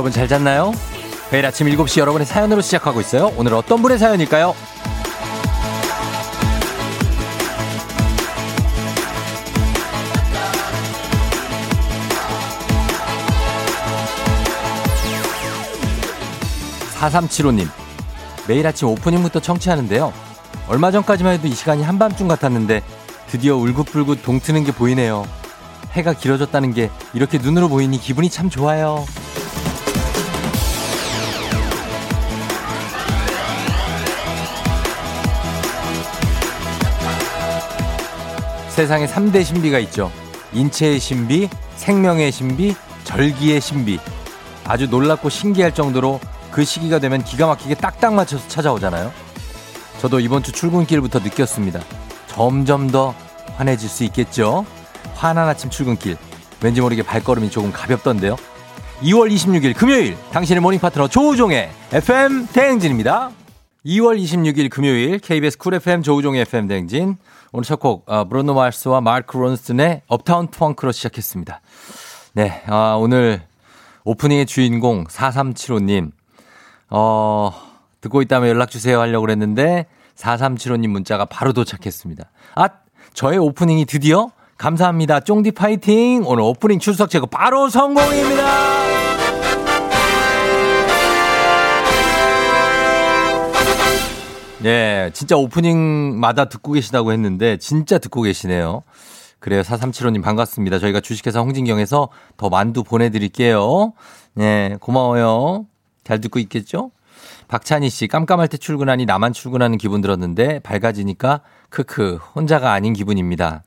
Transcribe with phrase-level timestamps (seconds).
[0.00, 0.72] 여러분 잘 잤나요?
[1.30, 3.34] 매일 아침 7시 여러분의 사연으로 시작하고 있어요.
[3.36, 4.54] 오늘 어떤 분의 사연일까요?
[16.98, 17.68] 4375님,
[18.48, 20.14] 매일 아침 오프닝부터 청취하는데요.
[20.66, 22.82] 얼마 전까지만 해도 이 시간이 한밤중 같았는데
[23.26, 25.26] 드디어 울긋불긋 동트는 게 보이네요.
[25.92, 29.04] 해가 길어졌다는 게 이렇게 눈으로 보이니 기분이 참 좋아요.
[38.80, 40.10] 세상에 3대 신비가 있죠.
[40.54, 43.98] 인체의 신비, 생명의 신비, 절기의 신비.
[44.64, 46.18] 아주 놀랍고 신기할 정도로
[46.50, 49.12] 그 시기가 되면 기가 막히게 딱딱 맞춰서 찾아오잖아요.
[50.00, 51.78] 저도 이번 주 출근길부터 느꼈습니다.
[52.28, 53.14] 점점 더
[53.56, 54.64] 환해질 수 있겠죠?
[55.14, 56.16] 환한 아침 출근길.
[56.62, 58.36] 왠지 모르게 발걸음이 조금 가볍던데요.
[59.02, 63.30] 2월 26일 금요일 당신의 morning 파트너 조우종의 FM 대행진입니다.
[63.84, 67.18] 2월 26일 금요일 KBS 쿨 FM 조우종의 FM 대행진.
[67.52, 71.60] 오늘 첫 곡 어, 브루노 마스와 마크 론슨의 Uptown Funk로 시작했습니다.
[72.34, 73.42] 네, 아, 오늘
[74.04, 76.12] 오프닝의 주인공 4375님
[76.90, 77.52] 어,
[78.00, 82.24] 듣고 있다면 연락주세요 하려고 그랬는데 4375님 문자가 바로 도착했습니다.
[82.54, 82.68] 아,
[83.14, 85.20] 저의 오프닝이 드디어 감사합니다.
[85.20, 86.22] 쫑디 파이팅!
[86.26, 89.09] 오늘 오프닝 출석 제거 바로 성공입니다!
[94.62, 98.82] 네, 진짜 오프닝마다 듣고 계시다고 했는데 진짜 듣고 계시네요.
[99.38, 99.62] 그래요.
[99.62, 100.78] 4375님 반갑습니다.
[100.78, 103.94] 저희가 주식회사 홍진경에서 더 만두 보내드릴게요.
[104.34, 105.64] 네, 고마워요.
[106.04, 106.90] 잘 듣고 있겠죠?
[107.48, 113.62] 박찬희 씨, 깜깜할 때 출근하니 나만 출근하는 기분 들었는데 밝아지니까 크크, 혼자가 아닌 기분입니다.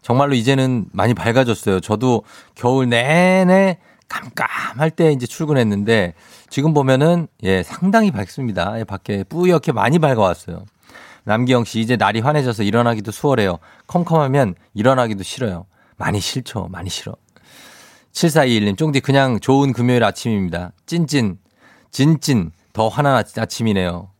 [0.00, 1.80] 정말로 이제는 많이 밝아졌어요.
[1.80, 2.22] 저도
[2.54, 6.14] 겨울 내내 깜깜할 때 이제 출근했는데
[6.48, 8.78] 지금 보면은 예, 상당히 밝습니다.
[8.78, 10.64] 예, 밖에 뿌옇게 많이 밝아왔어요.
[11.24, 13.58] 남기영 씨, 이제 날이 환해져서 일어나기도 수월해요.
[13.88, 15.66] 컴컴하면 일어나기도 싫어요.
[15.96, 16.68] 많이 싫죠.
[16.70, 17.16] 많이 싫어.
[18.12, 20.72] 7421님, 쫑디 그냥 좋은 금요일 아침입니다.
[20.86, 21.38] 찐찐,
[21.90, 24.10] 진찐, 더 환한 아침이네요.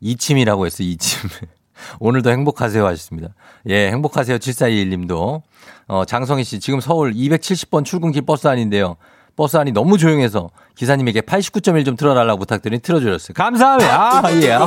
[0.00, 1.28] 이침이라고 했어요, 이침.
[2.00, 3.28] 오늘도 행복하세요 하셨습니다.
[3.68, 4.38] 예, 행복하세요.
[4.38, 5.42] 7421님도.
[5.86, 8.96] 어, 장성희 씨, 지금 서울 270번 출근길 버스 안인데요.
[9.36, 13.34] 버스 안이 너무 조용해서 기사님에게 89.1좀 틀어달라고 부탁드리니 틀어주셨어요.
[13.34, 14.26] 감사합니다.
[14.26, 14.58] 아, 예.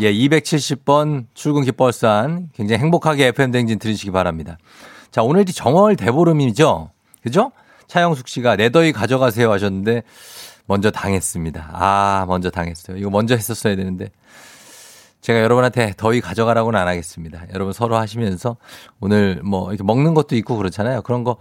[0.00, 4.58] 예, 270번 출근길 버스 안 굉장히 행복하게 FM 대행진 들으시기 바랍니다.
[5.12, 6.90] 자, 오늘이 정월 대보름이죠?
[7.22, 7.52] 그죠?
[7.86, 10.02] 차영숙 씨가 내 더위 가져가세요 하셨는데
[10.66, 11.70] 먼저 당했습니다.
[11.72, 12.96] 아, 먼저 당했어요.
[12.96, 14.10] 이거 먼저 했었어야 되는데.
[15.20, 17.42] 제가 여러분한테 더위 가져가라고는 안 하겠습니다.
[17.52, 18.56] 여러분 서로 하시면서
[19.00, 21.02] 오늘 뭐 이렇게 먹는 것도 있고 그렇잖아요.
[21.02, 21.36] 그런 거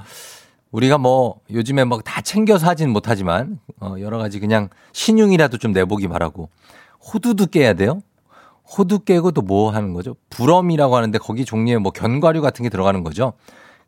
[0.75, 6.07] 우리가 뭐 요즘에 막 다 챙겨서 하진 못하지만 어 여러 가지 그냥 신용이라도 좀 내보기
[6.09, 6.49] 바라고
[6.99, 8.01] 호두도 깨야 돼요.
[8.77, 10.15] 호두 깨고 또 뭐 하는 거죠?
[10.29, 13.33] 부럼이라고 하는데 거기 종류에 뭐 견과류 같은 게 들어가는 거죠.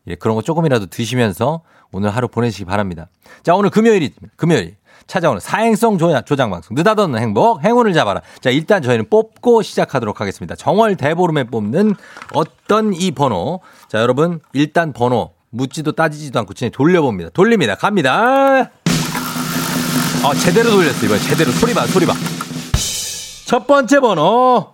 [0.07, 1.61] 예, 그런 거 조금이라도 드시면서
[1.91, 3.09] 오늘 하루 보내시기 바랍니다.
[3.43, 4.77] 자, 오늘 금요일이, 금요일.
[5.07, 8.21] 찾아오는 사행성 조장 방송 느닷없는 행복 행운을 잡아라.
[8.41, 10.55] 자 일단 저희는 뽑고 시작하도록 하겠습니다.
[10.55, 11.95] 정월 대보름에 뽑는
[12.33, 13.61] 어떤 이 번호.
[13.87, 17.29] 자 여러분 일단 번호 묻지도 따지지도 않고 그냥 돌려봅니다.
[17.31, 17.75] 돌립니다.
[17.75, 18.71] 갑니다.
[20.23, 22.13] 어 제대로 돌렸어 이번 제대로 소리 봐 소리 봐.
[23.45, 24.73] 첫 번째 번호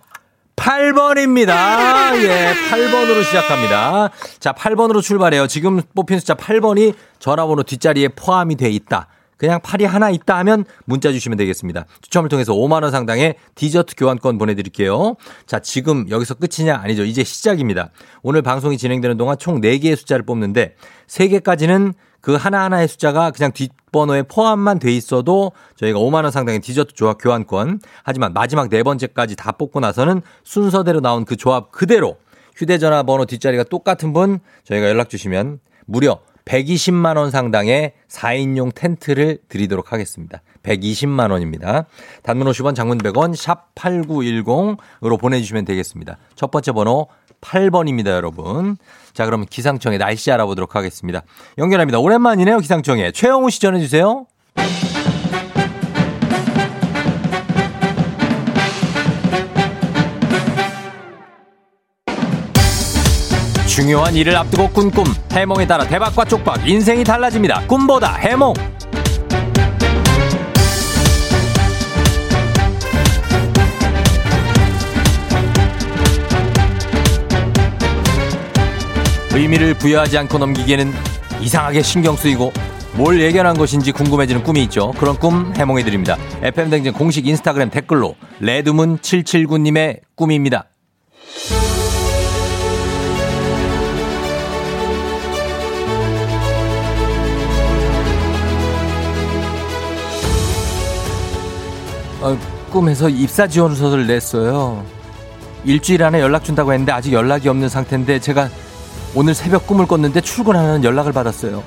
[0.56, 2.16] 8번입니다.
[2.22, 4.10] 예, 8번으로 시작합니다.
[4.40, 5.46] 자, 8번으로 출발해요.
[5.46, 9.08] 지금 뽑힌 숫자 8번이 전화번호 뒷자리에 포함이 돼 있다.
[9.44, 11.84] 그냥 팔이 하나 있다 하면 문자 주시면 되겠습니다.
[12.00, 15.16] 추첨을 통해서 5만원 상당의 디저트 교환권 보내드릴게요.
[15.46, 16.76] 자, 지금 여기서 끝이냐?
[16.82, 17.04] 아니죠.
[17.04, 17.90] 이제 시작입니다.
[18.22, 20.76] 오늘 방송이 진행되는 동안 총 4개의 숫자를 뽑는데
[21.08, 21.92] 3개까지는
[22.22, 27.80] 그 하나하나의 숫자가 그냥 뒷번호에 포함만 돼 있어도 저희가 5만원 상당의 디저트 조합 교환권.
[28.02, 32.16] 하지만 마지막 네 번째까지 다 뽑고 나서는 순서대로 나온 그 조합 그대로
[32.56, 39.92] 휴대전화 번호 뒷자리가 똑같은 분 저희가 연락 주시면 무려 120만 원 상당의 4인용 텐트를 드리도록
[39.92, 40.42] 하겠습니다.
[40.62, 41.86] 120만 원입니다.
[42.22, 46.18] 단문 50원, 장문 100원, 샵 8910으로 보내주시면 되겠습니다.
[46.34, 47.08] 첫 번째 번호
[47.40, 48.76] 8번입니다, 여러분.
[49.12, 51.22] 자, 그럼 기상청의 날씨 알아보도록 하겠습니다.
[51.58, 51.98] 연결합니다.
[51.98, 53.12] 오랜만이네요, 기상청에.
[53.12, 54.26] 최영우 씨 전해주세요.
[63.74, 67.66] 중요한 일을 앞두고 꾼 꿈, 해몽에 따라 대박과 쪽박, 인생이 달라집니다.
[67.66, 68.54] 꿈보다 해몽!
[79.32, 80.92] 의미를 부여하지 않고 넘기기에는
[81.40, 82.52] 이상하게 신경 쓰이고
[82.92, 84.92] 뭘 예견한 것인지 궁금해지는 꿈이 있죠.
[84.92, 86.16] 그런 꿈 해몽해드립니다.
[86.42, 90.68] FM댕진 공식 인스타그램 댓글로 레드문779님의 꿈입니다.
[102.24, 102.38] 어,
[102.70, 104.82] 꿈에서 입사 지원서를 냈어요.
[105.66, 108.48] 일주일 안에 연락 준다고 했는데 아직 연락이 없는 상태인데 제가
[109.14, 111.62] 오늘 새벽 꿈을 꿨는데 출근하는 연락을 받았어요.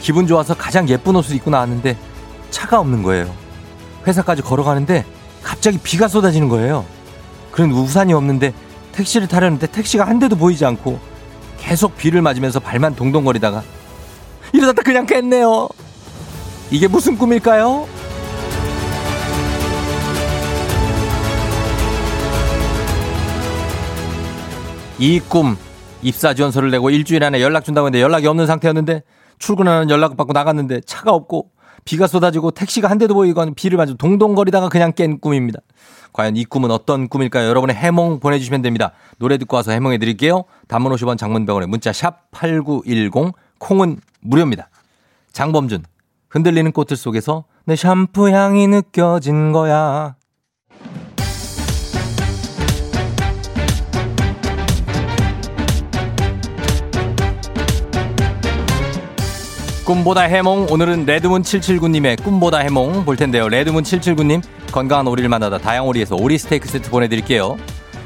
[0.00, 1.96] 기분 좋아서 가장 예쁜 옷을 입고 나왔는데
[2.50, 3.28] 차가 없는 거예요.
[4.06, 5.04] 회사까지 걸어가는데
[5.42, 6.84] 갑자기 비가 쏟아지는 거예요.
[7.50, 8.54] 그런 우산이 없는데
[8.92, 11.00] 택시를 타려는데 택시가 한 대도 보이지 않고
[11.58, 13.64] 계속 비를 맞으면서 발만 동동거리다가
[14.52, 15.68] 이러다 그냥 깼네요.
[16.70, 17.88] 이게 무슨 꿈일까요?
[24.98, 25.56] 이꿈
[26.02, 29.02] 입사 지원서를 내고 일주일 안에 연락 준다고 했는데 연락이 없는 상태였는데
[29.38, 31.50] 출근하는 연락을 받고 나갔는데 차가 없고
[31.84, 35.60] 비가 쏟아지고 택시가 한 대도 보이고 비를 맞으 동동거리다가 그냥 깬 꿈입니다.
[36.12, 37.48] 과연 이 꿈은 어떤 꿈일까요?
[37.48, 38.92] 여러분의 해몽 보내주시면 됩니다.
[39.18, 40.44] 노래 듣고 와서 해몽해 드릴게요.
[40.66, 44.68] 단문 50원 장문병원에 문자 샵 8910 콩은 무료입니다.
[45.32, 45.84] 장범준
[46.28, 50.17] 흔들리는 꽃들 속에서 내 샴푸 향이 느껴진 거야.
[59.88, 63.48] 꿈보다 해몽 오늘은 레드문 779님의 꿈보다 해몽 볼 텐데요.
[63.48, 67.56] 레드문 779님 건강한 오리를 만나다 다양오리에서 오리 스테이크 세트 보내드릴게요.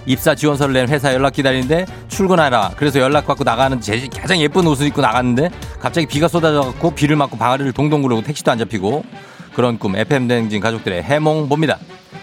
[0.06, 2.74] 입사 지원서를 낸 회사 연락 기다리는데 출근하라.
[2.76, 5.50] 그래서 연락 받고 나가는 제 가장 예쁜 옷을 입고 나갔는데
[5.80, 9.04] 갑자기 비가 쏟아져갖고 비를 맞고 방아리를 동동 구르고 택시도 안 잡히고
[9.52, 11.78] 그런 꿈 FM 대행진 가족들의 해몽 봅니다.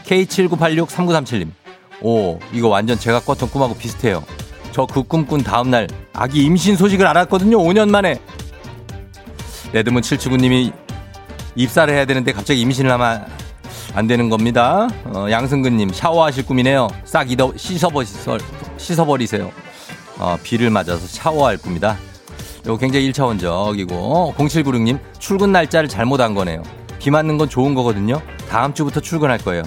[0.05, 1.49] K79863937님.
[2.01, 4.23] 오 이거 완전 제가 꿨던 꿈하고 비슷해요.
[4.71, 7.57] 저 그 꿈 꾼 다음날 아기 임신 소식을 알았거든요.
[7.57, 8.21] 5년 만에.
[9.73, 10.73] 레드문 779님이
[11.55, 13.25] 입사를 해야 되는데 갑자기 임신을 하면
[13.95, 14.87] 안 되는 겁니다.
[15.05, 16.87] 어, 양승근님 샤워하실 꿈이네요.
[17.05, 18.37] 싹 잊어, 씻어버리세요.
[18.77, 19.51] 씻어버리세요.
[20.19, 21.97] 어, 비를 맞아서 샤워할 꿈이다.
[22.63, 26.61] 이거 굉장히 1차원적이고 0796님 출근 날짜를 잘못한 거네요.
[26.99, 28.21] 비 맞는 건 좋은 거거든요.
[28.49, 29.63] 다음 주부터 출근할 거예요.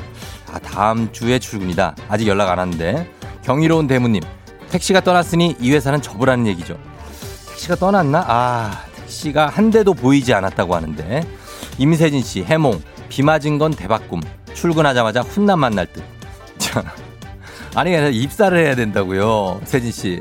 [0.53, 1.97] 아 다음 주에 출근이다.
[2.09, 3.11] 아직 연락 안 왔는데
[3.43, 4.23] 경이로운 대무님
[4.71, 6.79] 택시가 떠났으니 이 회사는 접으라는 얘기죠.
[7.49, 8.25] 택시가 떠났나?
[8.29, 11.23] 아 씨가 한 대도 보이지 않았다고 하는데
[11.79, 14.21] 임세진 씨 해몽 비 맞은 건 대박꿈
[14.55, 16.03] 출근하자마자 훈남 만날 듯.
[16.59, 16.83] 자,
[17.75, 17.93] 아니
[18.23, 20.21] 입사를 해야 된다고요 세진 씨.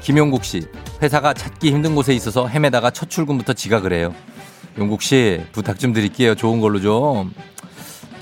[0.00, 0.66] 김용국 씨
[1.02, 4.14] 회사가 찾기 힘든 곳에 있어서 헤매다가 첫 출근부터 지각을 해요.
[4.78, 7.32] 용국 씨 부탁 좀 드릴게요 좋은 걸로 좀.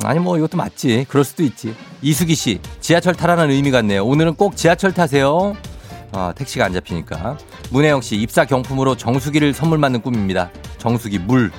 [0.02, 1.74] 아니 뭐 이것도 맞지 그럴 수도 있지.
[2.00, 4.04] 이수기 씨 지하철 타라는 의미 같네요.
[4.04, 5.56] 오늘은 꼭 지하철 타세요.
[6.14, 7.36] 아, 택시가 안 잡히니까.
[7.70, 10.50] 문혜영 씨 입사 경품으로 정수기를 선물 받는 꿈입니다.
[10.78, 11.50] 정수기 물,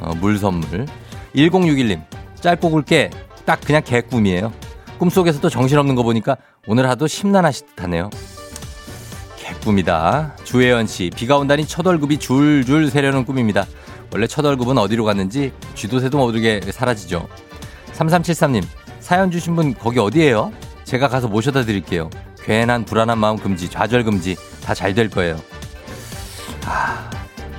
[0.00, 0.86] 어, 물 선물.
[1.34, 2.02] 1061님
[2.40, 3.10] 짧고 굵게
[3.46, 4.52] 딱 그냥 개꿈이에요.
[4.98, 6.36] 꿈속에서도 정신없는 거 보니까
[6.66, 8.10] 오늘 하도 심란하실 듯하네요.
[9.38, 10.36] 개꿈이다.
[10.44, 13.66] 주혜연 씨 비가 온다니 첫 월급이 줄줄 새려는 꿈입니다.
[14.12, 17.26] 원래 첫 월급은 어디로 갔는지 쥐도 새도 모르게 사라지죠.
[17.94, 18.62] 3373님
[19.00, 20.52] 사연 주신 분 거기 어디예요?
[20.84, 22.10] 제가 가서 모셔다 드릴게요.
[22.44, 25.40] 괜한 불안한 마음 금지, 좌절 금지 다 잘 될 거예요.
[26.66, 27.10] 아,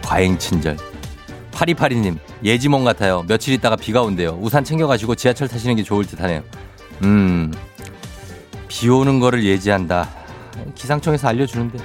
[0.04, 0.78] 과잉 친절.
[1.52, 3.24] 파리파리님, 예지몽 같아요.
[3.28, 4.38] 며칠 있다가 비가 온대요.
[4.42, 6.42] 우산 챙겨가시고 지하철 타시는 게 좋을 듯 하네요.
[7.04, 7.54] 음,
[8.68, 10.10] 비 오는 거를 예지한다.
[10.76, 11.80] 기상청에서 알려주는데.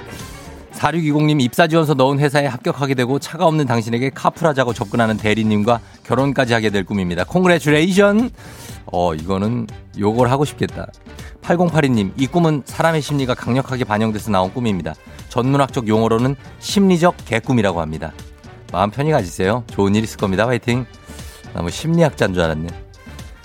[0.73, 6.69] 4620님 입사 지원서 넣은 회사에 합격하게 되고 차가 없는 당신에게 카풀하자고 접근하는 대리님과 결혼까지 하게
[6.69, 7.25] 될 꿈입니다.
[7.25, 8.29] 콩그레츄레이션!
[8.91, 9.67] 어, 이거는
[9.97, 10.87] 요걸 하고 싶겠다.
[11.41, 14.93] 8082님, 이 꿈은 사람의 심리가 강력하게 반영돼서 나온 꿈입니다.
[15.29, 18.11] 전문학적 용어로는 심리적 개꿈이라고 합니다.
[18.71, 19.63] 마음 편히 가지세요.
[19.67, 20.47] 좋은 일 있을 겁니다.
[20.47, 20.85] 화이팅.
[21.53, 22.67] 나뭐 심리학자인 줄 알았네.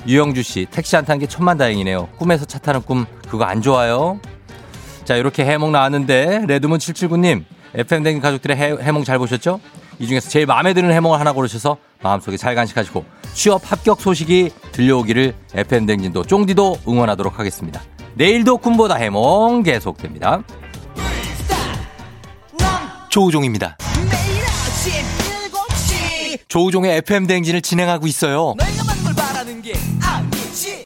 [0.07, 2.09] 유영주 씨, 택시 안 탄 게 천만 다행이네요.
[2.19, 4.21] 꿈에서 차 타는 꿈, 그거 안 좋아요?
[5.05, 9.61] 자, 이렇게 해몽 나왔는데, 레드문 779님, FM댕진 가족들의 해, 해몽 잘 보셨죠?
[9.99, 15.35] 이 중에서 제일 마음에 드는 해몽을 하나 고르셔서 마음속에 잘 간직하시고 취업 합격 소식이 들려오기를
[15.55, 17.83] FM댕진도 쫑디도 응원하도록 하겠습니다.
[18.15, 20.43] 내일도 꿈보다 해몽 계속됩니다.
[23.09, 23.77] 조우종입니다.
[26.49, 28.55] 조우종의 FM 대행진을 진행하고 있어요.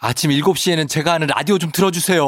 [0.00, 2.24] 아침 7시에는 제가 하는 라디오 좀 틀어주세요.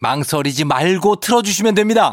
[0.00, 2.12] 망설이지 말고 틀어주시면 됩니다.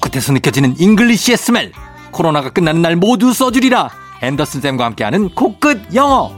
[0.00, 1.72] 코끝에서 느껴지는 English의 smell.
[2.12, 3.90] 코로나가 끝나는 날 모두 써주리라.
[4.22, 6.32] 앤더슨 쌤과 함께하는 코끝 영어.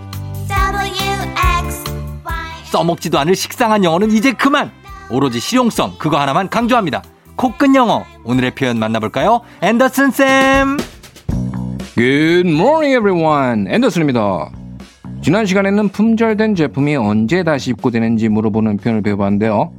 [2.65, 4.71] 써먹지도 않을 식상한 영어는 이제 그만.
[5.11, 7.03] 오로지 실용성 그거 하나만 강조합니다.
[7.37, 9.41] 코끝 영어 오늘의 표현 만나볼까요?
[9.61, 10.79] 앤더슨 쌤.
[11.97, 13.67] Good morning everyone.
[13.73, 14.51] 앤더슨입니다.
[15.23, 19.73] 지난 시간에는 품절된 제품이 언제 다시 입고되는지 물어보는 표현을 배워봤는데요.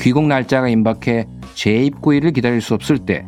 [0.00, 3.24] 귀국 날짜가 임박해 재입고일을 기다릴 수 없을 때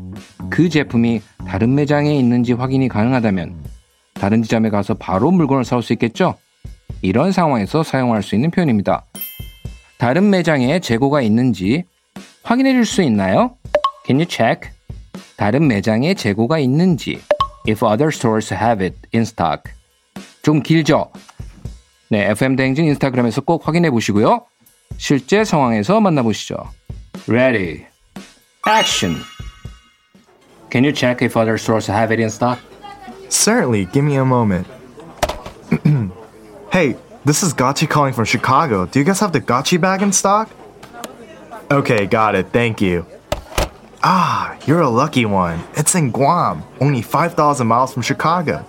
[0.50, 3.54] 그 제품이 다른 매장에 있는지 확인이 가능하다면
[4.14, 6.36] 다른 지점에 가서 바로 물건을 사올 수 있겠죠?
[7.02, 9.04] 이런 상황에서 사용할 수 있는 표현입니다.
[9.98, 11.84] 다른 매장에 재고가 있는지
[12.42, 13.56] 확인해 줄 수 있나요?
[14.06, 14.70] Can you check?
[15.36, 17.20] 다른 매장에 재고가 있는지
[17.68, 19.62] if other stores have it in stock.
[20.42, 21.10] 좀 길죠?
[22.09, 24.45] 네, FM 대행진 인스타그램에서 꼭 확인해 보시고요.
[24.97, 26.55] 실제 상황에서 만나보시죠.
[27.27, 27.85] Ready.
[28.67, 29.21] Action.
[30.69, 32.59] Can you check if other stores have it in stock?
[33.29, 34.67] Certainly, give me a moment.
[36.71, 36.95] hey,
[37.25, 38.85] this is Gotchi calling from Chicago.
[38.85, 40.49] Do you guys have the Gotchi bag in stock?
[41.71, 42.47] Okay, got it.
[42.51, 43.05] Thank you.
[44.03, 45.63] Ah, you're a lucky one.
[45.75, 48.65] It's in Guam, only 5,000 miles from Chicago.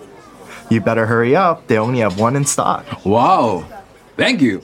[0.69, 1.67] You better hurry up.
[1.67, 2.85] They only have one in stock.
[3.05, 3.65] Wow.
[4.17, 4.61] Thank you.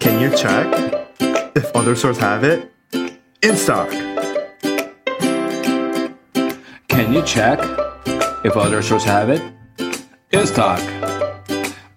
[0.00, 0.66] Can you check
[1.56, 2.70] if other stores have it
[3.42, 3.88] in stock?
[6.88, 7.58] Can you check
[8.44, 9.42] if other stores have it
[10.32, 10.80] in stock?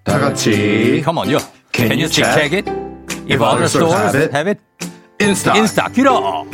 [0.03, 1.39] 다 같이 Come on, yo.
[1.71, 2.67] Can Can you you check check it?
[3.27, 3.93] If other stores
[4.31, 4.59] have it
[5.22, 5.92] In stock.
[5.94, 6.44] 길어.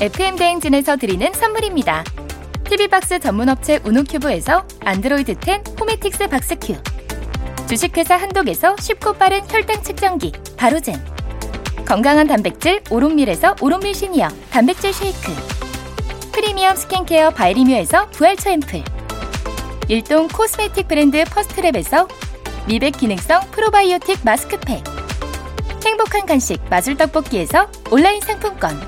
[0.00, 2.04] FM 대행진에서 드리는 선물입니다.
[2.64, 6.74] TV박스 전문업체 우노큐브에서 안드로이드 10 호메틱스 박스큐
[7.66, 11.02] 주식회사 한독에서 쉽고 빠른 혈당 측정기 바로젠
[11.86, 15.32] 건강한 단백질 오롯밀에서 오롯밀 시니어 단백질 쉐이크
[16.32, 18.82] 프리미엄 스킨케어 바이리뮤에서 부활초 앰플
[19.88, 22.08] 일동 코스메틱 브랜드 퍼스트랩에서
[22.66, 24.82] 미백 기능성 프로바이오틱 마스크팩
[25.84, 28.80] 행복한 간식 마술 떡볶이에서 온라인 상품권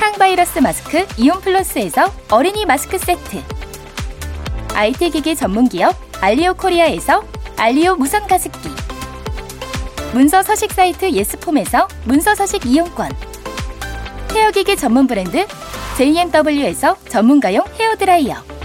[0.00, 3.40] 항바이러스 마스크 이온 플러스에서 어린이 마스크 세트
[4.74, 7.22] IT 기기 전문 기업 알리오 코리아에서
[7.56, 8.68] 알리오 무선 가습기
[10.12, 13.12] 문서 서식 사이트 예스폼에서 문서 서식 이용권
[14.34, 15.46] 헤어기기 전문 브랜드
[15.96, 18.59] JMW에서 전문가용 헤어드라이어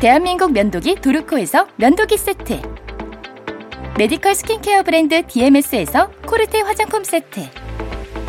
[0.00, 2.60] 대한민국 면도기 도르코에서 면도기 세트
[3.96, 7.48] 메디컬 스킨케어 브랜드 DMS에서 코르테 화장품 세트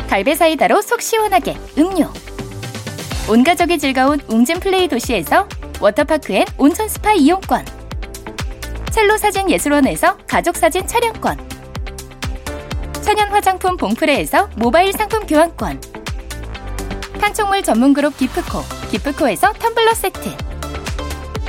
[0.08, 2.10] 갈배 사이다로 속 시원하게 음료.
[3.30, 5.50] 온 가족이 즐거운 웅진 플레이 도시에서
[5.82, 7.66] 워터파크 and 온천 스파 이용권.
[8.92, 11.38] 첼로 사진 예술원에서 가족 사진 촬영권.
[13.02, 15.82] 천연 화장품 봉프레에서 모바일 상품 교환권.
[17.20, 20.57] 판촉물 전문 그룹 기프코, 기프코에서 텀블러 세트.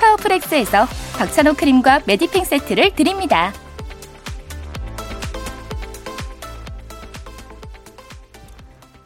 [0.00, 0.86] 파워플렉스에서
[1.18, 3.52] 박찬호 크림과 메디핑 세트를 드립니다.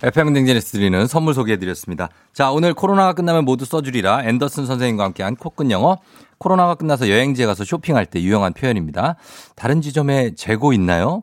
[0.02, 2.10] FM 대행진에서 드리는 선물 소개해드렸습니다.
[2.34, 5.96] 자, 오늘 코로나가 끝나면 모두 써주리라 앤더슨 선생님과 함께한 코끝 영어.
[6.38, 9.16] 코로나가 끝나서 여행지에 가서 쇼핑할 때 유용한 표현입니다.
[9.56, 11.22] 다른 지점에 재고 있나요?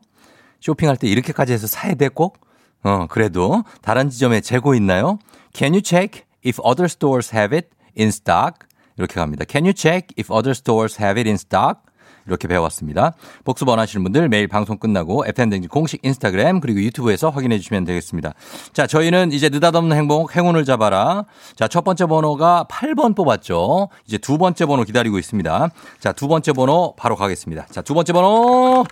[0.60, 2.40] 쇼핑할 때 이렇게까지 해서 사야 돼 꼭?
[2.82, 5.18] 어, 그래도 다른 지점에 재고 있나요?
[5.54, 8.66] Can you check if other stores have it in stock?
[8.96, 9.44] 이렇게 갑니다.
[9.48, 11.80] Can you check if other stores have it in stock?
[12.26, 13.14] 이렇게 배워왔습니다.
[13.44, 18.34] 복습 원하시는 분들 매일 방송 끝나고 FM댕진 공식 인스타그램 그리고 유튜브에서 확인해 주시면 되겠습니다.
[18.72, 21.24] 자, 저희는 이제 느닷없는 행복 행운을 잡아라.
[21.56, 23.88] 자, 첫 번째 번호가 8번 뽑았죠.
[24.06, 25.70] 이제 두 번째 번호 기다리고 있습니다.
[25.98, 27.66] 자, 두 번째 번호 바로 가겠습니다.
[27.70, 28.84] 자, 두 번째 번호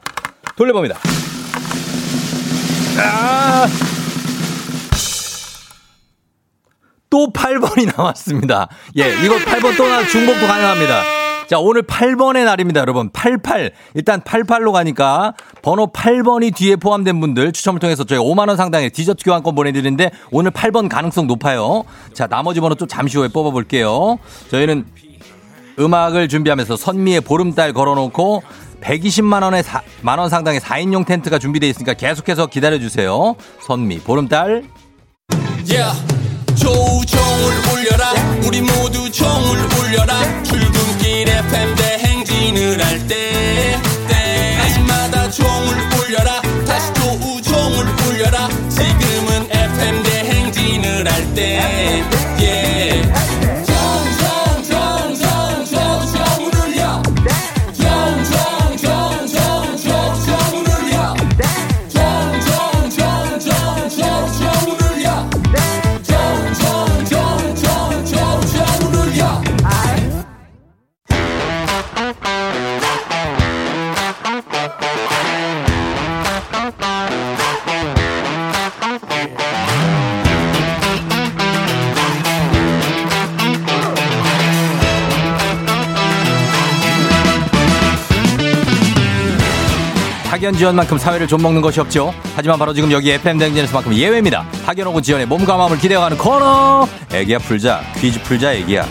[0.57, 0.97] 돌려봅니다.
[2.99, 4.00] 아!
[7.11, 8.69] 또 8번이 나왔습니다.
[8.97, 11.03] 예, 이거 8번 또 나 중복도 가능합니다.
[11.49, 13.11] 자, 오늘 8번의 날입니다, 여러분.
[13.13, 13.73] 88.
[13.95, 19.57] 일단 88로 가니까 번호 8번이 뒤에 포함된 분들 추첨을 통해서 저희 5만원 상당의 디저트 교환권
[19.57, 21.83] 보내드리는데 오늘 8번 가능성 높아요.
[22.15, 24.19] 자, 나머지 번호 좀 잠시 후에 뽑아볼게요.
[24.53, 24.87] 저희는
[25.81, 28.43] 음악을 준비하면서 선미의 보름달 걸어놓고
[28.81, 33.35] 120만 원의 사, 만원 상당의 4인용 텐트가 준비되어 있으니까 계속해서 기다려 주세요.
[33.67, 34.63] 선미, 보름달.
[35.69, 36.20] Yeah.
[36.61, 38.13] 조우종을 울려라.
[38.45, 40.43] 우리 모두 종을 울려라.
[40.43, 46.00] 출근길 FM 대행진을 할 때 때마다 종을 울려라
[90.51, 92.13] 학연 지원만큼 사회를 좀 먹는 것이 없죠.
[92.35, 94.45] 하지만 바로 지금 여기 FM 댕진에서만큼 예외입니다.
[94.85, 96.89] 혹은 지원의 몸과 마음을 기대어가는 코너.
[97.13, 98.85] 애기야 풀자 퀴즈 풀자 애기야.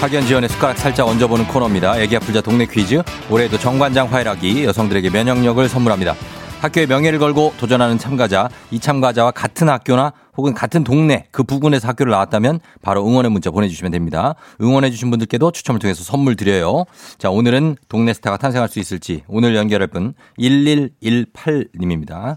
[0.00, 2.00] 학연 지원의 숟가락 살짝 얹어보는 코너입니다.
[2.00, 3.00] 애기야 풀자 동네 퀴즈.
[3.30, 6.16] 올해도 정관장 화이락이 여성들에게 면역력을 선물합니다.
[6.62, 12.12] 학교의 명예를 걸고 도전하는 참가자, 이 참가자와 같은 학교나 혹은 같은 동네 그 부근에서 학교를
[12.12, 14.36] 나왔다면 바로 응원의 문자 보내주시면 됩니다.
[14.60, 16.84] 응원해주신 분들께도 추첨을 통해서 선물 드려요.
[17.18, 22.36] 자, 오늘은 동네 스타가 탄생할 수 있을지 오늘 연결할 분 1118님입니다.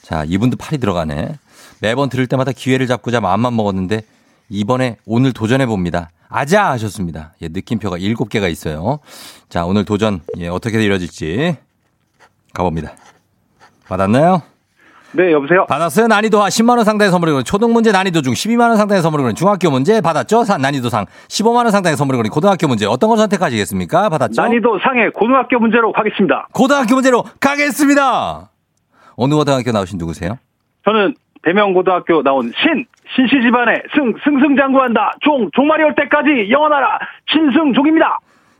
[0.00, 1.38] 자, 이분도 팔이 들어가네.
[1.80, 4.00] 매번 들을 때마다 기회를 잡고자 마음만 먹었는데
[4.48, 6.10] 이번에 오늘 도전해 봅니다.
[6.30, 7.34] 아자 하셨습니다.
[7.42, 8.98] 예, 느낌표가 7개가 있어요.
[9.50, 11.56] 자, 오늘 도전 예, 어떻게 이뤄질지
[12.54, 12.94] 가봅니다.
[13.88, 14.51] 받았나요?
[15.14, 15.66] 네, 여보세요?
[15.66, 16.06] 받았어요.
[16.06, 19.34] 난이도하 10만 원 상당의 선물을 거는 초등 문제 난이도 중 12만 원 상당의 선물을 거는
[19.34, 20.44] 중학교 문제 받았죠?
[20.44, 24.08] 사- 난이도 상 15만 원 상당의 선물을 거는 고등학교 문제 어떤 걸 선택하시겠습니까?
[24.08, 24.40] 받았죠?
[24.40, 26.48] 난이도 상해 고등학교 문제로 가겠습니다.
[26.52, 28.48] 고등학교 문제로 가겠습니다.
[29.16, 30.38] 어느 고등학교 나오신 누구세요?
[30.86, 35.12] 저는 대명고등학교 나온 신, 신씨 집안에 승, 승승장구한다.
[35.20, 36.98] 종, 종말이 올 때까지 영원하라.
[37.30, 38.18] 신승종입니다.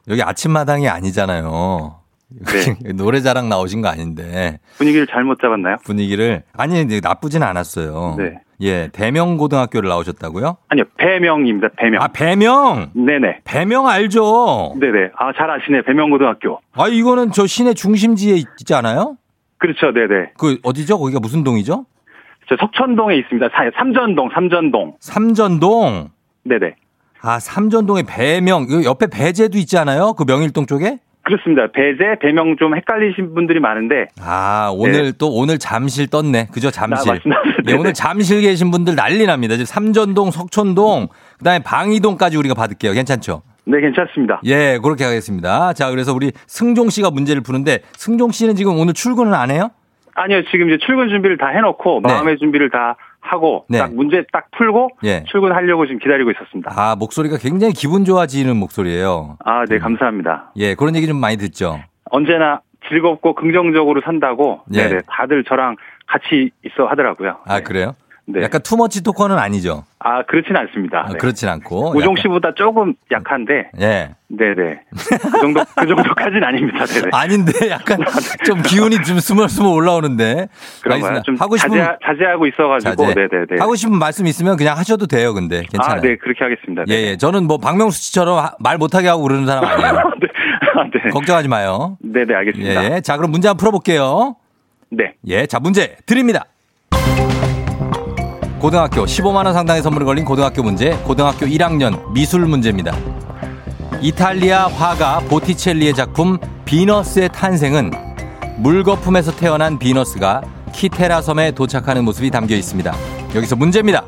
[0.08, 1.94] 여기 아침마당이 아니잖아요.
[2.40, 2.92] 네.
[2.94, 5.76] 노래 자랑 나오신 거 아닌데 분위기를 잘못 잡았나요?
[5.84, 8.16] 분위기를 아니 나쁘진 않았어요.
[8.18, 8.34] 네.
[8.60, 10.56] 예, 대명고등학교를 나오셨다고요?
[10.68, 11.68] 아니요, 배명입니다.
[11.76, 12.00] 배명.
[12.00, 13.40] 아 배명, 네네.
[13.44, 14.74] 배명 알죠?
[14.78, 15.10] 네네.
[15.18, 15.82] 아, 잘 아시네.
[15.82, 16.60] 배명 고등학교.
[16.72, 19.16] 아 이거는 저 시내 중심지에 있지 않아요?
[19.58, 19.92] 그렇죠.
[19.92, 20.32] 네네.
[20.38, 20.98] 그 어디죠?
[20.98, 21.86] 거기가 무슨 동이죠?
[22.48, 23.48] 저 석천동에 있습니다.
[23.52, 24.96] 사- 삼전동, 삼전동.
[25.00, 26.10] 삼전동.
[26.44, 26.74] 네네.
[27.20, 28.66] 아 삼전동에 배명.
[28.66, 30.12] 그 옆에 배제도 있지 않아요?
[30.12, 30.98] 그 명일동 쪽에?
[31.24, 31.68] 그렇습니다.
[31.72, 34.08] 배제, 배명 좀 헷갈리신 분들이 많은데.
[34.20, 36.48] 아 오늘 또 오늘 잠실 떴네.
[36.52, 36.70] 그죠?
[36.70, 37.12] 잠실.
[37.12, 37.18] 아,
[37.64, 37.78] 네네.
[37.78, 39.54] 오늘 잠실 계신 분들 난리 납니다.
[39.54, 41.08] 지금 삼전동, 석촌동,
[41.38, 42.92] 그다음에 방이동까지 우리가 받을게요.
[42.92, 43.42] 괜찮죠?
[43.64, 44.40] 네, 괜찮습니다.
[44.44, 45.72] 예, 그렇게 하겠습니다.
[45.72, 49.70] 자, 그래서 우리 승종 씨가 문제를 푸는데 승종 씨는 지금 오늘 출근은 안 해요?
[50.14, 52.12] 아니요, 지금 이제 출근 준비를 다 해놓고 네.
[52.12, 53.78] 마음의 준비를 다 하고 네.
[53.78, 55.24] 딱 문제 딱 풀고 예.
[55.28, 56.72] 출근하려고 지금 기다리고 있었습니다.
[56.76, 59.38] 아, 목소리가 굉장히 기분 좋아지는 목소리예요.
[59.44, 60.52] 아, 네, 감사합니다.
[60.56, 61.78] 예, 그런 얘기 좀 많이 듣죠.
[62.10, 64.88] 언제나 즐겁고 긍정적으로 산다고 예.
[64.88, 67.38] 네네, 다들 저랑 같이 있어 하더라고요.
[67.46, 67.62] 아, 네.
[67.62, 67.94] 그래요?
[68.24, 68.40] 네.
[68.42, 69.84] 약간 투머치 토커는 아니죠.
[69.98, 71.04] 아, 그렇진 않습니다.
[71.06, 71.18] 아, 네.
[71.18, 71.96] 그렇진 않고.
[71.96, 74.10] 우종 씨보다 조금 약한데, 예.
[74.28, 74.80] 네네.
[74.90, 76.84] 그 정도, 그 정도까지는 아닙니다.
[76.86, 77.08] 네네.
[77.12, 77.98] 아닌데 약간
[78.44, 80.48] 좀 기운이 좀 스멀스멀 올라오는데.
[80.82, 81.22] 그런가요?
[81.22, 83.14] 좀 하고 싶은 자제, 자제하고 있어가지고, 자제.
[83.14, 83.60] 네네네.
[83.60, 85.34] 하고 싶은 말씀 있으면 그냥 하셔도 돼요.
[85.34, 85.98] 근데 괜찮아요.
[85.98, 86.84] 아, 네, 그렇게 하겠습니다.
[86.88, 87.02] 예, 네.
[87.10, 87.16] 예.
[87.16, 89.92] 저는 뭐 박명수 씨처럼 하- 말 못하게 하고 그러는 사람 아니에요.
[90.22, 90.28] 네.
[90.76, 91.10] 아, 네.
[91.10, 91.98] 걱정하지 마요.
[92.00, 92.84] 네네, 알겠습니다.
[92.96, 93.00] 예.
[93.00, 94.36] 자, 그럼 문제 한번 풀어볼게요.
[94.90, 95.14] 네.
[95.26, 96.44] 예, 자, 문제 드립니다.
[98.62, 102.96] 고등학교 15만원 상당의 선물이 걸린 고등학교 문제, 고등학교 1학년 미술 문제입니다.
[104.00, 107.90] 이탈리아 화가 보티첼리의 작품 비너스의 탄생은
[108.58, 112.94] 물거품에서 태어난 비너스가 키테라 섬에 도착하는 모습이 담겨 있습니다.
[113.34, 114.04] 여기서 문제입니다.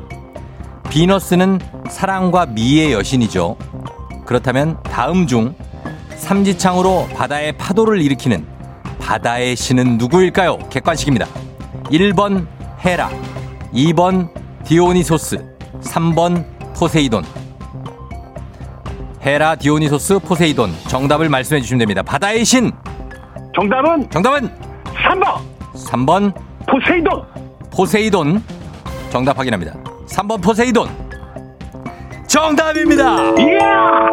[0.89, 3.57] 비너스는 사랑과 미의 여신이죠.
[4.25, 5.53] 그렇다면 다음 중
[6.15, 8.47] 삼지창으로 바다의 파도를 일으키는
[8.99, 10.59] 바다의 신은 누구일까요?
[10.69, 11.27] 객관식입니다.
[11.91, 12.47] 1번
[12.85, 13.09] 헤라,
[13.73, 15.37] 2번 디오니소스,
[15.81, 16.43] 3번
[16.77, 17.23] 포세이돈.
[19.21, 20.71] 헤라, 디오니소스, 포세이돈.
[20.87, 22.01] 정답을 말씀해 주시면 됩니다.
[22.01, 22.71] 바다의 신.
[23.55, 24.49] 정답은 정답은
[24.85, 25.39] 3번
[25.75, 26.33] 3번
[26.67, 27.23] 포세이돈.
[27.71, 28.41] 포세이돈.
[29.11, 29.73] 정답 확인합니다.
[30.07, 30.87] 3번 포세이돈.
[32.27, 33.21] 정답입니다.
[33.39, 34.09] 이야!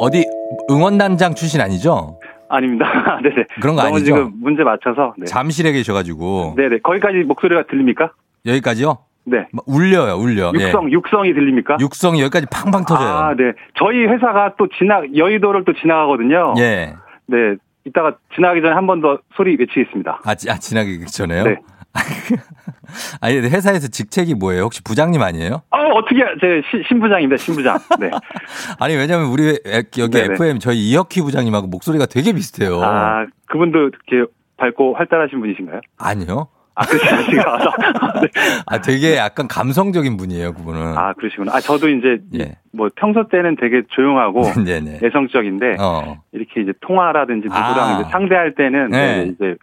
[0.00, 0.24] 어디
[0.70, 2.18] 응원단장 출신 아니죠?
[2.48, 2.84] 아닙니다.
[3.22, 3.46] 네네.
[3.60, 4.04] 그런 거 아니죠?
[4.04, 5.14] 지금 문제 맞춰서.
[5.16, 5.26] 네.
[5.26, 6.78] 잠실에 계셔가지고 네네.
[6.82, 8.10] 거기까지 목소리가 들립니까?
[8.46, 8.98] 여기까지요?
[9.24, 9.46] 네.
[9.52, 10.52] 막 울려요, 울려.
[10.58, 10.64] 예.
[10.66, 11.76] 육성, 육성이 들립니까?
[11.80, 13.08] 육성이 여기까지 팡팡 터져요.
[13.08, 13.52] 아, 네.
[13.78, 16.54] 저희 회사가 또 지나, 여의도를 또 지나가거든요.
[16.58, 16.94] 예.
[17.26, 17.54] 네.
[17.84, 20.20] 이따가 지나가기 전에 한 번 더 소리 외치겠습니다.
[20.24, 21.44] 아, 지, 아 지나기 전에요?
[21.44, 21.56] 네.
[23.20, 24.62] 아니, 회사에서 직책이 뭐예요?
[24.64, 25.62] 혹시 부장님 아니에요?
[25.70, 27.78] 어, 어떻게, 제 시- 신부장입니다, 신부장.
[28.00, 28.10] 네.
[28.80, 30.34] 아니, 왜냐면 우리 애- 여기 네네.
[30.34, 32.80] FM 저희 이혁희 부장님하고 목소리가 되게 비슷해요.
[32.82, 35.80] 아, 그분도 이렇게 밝고 활달하신 분이신가요?
[35.98, 36.48] 아니요?
[36.74, 37.58] 아, 그러시구나.
[38.22, 38.28] 네.
[38.66, 40.96] 아, 되게 약간 감성적인 분이에요, 그분은.
[40.96, 41.52] 아, 그러시구나.
[41.54, 42.56] 아, 저도 이제, 예.
[42.72, 44.98] 뭐, 평소 때는 되게 조용하고, 네네.
[45.02, 46.22] 내성적인데, 어.
[46.32, 48.00] 이렇게 이제 통화라든지 누구랑 아.
[48.00, 49.24] 이제 상대할 때는, 네.
[49.24, 49.56] 네, 이제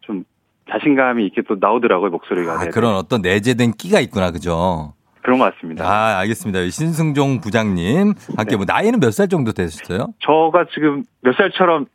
[0.00, 0.24] 좀
[0.70, 2.52] 자신감이 이렇게 또 나오더라고요, 목소리가.
[2.60, 2.70] 아, 네.
[2.70, 4.94] 그런 어떤 내재된 끼가 있구나, 그죠?
[5.22, 5.84] 그런 것 같습니다.
[5.84, 6.68] 아, 알겠습니다.
[6.70, 8.14] 신승종 부장님.
[8.36, 8.56] 함께 네.
[8.56, 10.08] 뭐, 나이는 몇 살 정도 되셨어요?
[10.20, 11.86] 저가 지금 몇 살처럼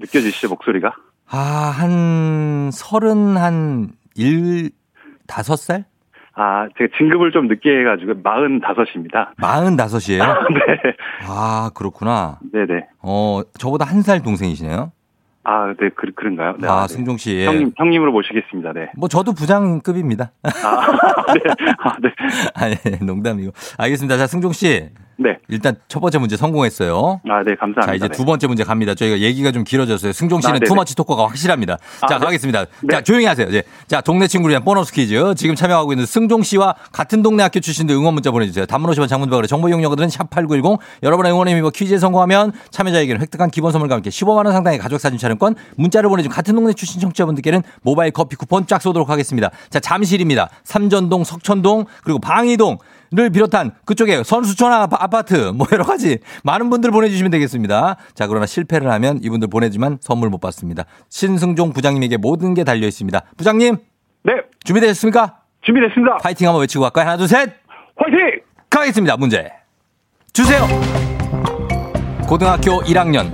[0.00, 0.94] 느껴지시죠, 목소리가?
[1.28, 4.70] 아, 한, 서른, 한, 일,
[5.26, 5.84] 다섯 살?
[6.34, 9.28] 아, 제가 진급을 좀 늦게 해가지고, 45입니다.
[9.38, 10.22] 마흔 다섯이에요?
[10.24, 10.94] 네.
[11.26, 12.38] 아, 그렇구나.
[12.52, 12.86] 네네.
[13.02, 14.92] 어, 저보다 한 살 동생이시네요?
[15.44, 16.56] 아, 네, 그, 그런가요?
[16.58, 16.92] 네, 아, 네.
[16.94, 17.36] 승종 씨.
[17.36, 17.46] 예.
[17.46, 18.90] 형님, 형님으로 모시겠습니다, 네.
[18.96, 20.32] 뭐, 저도 부장급입니다.
[20.42, 20.50] 아,
[21.32, 21.40] 네.
[21.78, 22.10] 아, 네.
[22.54, 22.74] 아니,
[23.06, 23.52] 농담이고.
[23.78, 24.18] 알겠습니다.
[24.18, 24.90] 자, 승종 씨.
[25.18, 25.38] 네.
[25.48, 27.20] 일단 첫 번째 문제 성공했어요.
[27.28, 27.86] 아, 네, 감사합니다.
[27.86, 28.14] 자, 이제 네.
[28.14, 28.94] 두 번째 문제 갑니다.
[28.94, 30.12] 저희가 얘기가 좀 길어졌어요.
[30.12, 30.58] 승종 씨는 아.
[30.66, 31.78] 투머치 토커가 확실합니다.
[32.08, 32.26] 자, 아, 네.
[32.26, 32.64] 가겠습니다.
[32.82, 32.88] 네.
[32.90, 33.46] 자, 조용히 하세요.
[33.48, 33.62] 이제.
[33.86, 35.34] 자, 동네 친구를 위한 보너스 퀴즈.
[35.36, 38.66] 지금 참여하고 있는 승종 씨와 같은 동네 학교 출신들 응원 문자 보내주세요.
[38.66, 40.78] 단문 50원 장문박으로 정보 이용료들은 샵8910.
[41.02, 46.10] 여러분의 응원의 힘입어 퀴즈에 성공하면 참여자에게는 획득한 기본 선물과 함께 15만원 상당의 가족사진 촬영권, 문자를
[46.10, 49.50] 보내준 같은 동네 출신 청취자분들께는 모바일 커피 쿠폰 쫙 쏘도록 하겠습니다.
[49.70, 50.50] 자, 잠실입니다.
[50.64, 52.78] 삼전동, 석천동, 그리고 방이동.
[53.12, 57.96] 를 비롯한 그쪽에 선수촌 아파- 아파트 뭐 여러 가지 많은 분들 보내주시면 되겠습니다.
[58.14, 60.84] 자 그러나 실패를 하면 이분들 보내지만 선물 못 받습니다.
[61.08, 63.20] 신승종 부장님에게 모든 게 달려 있습니다.
[63.36, 63.76] 부장님
[64.24, 64.32] 네,
[64.64, 65.38] 준비되셨습니까?
[65.62, 66.16] 준비됐습니다.
[66.18, 67.06] 파이팅 한번 외치고 갈까요?
[67.06, 67.52] 하나 둘 셋.
[67.96, 68.40] 화이팅!
[68.70, 69.16] 가겠습니다.
[69.16, 69.48] 문제
[70.32, 70.66] 주세요.
[72.28, 73.30] 고등학교 1학년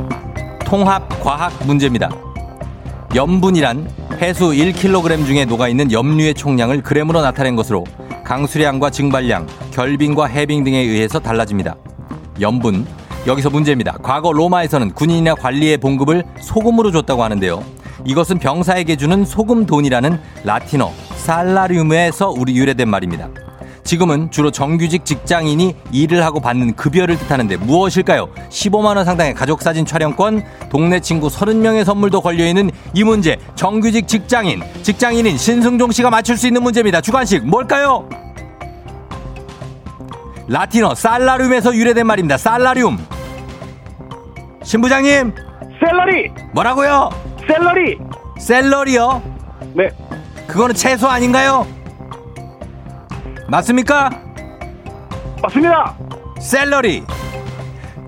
[0.67, 2.11] 통합 과학 문제입니다.
[3.15, 3.89] 염분이란
[4.21, 7.85] 해수 1kg 중에 녹아있는 염류의 총량을 그램으로 나타낸 것으로
[8.25, 11.77] 강수량과 증발량, 결빙과 해빙 등에 의해서 달라집니다.
[12.41, 12.87] 염분.
[13.27, 13.99] 여기서 문제입니다.
[14.03, 17.63] 과거 로마에서는 군인이나 관리의 봉급을 소금으로 줬다고 하는데요.
[18.05, 23.29] 이것은 병사에게 주는 소금 돈이라는 라틴어 살라리움에서 우리 유래된 말입니다.
[23.85, 28.29] 지금은 주로 정규직 직장인이 일을 하고 받는 급여를 뜻하는데 무엇일까요?
[28.49, 35.91] 15만원 상당의 가족사진 촬영권, 동네 친구 30명의 선물도 걸려있는 이 문제, 정규직 직장인, 직장인인 신승종
[35.91, 37.01] 씨가 맞출 수 있는 문제입니다.
[37.01, 38.09] 주관식, 뭘까요?
[40.49, 42.37] 라틴어 살라리움에서 유래된 말입니다.
[42.37, 42.99] 살라리움.
[44.63, 45.35] 신부장님,
[45.81, 46.31] 샐러리!
[46.53, 47.11] 뭐라고요?
[47.49, 47.99] 샐러리!
[48.39, 49.23] 샐러리요?
[49.75, 49.89] 네,
[50.47, 51.67] 그거는 채소 아닌가요?
[53.53, 54.09] 맞습니까?
[55.43, 55.95] 맞습니다!
[56.41, 57.03] 샐러리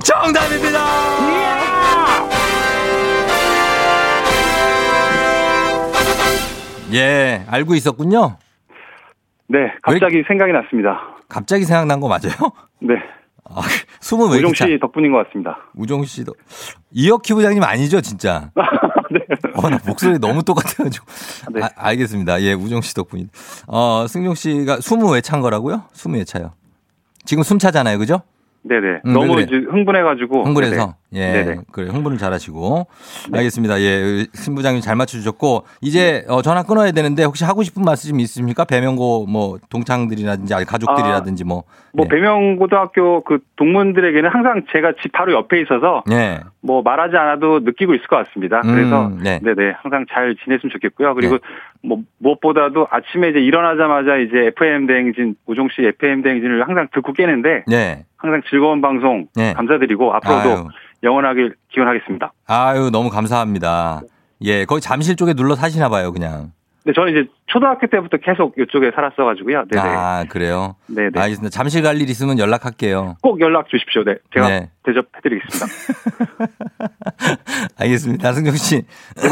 [0.03, 0.79] 정답입니다.
[6.95, 8.39] 예, 알고 있었군요.
[9.49, 11.15] 네, 갑자기 생각이 났습니다.
[11.29, 12.33] 갑자기 생각난 거 맞아요?
[12.81, 12.95] 네,
[13.45, 13.61] 아,
[14.01, 14.67] 숨은 왜 우종 이렇게 차?
[14.67, 15.59] 씨 덕분인 것 같습니다.
[15.75, 16.33] 우종 씨도
[16.91, 18.51] 이혁희 부장님 아니죠, 진짜?
[19.15, 19.21] 네.
[19.57, 21.07] 어, 나 목소리 너무 똑같아가지고.
[21.53, 21.63] 네.
[21.63, 22.43] 아, 알겠습니다.
[22.43, 23.29] 예, 우종 씨 덕분이.
[23.67, 25.85] 어, 승용 씨가 숨은 왜찬 거라고요?
[25.93, 26.53] 숨은 왜 차요?
[27.25, 28.23] 지금 숨 차잖아요, 그죠?
[28.63, 29.01] 네네.
[29.07, 29.59] 음, 너무 왜 그래?
[29.59, 30.45] 이제 흥분해가지고.
[30.45, 31.45] 흥분해서 예 네네.
[31.45, 31.61] 네.
[31.73, 32.87] 그래 흥분을 잘하시고
[33.33, 38.65] 알겠습니다 예 신부장님 잘 맞춰주셨고 이제 어, 전화 끊어야 되는데 혹시 하고 싶은 말씀 있으십니까
[38.65, 46.03] 배명고 뭐 동창들이라든지 아니 가족들이라든지 뭐뭐 배명고등학교 그 동문들에게는 항상 제가 집 바로 옆에 있어서
[46.11, 46.41] 예.
[46.61, 48.63] 뭐 말하지 않아도 느끼고 있을 것 같습니다.
[48.65, 49.39] 음, 그래서 네.
[49.43, 51.15] 네네 항상 잘 지냈으면 좋겠고요.
[51.15, 51.45] 그리고 네.
[51.83, 57.65] 뭐 무엇보다도 아침에 이제 일어나자마자 이제 FM 대행진 우종 씨 FM 대행진을 항상 듣고 깨는데
[57.67, 58.05] 네.
[58.17, 59.53] 항상 즐거운 방송 네.
[59.53, 60.69] 감사드리고 앞으로도 아유.
[61.05, 62.33] 영원하길 기원하겠습니다.
[62.47, 64.01] 아유 너무 감사합니다
[64.43, 66.53] 예, 거기 잠실 쪽에 눌러 사시나 봐요, 그냥.
[66.87, 69.65] 네, 저는 이제 초등학교 때부터 계속 이쪽에 살았어가지고요.
[69.71, 69.89] 네네.
[69.89, 70.77] 아, 그래요?
[70.87, 71.13] 네네.
[71.19, 71.49] 알겠습니다.
[71.51, 73.17] 잠실 갈 일 있으면 연락할게요.
[73.23, 74.03] 꼭 연락 주십시오.
[74.05, 74.17] 네.
[74.35, 74.71] 제가 네.
[74.83, 75.67] 대접해드리겠습니다.
[77.79, 78.33] 알겠습니다.
[78.33, 78.83] 승종 씨.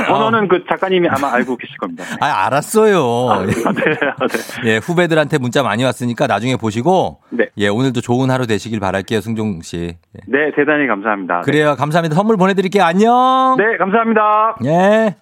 [0.07, 2.05] 번호는 그 작가님이 아마 알고 계실 겁니다.
[2.21, 3.29] 아, 알았어요.
[3.31, 3.53] 아, 네.
[3.67, 4.27] 아,
[4.63, 4.71] 네.
[4.71, 7.49] 예, 후배들한테 문자 많이 왔으니까 나중에 보시고 네.
[7.59, 9.95] 예, 오늘도 좋은 하루 되시길 바랄게요, 승종 씨.
[9.97, 10.21] 예.
[10.27, 11.43] 네, 대단히 감사합니다.
[11.45, 11.45] 네.
[11.45, 11.75] 그래요.
[11.77, 12.15] 감사합니다.
[12.15, 12.83] 선물 보내드릴게요.
[12.85, 13.57] 안녕.
[13.59, 14.57] 네, 감사합니다.
[14.65, 15.17] 예.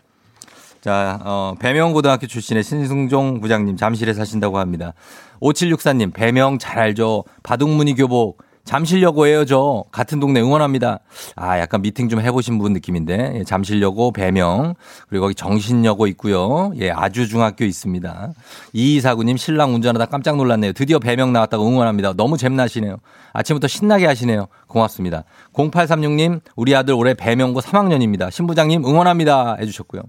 [0.81, 4.95] 자, 어, 배명고등학교 출신의 신승종 부장님 잠실에 사신다고 합니다.
[5.40, 7.25] 5764님, 배명 잘 알죠.
[7.43, 8.43] 바둑무늬 교복.
[8.70, 9.83] 잠실여고예요, 저.
[9.90, 11.00] 같은 동네 응원합니다.
[11.35, 13.33] 아, 약간 미팅 좀 해보신 분 느낌인데.
[13.40, 14.74] 예, 잠실여고, 배명.
[15.09, 16.70] 그리고 거기 정신여고 있고요.
[16.78, 18.33] 예, 아주 중학교 있습니다.
[18.72, 20.72] 2249님, 신랑 운전하다 깜짝 놀랐네요.
[20.72, 22.12] 드디어 배명 나왔다고 응원합니다.
[22.12, 22.98] 너무 잼나시네요.
[23.33, 24.46] 아침부터 신나게 하시네요.
[24.68, 25.24] 고맙습니다.
[25.52, 28.30] 0836님, 우리 아들 올해 배명고 3학년입니다.
[28.30, 29.56] 신부장님 응원합니다.
[29.61, 30.02] 해주셨고요.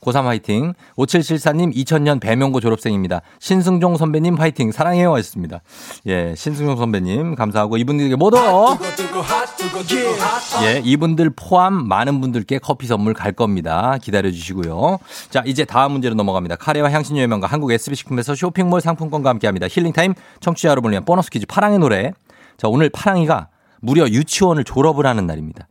[0.00, 0.74] 고3 화이팅.
[0.96, 3.20] 5774님 2000년 배명고 졸업생입니다.
[3.40, 4.70] 신승종 선배님 화이팅.
[4.70, 5.12] 사랑해요.
[5.14, 5.60] 하셨습니다.
[6.06, 8.36] 예, 신승종 선배님 감사하고 이분들에 게 모두
[10.62, 13.96] 예, 이분들 포함 많은 분들께 커피 선물 갈 겁니다.
[14.02, 14.98] 기다려 주시고요.
[15.30, 16.56] 자, 이제 다음 문제로 넘어갑니다.
[16.56, 19.66] 카레와 향신료 의 명가 한국 SB식품에서 쇼핑몰 상품권과 함께합니다.
[19.68, 22.12] 힐링타임 청취자 여러분을 위한 보너스 퀴즈 파랑의 노래.
[22.56, 23.48] 자, 오늘 파랑이가
[23.80, 25.68] 무려 유치원을 졸업을 하는 날입니다.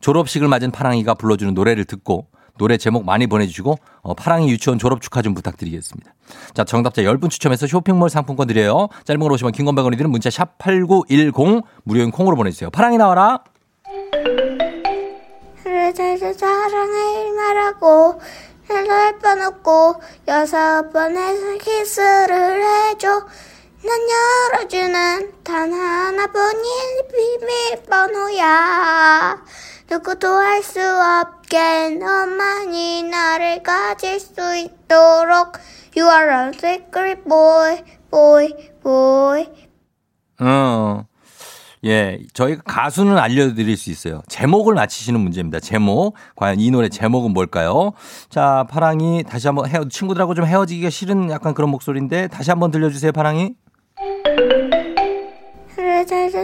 [0.00, 5.22] 졸업식을 맞은 파랑이가 불러주는 노래를 듣고 노래 제목 많이 보내주시고 어, 파랑이 유치원 졸업 축하
[5.22, 6.12] 좀 부탁드리겠습니다.
[6.54, 8.88] 자 정답자 10분 추첨해서 쇼핑몰 상품권 드려요.
[9.04, 12.70] 짧은 걸 오시면 긴건 100원이 드는 문자 샵 8910 무료인 콩으로 보내주세요.
[12.70, 13.40] 파랑이 나와라.
[15.94, 18.20] 잘잘 사랑을 말하고
[18.70, 19.94] 여덟 번 웃고
[20.28, 23.26] 여섯 번의 키스를 해줘
[23.82, 23.98] 난
[24.52, 26.68] 열어주는 단 하나뿐인
[27.80, 29.42] 비밀번호야
[29.90, 35.54] 누구도 알수 없게 너만이 나를 가질 수 있도록
[35.96, 39.46] You are a secret boy, boy, boy
[40.40, 41.04] 어.
[41.84, 44.20] 예, 저희가 가수는 알려드릴 수 있어요.
[44.28, 45.60] 제목을 맞히시는 문제입니다.
[45.60, 46.14] 제목.
[46.36, 47.92] 과연 이 노래 제목은 뭘까요?
[48.28, 53.12] 자, 파랑이 다시 한번 헤어, 친구들하고 좀 헤어지기가 싫은 약간 그런 목소리인데 다시 한번 들려주세요,
[53.12, 53.54] 파랑이.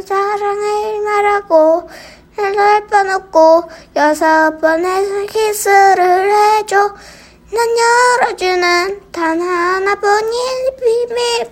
[0.03, 1.89] 사랑을 말하고
[2.37, 6.95] 번 웃고 여섯 번의 키스를 해줘.
[7.53, 7.69] 난
[8.23, 10.77] 열어주는 단 하나뿐인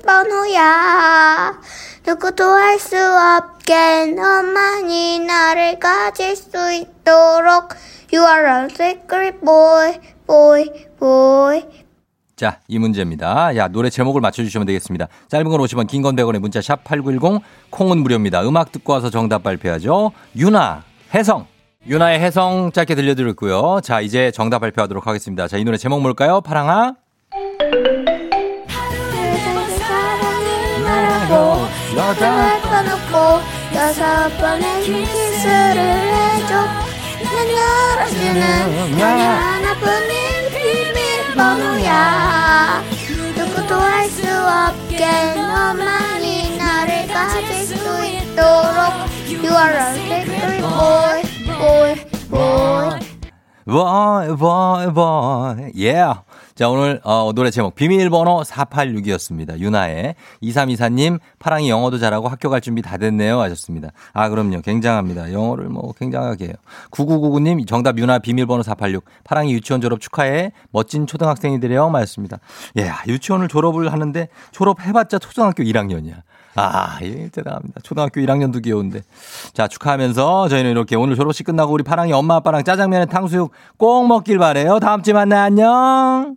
[0.02, 1.60] 비밀번호야.
[2.06, 7.68] 누구도 알수 없게 너만이 나를 가질 수 있도록.
[8.12, 10.68] You are a secret boy, boy,
[10.98, 11.64] boy.
[12.34, 13.54] 자, 이 문제입니다.
[13.56, 15.06] 야, 노래 제목을 맞춰주시면 되겠습니다.
[15.28, 17.40] 짧은 건 50원, 긴 건 100원의 문자 샵 8910,
[17.72, 18.42] 콩은 무료입니다.
[18.46, 20.12] 음악 듣고 와서 정답 발표하죠.
[20.36, 21.46] 유나, 혜성.
[21.88, 23.80] 유나의 혜성 짧게 들려드렸고요.
[23.82, 25.48] 자, 이제 정답 발표하도록 하겠습니다.
[25.48, 26.40] 자, 이 노래 제목 뭘까요?
[26.40, 26.94] 파랑아?
[41.32, 42.82] 비밀번호야
[43.36, 47.61] 누구도 알 수 없게 너만이 나를 가질 수
[48.32, 51.94] 있도록 You are a secret boy, boy,
[52.30, 53.12] boy
[53.64, 55.72] boy, boy, boy.
[55.74, 56.20] Yeah.
[56.54, 59.58] 자, 오늘, 어, 노래 제목, 비밀번호 486이었습니다.
[59.58, 60.14] 유나의.
[60.42, 63.40] 2324님, 파랑이 영어도 잘하고 학교 갈 준비 다 됐네요.
[63.40, 63.90] 하셨습니다.
[64.12, 64.60] 아, 그럼요.
[64.60, 65.32] 굉장합니다.
[65.32, 66.54] 영어를 뭐, 굉장하게 해요.
[66.90, 69.04] 9999님, 정답 유나 비밀번호 486.
[69.24, 70.52] 파랑이 유치원 졸업 축하해.
[70.70, 71.88] 멋진 초등학생이 되려.
[71.88, 72.38] 말했습니다.
[72.78, 76.22] 예, 유치원을 졸업을 하는데, 졸업해봤자 초등학교 1학년이야.
[76.54, 77.80] 아, 예, 대단합니다.
[77.82, 79.02] 초등학교 1학년도 귀여운데.
[79.52, 84.38] 자, 축하하면서 저희는 이렇게 오늘 졸업식 끝나고 우리 파랑이 엄마 아빠랑 짜장면에 탕수육 꼭 먹길
[84.38, 84.78] 바래요.
[84.78, 86.36] 다음 주에 만나 안녕.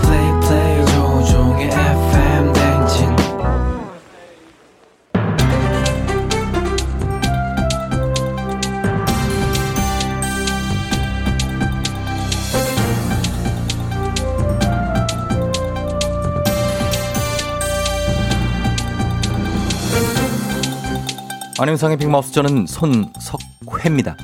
[21.61, 24.17] 안녕상의 빅마우스 저는 손석회입니다.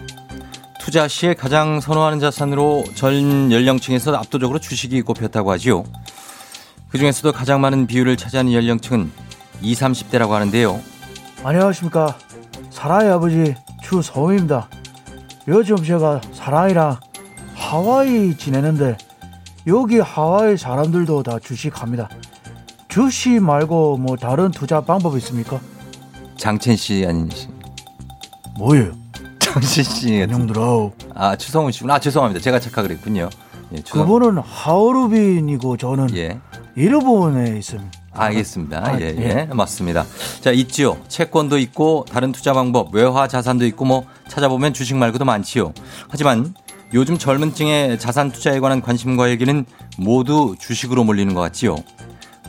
[0.80, 5.84] 투자 시에 가장 선호하는 자산으로 전 연령층에서 압도적으로 주식이 꼽혔다고 하지요.
[6.90, 9.12] 그 중에서도 가장 많은 비율을 차지하는 연령층은
[9.62, 10.82] 20, 30대라고 하는데요.
[11.44, 12.18] 안녕하십니까.
[12.72, 14.68] 사랑의 아버지 추성우입니다.
[15.48, 17.00] 요즘 제가 사랑이랑
[17.54, 18.98] 하와이 지내는데
[19.68, 22.10] 여기 하와이 사람들도 다 주식합니다.
[22.88, 25.62] 주식 말고 뭐 다른 투자 방법 있습니까?
[26.38, 27.48] 장첸 씨 아니시?
[28.58, 28.94] 뭐예요?
[29.40, 30.22] 장첸 씨.
[30.22, 30.62] 안녕들아.
[31.16, 31.96] 아, 추성훈 씨구나.
[31.96, 32.42] 아, 죄송합니다.
[32.42, 33.30] 제가 착각을 했군요.
[33.76, 33.82] 예.
[33.82, 36.40] 그분은 하오르빈이고 저는 예.
[36.76, 37.92] 일본에 있습니다.
[38.14, 38.86] 알겠습니다.
[38.86, 39.48] 아, 예, 예.
[39.50, 40.06] 예, 맞습니다.
[40.42, 40.98] 자, 있지요.
[41.08, 45.74] 채권도 있고 다른 투자 방법, 외화 자산도 있고 뭐 찾아보면 주식 말고도 많지요.
[46.08, 46.54] 하지만
[46.94, 49.66] 요즘 젊은 층의 자산 투자에 관한 관심과 얘기는
[49.98, 51.76] 모두 주식으로 몰리는 것 같지요.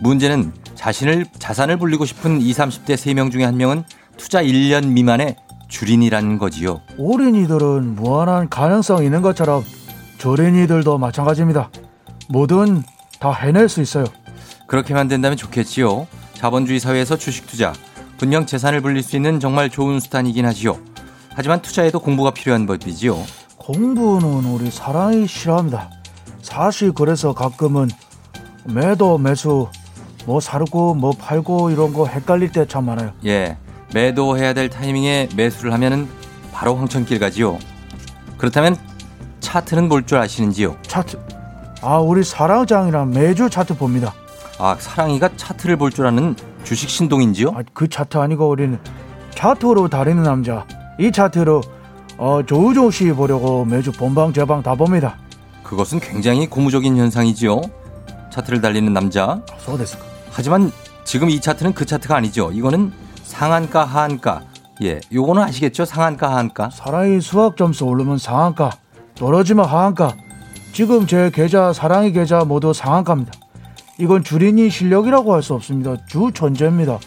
[0.01, 3.85] 문제는 자신을 자산을 불리고 싶은 20, 30대 3명 중에 한 명은
[4.17, 5.37] 투자 1년 미만의
[5.69, 6.81] 주린이라는 거지요.
[6.99, 9.65] 어린이들은 무한한 가능성이 있는 것처럼
[10.19, 11.71] 저린이들도 마찬가지입니다.
[12.31, 12.83] 뭐든
[13.21, 14.05] 다 해낼 수 있어요.
[14.67, 16.07] 그렇게만 된다면 좋겠지요.
[16.35, 17.73] 자본주의 사회에서 주식 투자
[18.19, 20.79] 분명 재산을 불릴 수 있는 정말 좋은 수단이긴 하지요.
[21.35, 23.17] 하지만 투자에도 공부가 필요한 법이지요.
[23.57, 25.91] 공부는 우리 사랑이 싫어합니다.
[26.43, 27.89] 사실 그래서 가끔은
[28.65, 29.69] 매도 매수
[30.27, 33.13] 뭐 사고 뭐 팔고 이런 거 헷갈릴 때 참 많아요.
[33.25, 33.57] 예.
[33.95, 36.09] 매도해야 될 타이밍에 매수를 하면은
[36.53, 37.59] 바로 황천길 가지요.
[38.37, 38.77] 그렇다면
[39.41, 40.77] 차트는 볼 줄 아시는지요?
[40.83, 41.19] 차트.
[41.81, 44.13] 아 우리 사랑장이랑 매주 차트 봅니다.
[44.59, 47.51] 아, 사랑이가 차트를 볼 줄 아는 주식 신동인지요?
[47.51, 48.79] 아, 그 차트 아니고 우리는
[49.31, 50.67] 차트로 다니는 남자.
[50.99, 51.63] 이 차트로
[52.19, 55.17] 어, 조우조우 씨 보려고 매주 본방 제방 다 봅니다.
[55.63, 57.61] 그것은 굉장히 고무적인 현상이지요.
[58.31, 59.41] 차트를 달리는 남자.
[60.31, 60.73] 하지만
[61.05, 62.51] 지금 이 차트는 그 차트가 아니죠.
[62.53, 64.43] 이거는 상한가 하한가.
[64.83, 65.85] 예, 요거는 아시겠죠?
[65.85, 66.71] 상한가 하한가.
[66.71, 68.71] 사랑이 수학 점수 오르면 상한가,
[69.17, 70.15] 떨어지면 하한가.
[70.73, 73.33] 지금 제 계좌 사랑이 계좌 모두 상한가입니다.
[73.99, 75.97] 이건 주린이 실력이라고 할 수 없습니다.
[76.07, 76.99] 주천재입니다.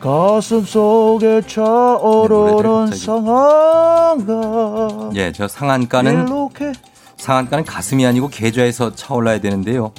[0.00, 2.96] 가슴 속에 차오르는.
[2.96, 5.10] 상한가.
[5.14, 6.26] 예, 저 상한가는
[7.18, 9.92] 상한가는 가슴이 아니고 계좌에서 차올라야 되는데요.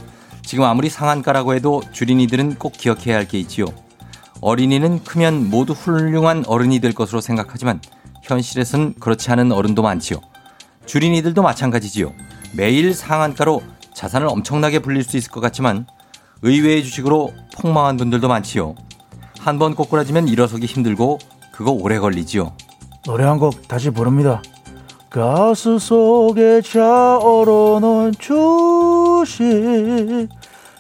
[0.45, 3.65] 지금 아무리 상한가라고 해도 주린이들은 꼭 기억해야 할 게 있지요.
[4.41, 7.79] 어린이는 크면 모두 훌륭한 어른이 될 것으로 생각하지만
[8.23, 10.17] 현실에선 그렇지 않은 어른도 많지요.
[10.85, 12.11] 주린이들도 마찬가지지요.
[12.55, 13.61] 매일 상한가로
[13.93, 15.87] 자산을 엄청나게 불릴 수 있을 것 같지만
[16.41, 18.75] 의외의 주식으로 폭망한 분들도 많지요.
[19.39, 21.19] 한 번 꼬꾸라지면 일어서기 힘들고
[21.53, 22.53] 그거 오래 걸리지요.
[23.05, 24.41] 노래 한 곡 다시 부릅니다.
[25.13, 29.37] 가슴 속에 차오르는 주식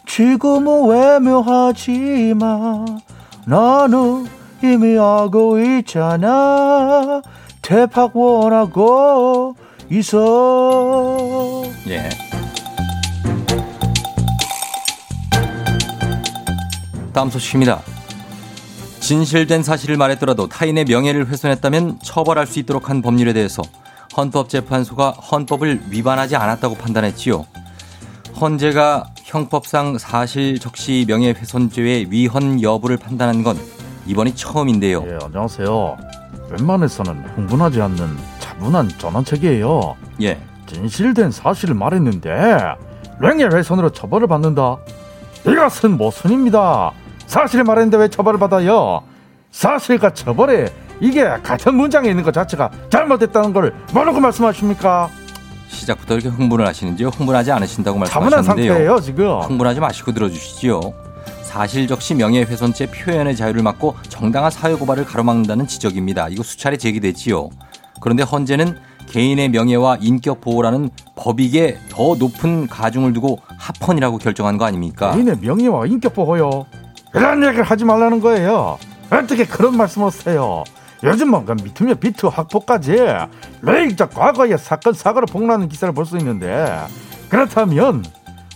[0.07, 2.41] 지금은 외면하지만
[3.45, 4.25] 나는
[4.63, 7.21] 이미 알고 있잖아
[7.61, 9.55] 대박 원하고
[9.91, 12.09] 있어 예.
[17.13, 17.83] 다음 소식입니다.
[18.99, 23.61] 진실된 사실을 말했더라도 타인의 명예를 훼손했다면 처벌할 수 있도록 한 법률에 대해서
[24.15, 27.45] 헌법재판소가 헌법을 위반하지 않았다고 판단했지요.
[28.39, 33.57] 헌재가 형법상 사실 적시 명예훼손죄의 위헌 여부를 판단한 건
[34.05, 35.03] 이번이 처음인데요.
[35.07, 35.97] 예 안녕하세요
[36.49, 40.39] 웬만해서는 흥분하지 않는 차분한 전원책이에요 예.
[40.67, 42.57] 진실된 사실을 말했는데
[43.19, 44.77] 명예훼손으로 처벌을 받는다.
[45.45, 46.91] 이것은 모순입니다.
[47.27, 49.03] 사실을 말했는데 왜 처벌을 받아요?
[49.51, 55.09] 사실과 처벌에 이게 같은 문장에 있는 것 자체가 잘못됐다는 걸 뭐라고 말씀하십니까?
[55.67, 57.09] 시작부터 이렇게 흥분을 하시는지요?
[57.09, 58.73] 흥분하지 않으신다고 말씀하셨는데요.
[58.73, 59.39] 상태예요 지금.
[59.41, 60.81] 흥분하지 마시고 들어주시지요.
[61.41, 66.29] 사실 적시 명예훼손죄 표현의 자유를 막고 정당한 사회고발을 가로막는다는 지적입니다.
[66.29, 67.49] 이거 수차례 제기됐지요.
[68.01, 75.11] 그런데 헌재는 개인의 명예와 인격 보호라는 법익에 더 높은 가중을 두고 합헌이라고 결정한 거 아닙니까?
[75.13, 76.65] 개인의 명예와 인격 보호요.
[77.13, 78.77] 이런 얘기를 하지 말라는 거예요.
[79.11, 80.63] 어떻게 그런 말씀을 하세요?
[81.03, 81.97] 요즘 뭔가 미투면
[82.31, 82.95] 학폭까지
[83.61, 86.79] 매일 저 과거의 사건 사고를 폭로하는 기사를 볼 수 있는데
[87.29, 88.05] 그렇다면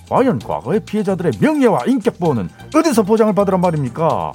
[0.10, 4.32] 과연 과거의 피해자들의 명예와 인격 보호는 어디서 보장을 받으란 말입니까?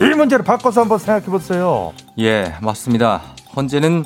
[0.00, 1.92] 이 문제를 바꿔서 한번 생각해 보세요.
[2.18, 3.20] 예, 맞습니다.
[3.56, 4.04] 헌재는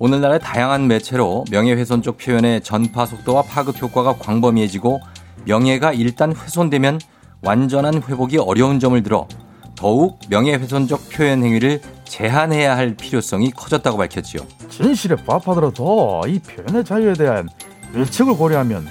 [0.00, 4.98] 오늘날의 다양한 매체로 명예훼손 쪽 표현의 전파 속도와 파급 효과가 광범위해지고
[5.44, 6.98] 명예가 일단 훼손되면
[7.42, 9.28] 완전한 회복이 어려운 점을 들어
[9.76, 11.80] 더욱 명예훼손적 표현 행위를
[12.10, 14.42] 제한해야 할 필요성이 커졌다고 밝혔지요.
[14.68, 17.48] 진실에 부합하더라도 이 표현의 자유에 대한
[17.94, 18.88] 일측을 고려하면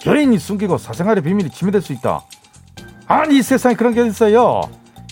[0.00, 2.22] 개인이 숨기고 사생활의 비밀이 침해될 수 있다.
[3.06, 4.62] 아니 이 세상에 그런 게 있어요.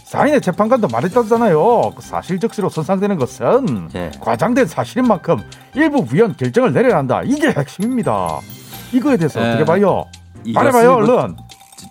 [0.04, 1.92] 사인의 재판관도 말했다잖아요.
[1.96, 4.10] 그 사실 적시로 손상되는 것은 예.
[4.20, 5.36] 과장된 사실인 만큼
[5.74, 7.22] 일부 위헌 결정을 내려야 한다.
[7.24, 8.40] 이게 핵심입니다.
[8.92, 10.04] 이거에 대해서 에, 어떻게 봐요?
[10.52, 11.36] 말해봐요 뭐- 얼른.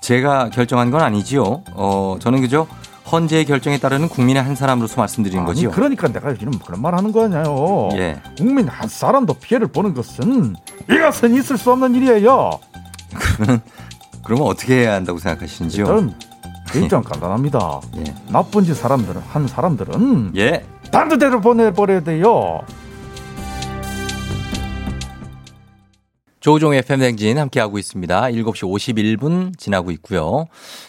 [0.02, 1.64] 제가 결정한 건 아니지요.
[1.74, 2.68] 어, 저는 그저
[3.14, 5.70] 헌재의 결정에 따르는 국민의 한 사람으로서 말씀드리는 거지요.
[5.70, 7.90] 그러니까 내가 지금 그런 말 하는 거 아니에요.
[7.94, 8.20] 예.
[8.36, 10.56] 국민 한 사람도 피해를 보는 것은
[10.90, 12.60] 이것은 있을 수 없는 일이에요.
[13.14, 13.62] 그러면
[14.24, 15.86] 그러면 어떻게 해야 한다고 생각하시는지요?
[15.86, 16.14] 저는
[16.74, 17.82] 일정 간단합니다.
[17.98, 18.04] 예.
[18.30, 20.66] 나쁜 짓 사람들은 한 사람들은 예.
[20.92, 22.62] 단두대로 보내버려야 돼요.
[26.44, 28.22] 조종의 FM댕진 함께하고 있습니다.
[28.24, 30.48] 7시 51분 지나고 있고요.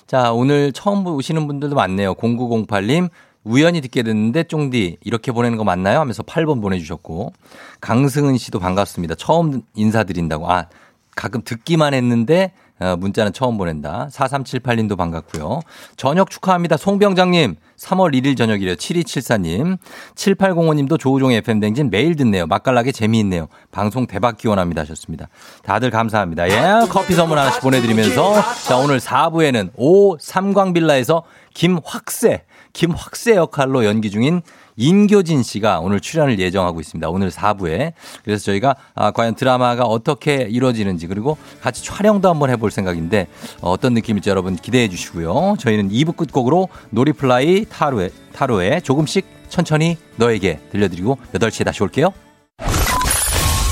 [0.09, 2.15] 자, 오늘 처음 오시는 분들도 많네요.
[2.15, 3.09] 0908님,
[3.45, 6.01] 우연히 듣게 됐는데 쫑디 이렇게 보내는 거 맞나요?
[6.01, 7.33] 하면서 8번 보내주셨고
[7.81, 9.15] 강승은 씨도 반갑습니다.
[9.15, 10.51] 처음 인사드린다고.
[10.51, 10.67] 아,
[11.15, 12.64] 가끔 듣기만 했는데 어,
[12.99, 14.09] 문자는 처음 보낸다.
[14.11, 15.61] 4378님도 반갑고요.
[15.97, 16.77] 저녁 축하합니다.
[16.77, 17.57] 송병장님.
[17.77, 18.75] 3월 1일 저녁이래요.
[18.77, 19.79] 7274님.
[20.15, 22.47] 7805님도 조우종의 FM댕진 매일 듣네요.
[22.47, 23.49] 맛깔나게 재미있네요.
[23.71, 25.29] 방송 대박 기원합니다 하셨습니다.
[25.63, 26.49] 다들 감사합니다.
[26.49, 28.35] 예, 커피 선물 하나씩 보내드리면서
[28.67, 31.23] 자, 오늘 4부에는 오 삼광빌라에서
[31.55, 34.43] 김확세, 김확세 역할로 연기 중인
[34.77, 37.09] 인교진 씨가 오늘 출연을 예정하고 있습니다.
[37.09, 37.93] 오늘 4부에.
[38.25, 43.29] 그래서 저희가 아, 과연 드라마가 어떻게 이루어지는지 그리고 같이 촬영도 한번 해볼 생각인데
[43.61, 45.57] 어, 어떤 느낌일지 여러분 기대해 주시고요.
[45.59, 52.13] 저희는 2부 끝곡으로 놀이플라이 타로의, 타로의 조금씩 천천히 너에게 들려드리고 8시에 다시 올게요.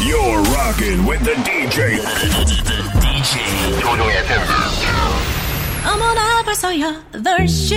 [0.02, 1.98] You're rocking with the DJ.
[3.00, 4.40] DJ 조종의 FM.
[5.86, 7.74] 어머나 벌써 8시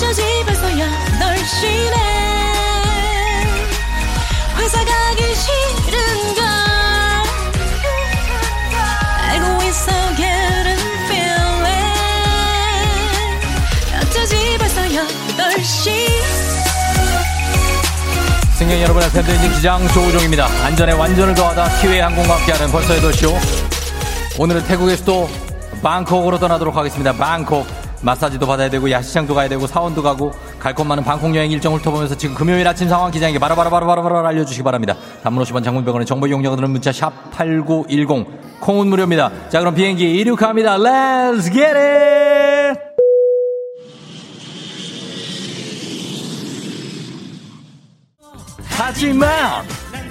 [0.00, 1.94] 어쩌지 벌써 8시네
[4.56, 5.22] 회사 가기
[14.56, 15.84] 벌써 8시
[18.54, 20.46] 승객 여러분의 팬데믹 기장 조우종입니다.
[20.64, 23.38] 안전에 완전을 더하다 키웨이 항공과 함께하는 벌써의 도쇼.
[24.38, 25.28] 오늘은 태국의 수도
[25.82, 27.12] 방콕으로 떠나도록 하겠습니다.
[27.12, 27.79] 방콕.
[28.02, 32.34] 마사지도 받아야 되고 야시장도 가야 되고 사원도 가고 갈곳 많은 방콕 여행 일정 훑어보면서 지금
[32.34, 34.96] 금요일 아침 상황 기장에게 바로바로바로바로 알려주시기 바랍니다.
[35.22, 39.30] 단문 50원 장문병원의 정보 이용료들은 문자 샵 8910 콩은 무료입니다.
[39.48, 40.78] 자 그럼 비행기 이륙합니다.
[40.78, 42.80] Let's get it!
[48.76, 49.64] 하지만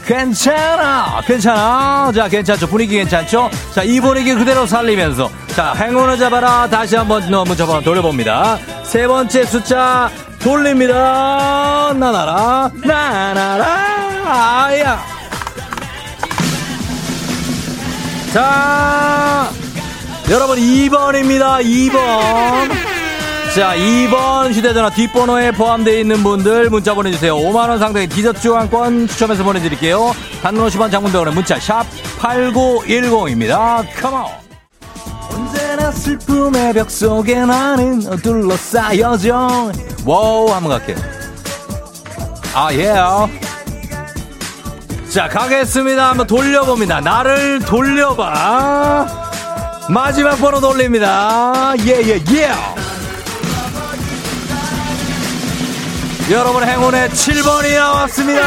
[0.09, 1.21] 괜찮아.
[1.27, 2.11] 괜찮아.
[2.15, 2.65] 자 괜찮죠.
[2.65, 3.47] 분위기 괜찮죠?
[3.75, 5.29] 자 이 분위기 그대로 살리면서.
[5.55, 6.67] 자 행운을 잡아라.
[6.67, 8.57] 다시 한번 너 문자 번호 돌려봅니다.
[8.83, 11.93] 세 번째 숫자 돌립니다.
[11.95, 14.65] 나나라 나나라.
[14.65, 14.99] 아야.
[18.33, 19.47] 자
[20.31, 21.63] 여러분 2번입니다.
[21.63, 22.88] 2번
[23.55, 27.35] 자, 2번 휴대전화 뒷번호에 포함되어 있는 분들 문자 보내주세요.
[27.35, 30.13] 5만원 상당의 디저트 교환권 추첨해서 보내드릴게요.
[30.43, 31.83] 단문 50원 장문 100원의 문자 샵
[32.19, 33.83] 8910입니다.
[33.99, 34.25] Come on!
[35.31, 39.71] 언제나 슬픔의 벽 속에 나는 둘러싸여져.
[40.05, 40.97] 와우, 한번 갈게요.
[42.53, 42.93] 아, 예.
[45.11, 46.11] 자, 가겠습니다.
[46.11, 47.01] 한번 돌려봅니다.
[47.01, 49.07] 나를 돌려봐.
[49.89, 51.73] 마지막 번호 돌립니다.
[51.79, 52.78] 예, 예, 예.
[56.31, 58.41] 여러분 행운의 7번이 나왔습니다.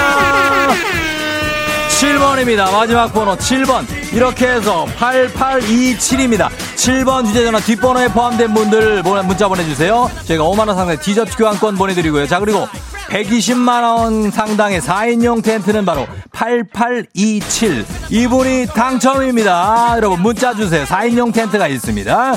[1.89, 2.70] 7번입니다.
[2.70, 3.85] 마지막 번호 7번.
[4.14, 6.49] 이렇게 해서 8827입니다.
[6.76, 10.09] 7번 휴대전화 뒷번호에 포함된 분들 문자 보내주세요.
[10.26, 12.28] 저희가 5만원 상당의 디저트 교환권 보내드리고요.
[12.28, 12.68] 자, 그리고
[13.09, 17.85] 120만원 상당의 4인용 텐트는 바로 8827.
[18.11, 19.95] 이분이 당첨입니다.
[19.97, 20.85] 여러분 문자 주세요.
[20.85, 22.35] 4인용 텐트가 있습니다.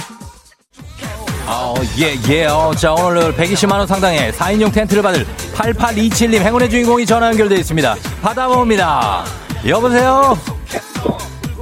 [1.47, 2.45] 어, 예, 예.
[2.45, 7.95] 어, 자, 오늘 120만원 상당의 4인용 텐트를 받을 8827님 행운의 주인공이 전화 연결되어 있습니다.
[8.21, 9.23] 받아봅니다.
[9.67, 10.37] 여보세요?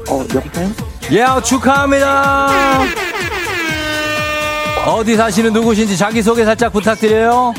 [0.09, 0.69] 어, 여보세요?
[1.11, 2.81] 예, 축하합니다.
[4.85, 7.53] 어디 사시는 누구신지 자기소개 살짝 부탁드려요.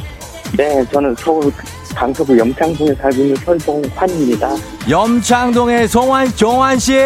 [0.56, 1.52] 네, 저는 서울
[1.94, 4.48] 강서구 염창동에 살고 있는 설동환입니다.
[4.88, 6.96] 염창동의 송환, 종환 씨?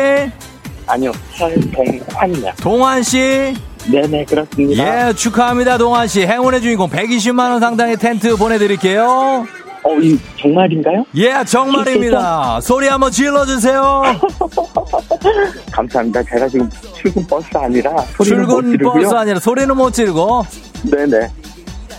[0.87, 2.53] 아니요, 설동환이요.
[2.61, 3.55] 동환 씨?
[3.87, 5.09] 네네, 그렇습니다.
[5.09, 6.27] 예, 축하합니다, 동환 씨.
[6.27, 9.47] 행운의 주인공 120만 원 상당의 텐트 보내드릴게요.
[9.85, 11.05] 어, 이 정말인가요?
[11.17, 12.61] 예, 정말입니다.
[12.61, 14.03] 소리 한번 질러주세요.
[15.73, 16.23] 감사합니다.
[16.25, 18.79] 제가 지금 출근 버스 아니라 소리는 출근.
[19.03, 20.45] 버스 아니라 소리는 못 지르고.
[20.91, 21.29] 네네.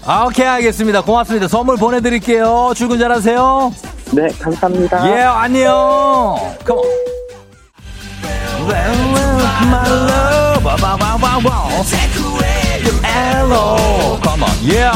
[0.05, 1.01] 아, 오케이, 알겠습니다.
[1.01, 1.47] 고맙습니다.
[1.47, 2.73] 선물 보내드릴게요.
[2.75, 3.73] 출근 잘하세요.
[4.11, 5.09] 네, 감사합니다.
[5.17, 6.35] 예, 안녕.
[13.49, 14.19] Love,
[14.63, 14.91] yeah.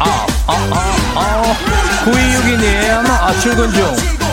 [0.00, 1.54] 아, 아, 아, 아.
[2.04, 3.84] 9262님, 아, 출근 중.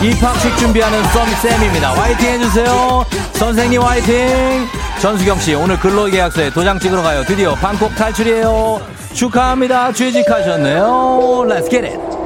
[0.02, 1.92] 입학식 준비하는 썸쌤입니다.
[1.92, 3.04] 화이팅 해주세요.
[3.34, 4.66] 선생님 화이팅!
[5.00, 7.22] 전수경 씨, 오늘 근로계약서에 도장 찍으러 가요.
[7.24, 8.80] 드디어 방콕 탈출이에요.
[9.12, 9.92] 축하합니다.
[9.92, 11.46] 취직하셨네요.
[11.46, 12.21] Let's get it!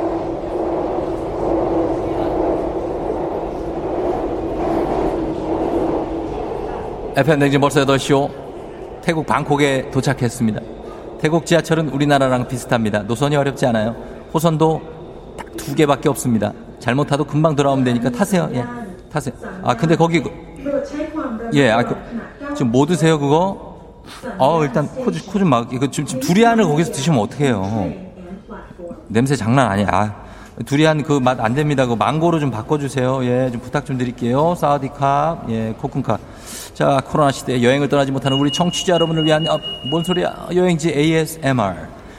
[7.17, 8.31] FM 댕진 벌써 8시오.
[9.03, 10.61] 태국 방콕에 도착했습니다.
[11.21, 13.01] 태국 지하철은 우리나라랑 비슷합니다.
[13.05, 13.95] 노선이 어렵지 않아요.
[14.35, 14.83] 호선도
[15.39, 16.53] 딱 두 개밖에 없습니다.
[16.79, 18.49] 잘못 타도 금방 돌아오면 되니까 타세요.
[18.53, 18.65] 예.
[19.11, 19.35] 타세요.
[19.63, 20.31] 아, 근데 거기, 그-
[21.55, 21.97] 예, 아, 그,
[22.55, 23.81] 지금 뭐 드세요, 그거?
[24.39, 27.91] 어, 일단 코, 좀- 코좀 막, 이거 지금, 지금 두리안을 거기서 드시면 어떡해요.
[29.09, 29.89] 냄새 장난 아니야.
[29.91, 30.15] 아,
[30.67, 31.87] 두리안 그 맛 안 됩니다.
[31.87, 33.25] 그 망고로 좀 바꿔주세요.
[33.25, 34.55] 예, 좀 부탁 좀 드릴게요.
[34.57, 36.19] สวัสดีครับ, 예, ขอบคุณครับ.
[36.75, 39.59] 자, 코로나 시대에 여행을 떠나지 못하는 우리 청취자 여러분을 위한, 어,
[39.91, 40.49] 뭔 소리야.
[40.55, 41.75] 여행지 ASMR.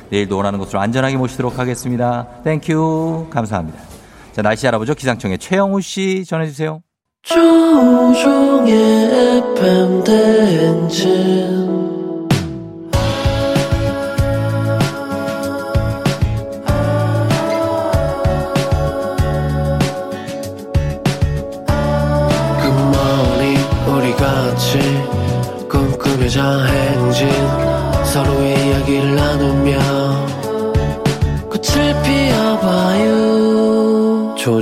[0.09, 2.27] 내일도 원하는 곳으로 안전하게 모시도록 하겠습니다.
[2.43, 3.27] Thank you.
[3.29, 3.79] 감사합니다.
[4.31, 4.93] 자, 날씨 알아보죠.
[4.93, 6.81] 기상청의 최영우 씨 전해주세요.
[7.23, 8.73] 조종의
[9.57, 11.66] FM 대행진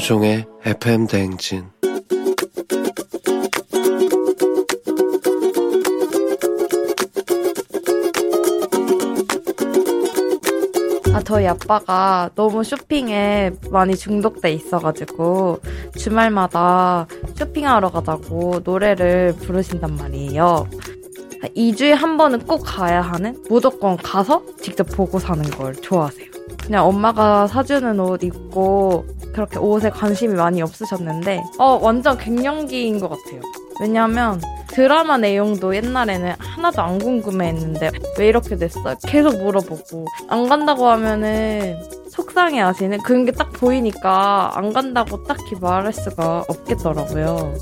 [0.05, 1.65] 조종의 FM 대행진
[11.11, 15.61] 아, 저희 아빠가 너무 쇼핑에 많이 중독돼 있어가지고
[15.97, 20.67] 주말마다 쇼핑하러 가자고 노래를 부르신단 말이에요.
[21.57, 26.29] 2주에 한 번은 꼭 가야 하는 무조건 가서 직접 보고 사는 걸 좋아하세요.
[26.63, 33.41] 그냥 엄마가 사주는 옷 입고 그렇게 옷에 관심이 많이 없으셨는데 어 완전 갱년기인 것 같아요.
[33.81, 38.95] 왜냐면 드라마 내용도 옛날에는 하나도 안 궁금해했는데 왜 이렇게 됐어?
[39.05, 41.77] 계속 물어보고 안 간다고 하면은
[42.15, 47.53] 속상해 하시는 그런 게 딱 보이니까 안 간다고 딱히 말할 수가 없겠더라고요.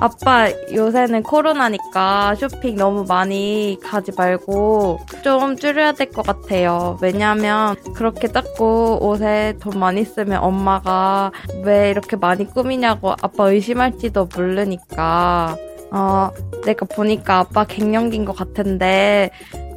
[0.00, 6.98] 아빠 요새는 코로나니까 쇼핑 너무 많이 가지 말고 좀 줄여야 될 것 같아요.
[7.00, 11.30] 왜냐면 그렇게 자꾸 옷에 돈 많이 쓰면 엄마가
[11.64, 15.56] 왜 이렇게 많이 꾸미냐고 아빠 의심할지도 모르니까
[15.92, 16.30] 어,
[16.64, 19.30] 내가 보니까 아빠 갱년기인 것 같은데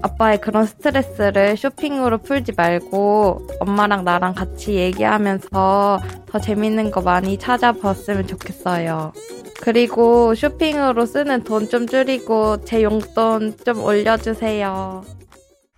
[0.04, 8.28] 아빠의 그런 스트레스를 쇼핑으로 풀지 말고 엄마랑 나랑 같이 얘기하면서 더 재밌는 거 많이 찾아봤으면
[8.28, 9.14] 좋겠어요.
[9.62, 15.04] 그리고 쇼핑으로 쓰는 돈 좀 줄이고 제 용돈 좀 올려주세요.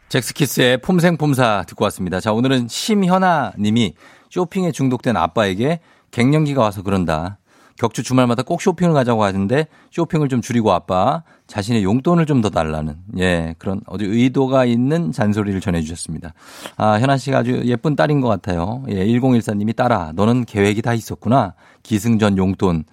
[0.10, 2.20] 잭스키스의 폼생폼사 듣고 왔습니다.
[2.20, 3.94] 자, 오늘은 심현아 님이
[4.32, 5.80] 쇼핑에 중독된 아빠에게
[6.12, 7.38] 갱년기가 와서 그런다.
[7.78, 12.96] 격주 주말마다 꼭 쇼핑을 가자고 하는데 쇼핑을 좀 줄이고 아빠 자신의 용돈을 좀 더 달라는
[13.18, 16.34] 예 그런 어디 의도가 있는 잔소리를 전해주셨습니다.
[16.78, 18.84] 아 현아 씨가 아주 예쁜 딸인 것 같아요.
[18.90, 21.54] 예 1014님이 딸아 너는 계획이 다 있었구나
[21.84, 22.84] 기승전 용돈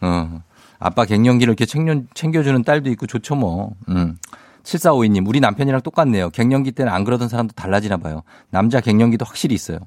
[0.00, 0.42] 어
[0.78, 3.72] 아빠 갱년기를 이렇게 챙겨, 챙겨주는 딸도 있고 좋죠 뭐.
[3.88, 4.16] 음.
[4.64, 6.30] 7452님, 우리 남편이랑 똑같네요.
[6.30, 8.22] 갱년기 때는 안 그러던 사람도 달라지나 봐요.
[8.50, 9.78] 남자 갱년기도 확실히 있어요.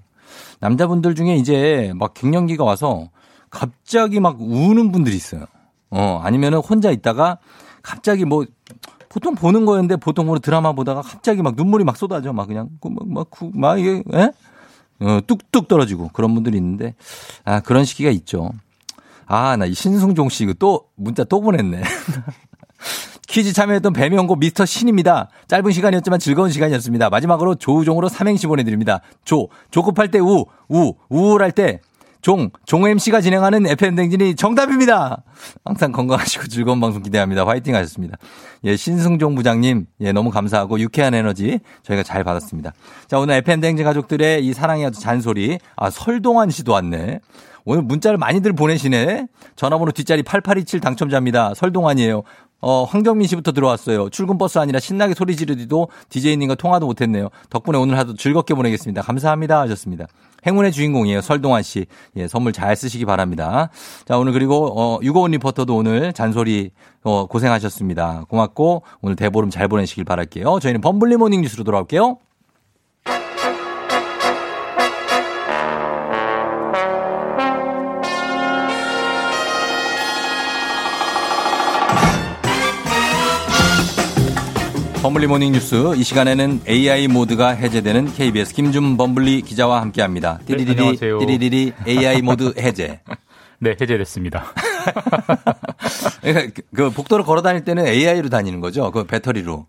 [0.60, 3.10] 남자분들 중에 이제 막 갱년기가 와서
[3.56, 5.46] 갑자기 막 우는 분들이 있어요.
[5.90, 7.38] 어, 아니면은 혼자 있다가
[7.82, 8.46] 갑자기 뭐
[9.08, 12.34] 보통 보는 거였는데 보통 뭐 드라마 보다가 갑자기 막 눈물이 막 쏟아져.
[12.34, 14.32] 막 그냥 그 막, 막, 구- 막 이게, 예?
[15.00, 16.96] 어, 뚝뚝 떨어지고 그런 분들이 있는데
[17.46, 18.52] 아, 그런 시기가 있죠.
[19.26, 21.82] 아, 나 이 신승종 씨 이거 또 문자 또 보냈네.
[23.28, 25.30] 퀴즈 참여했던 배명고 미스터 신입니다.
[25.48, 27.10] 짧은 시간이었지만 즐거운 시간이었습니다.
[27.10, 29.02] 마지막으로 조우종으로 삼행시 보내드립니다.
[29.24, 31.82] 조, 조급할 때 우, 우, 우울할 때
[32.26, 35.22] 종, 종 MC가 진행하는 FM댕진이 정답입니다.
[35.64, 37.46] 항상 건강하시고 즐거운 방송 기대합니다.
[37.46, 38.18] 화이팅 하셨습니다.
[38.64, 42.74] 예, 신승종 부장님, 예, 너무 감사하고 유쾌한 에너지 저희가 잘 받았습니다.
[43.08, 45.60] 자, 오늘 FM댕진 가족들의 이 사랑의 잔소리.
[45.76, 47.20] 아, 설동환 씨도 왔네.
[47.64, 49.28] 오늘 문자를 많이들 보내시네.
[49.56, 51.54] 전화번호 뒷자리 8827 당첨자입니다.
[51.54, 52.24] 설동환이에요.
[52.62, 54.10] 어, 황정민 씨부터 들어왔어요.
[54.10, 57.30] 출근 버스 아니라 신나게 소리 지르디도 DJ님과 통화도 못했네요.
[57.50, 59.02] 덕분에 오늘 하루 즐겁게 보내겠습니다.
[59.02, 59.62] 감사합니다.
[59.62, 60.08] 하셨습니다.
[60.48, 61.22] 행운의 주인공이에요.
[61.22, 61.86] 설동환 씨.
[62.16, 63.70] 예, 선물 잘 쓰시기 바랍니다.
[64.06, 66.72] 자, 오늘 그리고, 어, 유고원 리포터도 오늘 잔소리,
[67.04, 68.26] 어, 고생하셨습니다.
[68.30, 70.60] 고맙고, 오늘 대보름 잘 보내시길 바랄게요.
[70.60, 72.18] 저희는 범블리 모닝 뉴스로 돌아올게요.
[85.16, 90.40] 범블리 모닝 뉴스 이 시간에는 AI 모드가 해제되는 KBS 김준 범블리 기자와 함께합니다.
[90.46, 91.20] 띠리리리 안녕하세요.
[91.20, 93.00] 띠리리리 AI 모드 해제.
[93.60, 94.44] 네, 해제됐습니다.
[96.22, 98.92] 그러니까 그- 그 복도를 걸어 다닐 때는 AI로 다니는 거죠?
[98.92, 99.68] 그 배터리로.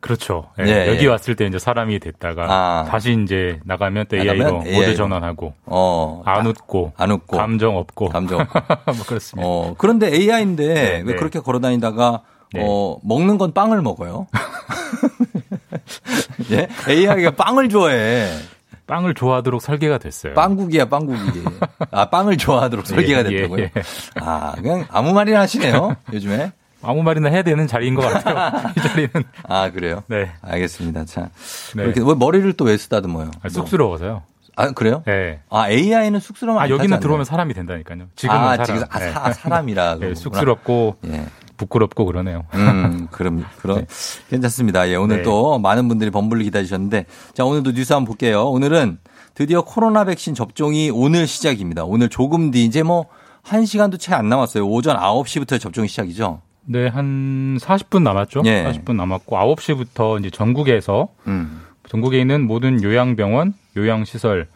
[0.00, 0.50] 그렇죠.
[0.58, 1.06] 예, 예, 여기 예.
[1.06, 2.84] 왔을 때 이제 사람이 됐다가 아.
[2.90, 4.94] 다시 이제 나가면 또 AI로 모드 AI 로.
[4.96, 6.22] 전환하고 어.
[6.24, 7.36] 안 웃고 안 웃고.
[7.36, 8.38] 감정 없고 감정.
[8.86, 9.48] 뭐 그렇습니다.
[9.48, 11.14] 어, 그런데 AI인데 네, 왜 네.
[11.14, 12.22] 그렇게 걸어 다니다가
[12.52, 12.62] 네.
[12.64, 14.26] 어, 먹는 건 빵을 먹어요?
[16.50, 16.68] 예?
[16.88, 18.28] AI가 빵을 좋아해.
[18.86, 20.32] 빵을 좋아하도록 설계가 됐어요.
[20.34, 21.44] 빵국이야, 빵국이.
[21.90, 23.62] 아, 빵을 좋아하도록 설계가 예, 예, 됐다고요?
[23.64, 23.70] 예.
[24.20, 26.52] 아, 그냥 아무 말이나 하시네요, 요즘에.
[26.80, 28.70] 아무 말이나 해야 되는 자리인 것 같아요.
[28.76, 29.10] 이 자리는.
[29.46, 30.04] 아, 그래요?
[30.06, 30.30] 네.
[30.40, 31.04] 알겠습니다.
[31.04, 31.28] 자.
[31.76, 31.82] 네.
[31.82, 33.30] 이렇게 왜 머리를 또 왜 쓰다듬어요?
[33.42, 34.22] 아, 쑥스러워서요.
[34.56, 35.02] 아, 그래요?
[35.04, 35.40] 네.
[35.50, 37.24] 아, AI는 쑥스러우면 아, 안 여기는 들어오면?
[37.26, 38.04] 사람이 된다니까요.
[38.16, 38.64] 지금은 아, 사람.
[38.64, 39.12] 지금 아, 네.
[39.12, 39.92] 사, 사람이라.
[39.94, 40.20] 네, 그러구나.
[40.20, 41.26] 쑥스럽고 예.
[41.58, 42.44] 부끄럽고 그러네요.
[42.54, 43.84] 음, 그럼, 그럼,
[44.30, 44.88] 괜찮습니다.
[44.88, 45.22] 예, 오늘 네.
[45.22, 47.04] 또 많은 분들이 범블리 기다리셨는데,
[47.34, 48.48] 자, 오늘도 뉴스 한번 볼게요.
[48.48, 48.98] 오늘은
[49.34, 51.84] 드디어 코로나 백신 접종이 오늘 시작입니다.
[51.84, 53.06] 오늘 조금 뒤, 이제 뭐,
[53.42, 54.66] 한 시간도 채 안 남았어요.
[54.66, 56.40] 오전 9시부터 접종이 시작이죠.
[56.64, 58.42] 네, 한 40분 남았죠.
[58.44, 58.64] 예.
[58.64, 61.62] 40분 남았고 9시부터 이제 전국에서 음.
[61.88, 64.46] 전국에 있는 모든 요양병원, 요양시설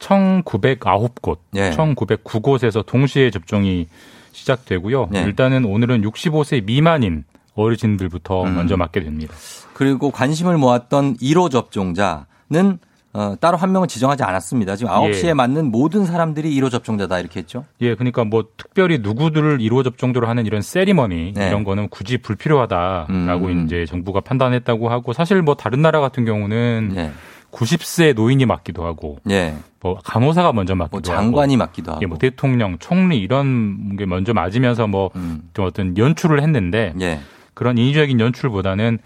[0.00, 1.70] 1,909곳, 예.
[1.70, 3.86] 1,909곳에서 동시에 접종이
[4.32, 5.10] 시작되고요.
[5.14, 5.22] 예.
[5.22, 7.24] 일단은 오늘은 65세 미만인
[7.54, 8.54] 어르신들부터 음.
[8.54, 9.34] 먼저 맞게 됩니다.
[9.74, 12.78] 그리고 관심을 모았던 1호 접종자는
[13.14, 14.76] 어, 따로 한 명은 지정하지 않았습니다.
[14.76, 15.34] 지금 9시에 예.
[15.34, 17.66] 맞는 모든 사람들이 1호 접종자다 이렇게 했죠.
[17.82, 21.48] 예, 그러니까 뭐 특별히 누구들을 1호 접종도로 하는 이런 세리머니 네.
[21.48, 23.64] 이런 거는 굳이 불필요하다라고 음.
[23.66, 27.12] 이제 정부가 판단했다고 하고 사실 뭐 다른 나라 같은 경우는 예.
[27.50, 29.54] 90세 노인이 맞기도 하고 예.
[29.82, 31.96] 뭐 간호사가 먼저 맞기도 뭐 장관이 맞기도 하고.
[31.96, 35.42] 하고 예, 뭐 대통령, 총리 이런 게 먼저 맞으면서 뭐 음.
[35.54, 37.20] 좀 어떤 연출을 했는데 예.
[37.54, 38.98] 그런 인위적인 연출보다는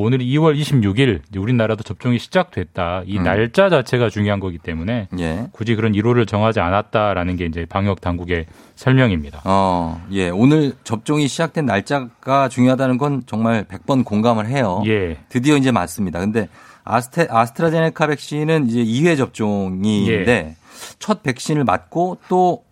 [0.00, 3.02] 오늘 2월 26일 이제 우리나라도 접종이 시작됐다.
[3.04, 3.24] 이 음.
[3.24, 5.46] 날짜 자체가 중요한 거기 때문에 예.
[5.52, 8.46] 굳이 그런 1호를 정하지 않았다라는 게 이제 방역 당국의
[8.76, 9.42] 설명입니다.
[9.44, 10.30] 어, 예.
[10.30, 14.82] 오늘 접종이 시작된 날짜가 중요하다는 건 정말 100번 공감을 해요.
[14.86, 15.18] 예.
[15.28, 16.20] 드디어 이제 맞습니다.
[16.20, 16.48] 근데
[16.88, 20.56] 아스테, 아스트라제네카 백신은 이제 2회 접종인데 예.
[20.98, 22.62] 첫 백신을 맞고 또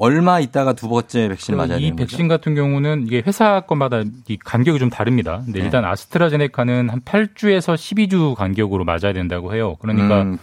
[0.00, 2.38] 얼마 있다가 두 번째 백신을 맞아야 이 되는 백신 거죠?
[2.38, 5.42] 같은 경우는 이게 회사 건마다 이 간격이 좀 다릅니다.
[5.44, 5.64] 근데 네.
[5.64, 9.76] 일단 아스트라제네카는 한 8주에서 12주 간격으로 맞아야 된다고 해요.
[9.80, 10.38] 그러니까 음.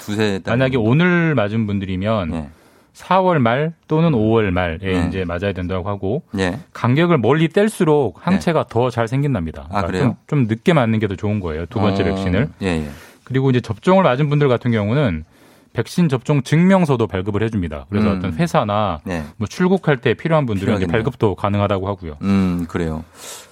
[0.45, 2.49] 만약에 오늘 맞은 분들이면 예.
[2.95, 5.05] 4월 말 또는 5월 말에 네.
[5.07, 6.59] 이제 맞아야 된다고 하고 예.
[6.73, 9.63] 간격을 멀리 뗄수록 항체가 더 잘 생긴답니다.
[9.63, 10.03] 아, 그러니까 그래요?
[10.27, 11.65] 좀, 좀 늦게 맞는 게 더 좋은 거예요.
[11.67, 12.49] 두 번째 어, 백신을.
[12.61, 12.89] 예, 예.
[13.25, 15.25] 그리고 이제 접종을 맞은 분들 같은 경우는
[15.73, 17.85] 백신 접종 증명서도 발급을 해줍니다.
[17.89, 18.17] 그래서 음.
[18.17, 19.23] 어떤 회사나 네.
[19.35, 20.87] 뭐 출국할 때 필요한 분들은 이제.
[20.87, 22.15] 발급도 가능하다고 하고요.
[22.21, 23.03] 음, 그래요.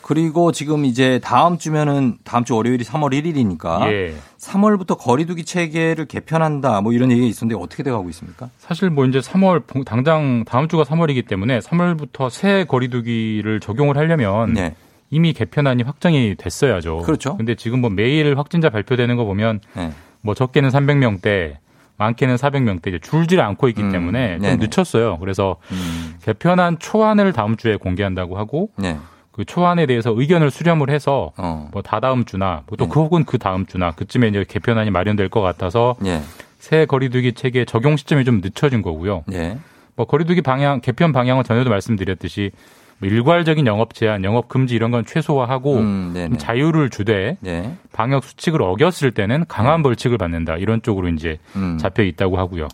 [0.02, 4.16] 그리고 지금 이제 다음 주면은 다음 주 월요일이 3월 1일이니까 예.
[4.40, 8.50] 3월부터 거리두기 체계를 개편한다 뭐 이런 얘기가 있었는데 어떻게 돼 가고 있습니까?
[8.58, 14.54] 사실 뭐 이제 3월 본- 당장 다음 주가 3월이기 때문에 3월부터 새 거리두기를 적용을 하려면
[14.54, 14.76] 네.
[15.14, 17.00] 이미 개편안이 확정이 됐어야죠.
[17.00, 17.38] 그렇죠.
[17.38, 19.92] 근데 지금 뭐 매일 확진자 발표되는 거 보면 네.
[20.22, 21.58] 뭐 적게는 300명대,
[21.98, 24.56] 많게는 400명대 이제 줄질 않고 있기 음, 때문에 좀 네네.
[24.58, 25.20] 늦췄어요.
[25.20, 26.16] 그래서 음.
[26.24, 28.98] 개편안 초안을 다음 주에 공개한다고 하고 네.
[29.32, 31.70] 그 초안에 대해서 의견을 수렴을 해서 어.
[31.72, 32.92] 뭐 다다음 주나 뭐또 네.
[32.92, 36.22] 그 혹은 그 다음 주나 그쯤에 이제 개편안이 마련될 것 같아서 예.
[36.60, 39.24] 새 거리두기 체계 적용 시점이 좀 늦춰진 거고요.
[39.34, 39.58] 예.
[39.96, 42.60] 뭐 거리두기 방향 개편 방향은 전에도 말씀드렸듯이 뭐
[43.06, 47.76] 일괄적인 영업 제한, 영업 금지 이런 건 최소화하고 음, 자유를 주되 네.
[47.92, 51.78] 방역 수칙을 어겼을 때는 강한 벌칙을 받는다 이런 쪽으로 이제 음.
[51.80, 52.68] 잡혀 있다고 하고요.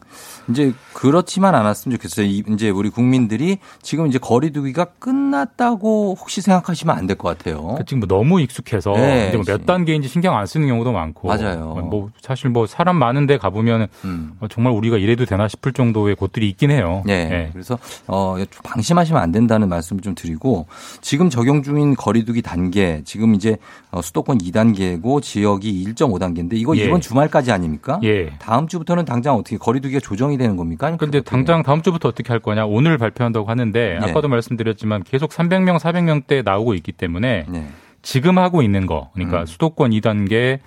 [0.49, 2.25] 이제 그렇지만 않았으면 좋겠어요.
[2.25, 7.61] 이- 이제 우리 국민들이 지금 이제 거리두기가 끝났다고 혹시 생각하시면 안 될 것 같아요.
[7.61, 11.73] 그러니까 지금 뭐 너무 익숙해서 네, 이제 뭐몇 단계인지 신경 안 쓰는 경우도 많고 맞아요.
[11.89, 14.33] 뭐 사실 뭐 사람 많은데 가보면 음.
[14.39, 17.03] 어, 정말 우리가 이래도 되나 싶을 정도의 곳들이 있긴 해요.
[17.05, 17.25] 네.
[17.27, 17.49] 네.
[17.51, 17.77] 그래서
[18.07, 20.67] 어좀 방심하시면 안 된다는 말씀을 좀 드리고
[21.01, 23.57] 지금 적용 중인 거리두기 단계 지금 이제
[23.91, 26.85] 어, 수도권 2단계고 지역이 1.5단계인데 이거 예.
[26.85, 27.99] 이번 주말까지 아닙니까?
[28.03, 28.31] 예.
[28.39, 30.87] 다음 주부터는 당장 어떻게 거리두기가 조정이 되는 겁니까?
[30.93, 34.09] 어떻게 당장 다음 주부터 어떻게 할 거냐 오늘 발표한다고 하는데 네.
[34.09, 37.67] 아까도 말씀드렸지만 계속 300명, 400명대 나오고 있기 때문에 네.
[38.01, 39.45] 지금 하고 있는 거 그러니까 음.
[39.45, 40.59] 수도권 2단계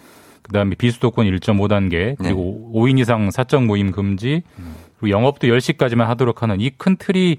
[0.42, 4.74] 그다음에 비수도권 1.5단계 그리고 5인 이상 사적 모임 금지 음.
[4.98, 7.38] 그리고 영업도 10시까지만 하도록 하는 이 큰 틀이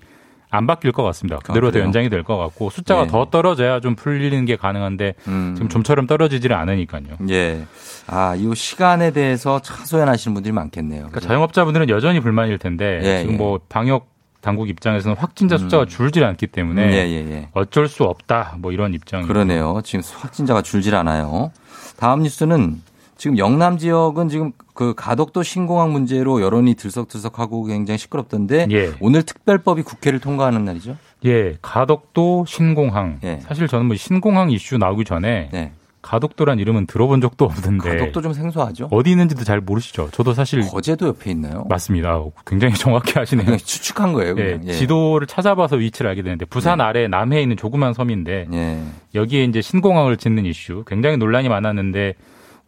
[0.56, 1.38] 안 바뀔 것 같습니다.
[1.39, 1.86] 그대로 더 그래요?
[1.86, 3.08] 연장이 될 것 같고 숫자가 네.
[3.08, 5.54] 더 떨어져야 좀 풀리는 게 가능한데 음.
[5.56, 7.04] 지금 좀처럼 떨어지지를 않으니까요.
[7.30, 7.66] 예.
[8.08, 10.99] 아, 이 시간에 대해서 하소연하시는 분들이 많겠네요.
[11.08, 13.38] 그러니까 자영업자분들은 여전히 불만일 텐데 예, 지금 예.
[13.38, 17.49] 뭐 방역 당국 입장에서는 확진자 숫자가 줄질 않기 때문에 예, 예, 예.
[17.54, 19.28] 어쩔 수 없다 뭐 이런 입장이에요.
[19.28, 19.82] 그러네요.
[19.84, 21.51] 지금 확진자가 줄질 않아요.
[21.97, 22.82] 다음 뉴스는
[23.16, 28.91] 지금 영남 지역은 지금 그 가덕도 신공항 문제로 여론이 들썩들썩하고 굉장히 시끄럽던데 예.
[28.99, 30.97] 오늘 특별법이 국회를 통과하는 날이죠.
[31.26, 33.20] 예, 가덕도 신공항.
[33.24, 33.39] 예.
[33.41, 35.72] 사실 저는 뭐 신공항 이슈 나오기 전에 네.
[36.01, 38.89] 가덕도란 이름은 들어본 적도 없는데 가덕도 좀 생소하죠.
[38.91, 40.09] 어디 있는지도 잘 모르시죠.
[40.11, 41.66] 저도 사실 거제도 옆에 있나요?
[41.70, 42.22] 맞습니다.
[42.45, 43.45] 굉장히 정확히 하시네요.
[43.45, 44.32] 그냥 추측한 거예요.
[44.32, 44.61] 예, 그냥.
[44.66, 44.74] 예.
[44.74, 48.80] 지도를 찾아봐서 위치를 알게 되는데 부산 아래 남해에 있는 조그만 섬인데 예.
[49.16, 52.16] 여기에 이제 신공항을 짓는 이슈 굉장히 논란이 많았는데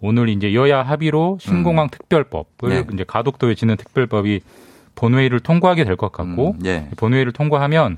[0.06, 2.84] 오늘 이제 여야 합의로 신공항 특별법을 네.
[2.94, 4.42] 이제 가덕도에 짓는 특별법이
[4.94, 6.88] 본회의를 통과하게 될 것 같고 음, 예.
[6.96, 7.98] 본회의를 통과하면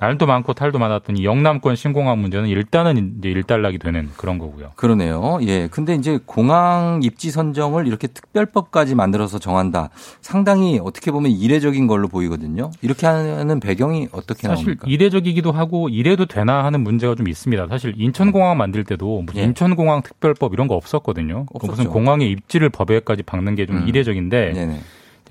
[0.00, 4.70] 날도 많고 탈도 많았던 이 영남권 신공항 문제는 일단은 이제 일단락이 되는 그런 거고요.
[4.74, 5.38] 그러네요.
[5.42, 5.68] 예.
[5.70, 9.90] 근데 이제 공항 입지 선정을 이렇게 특별법까지 만들어서 정한다.
[10.22, 12.70] 상당히 어떻게 보면 이례적인 걸로 보이거든요.
[12.80, 14.86] 이렇게 하는 배경이 어떻게 사실 나옵니까?
[14.88, 17.68] 이례적이기도 하고 이래도 되나 하는 문제가 좀 있습니다.
[17.68, 19.44] 사실 인천공항 만들 때도 무슨 예.
[19.44, 21.44] 인천공항 특별법 이런 거 없었거든요.
[21.44, 21.90] 그 무슨 없었죠.
[21.90, 23.88] 공항의 입지를 법에까지 박는 게좀 음.
[23.88, 24.80] 이례적인데 네네.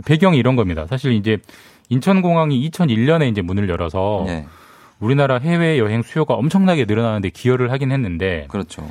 [0.06, 0.86] 배경이 이런 겁니다.
[0.88, 1.40] 사실 이제
[1.90, 4.46] 인천공항이 2001년에 이제 문을 열어서 예.
[5.00, 8.88] 우리나라 해외 여행 수요가 엄청나게 늘어나는데 기여를 하긴 했는데 그렇죠.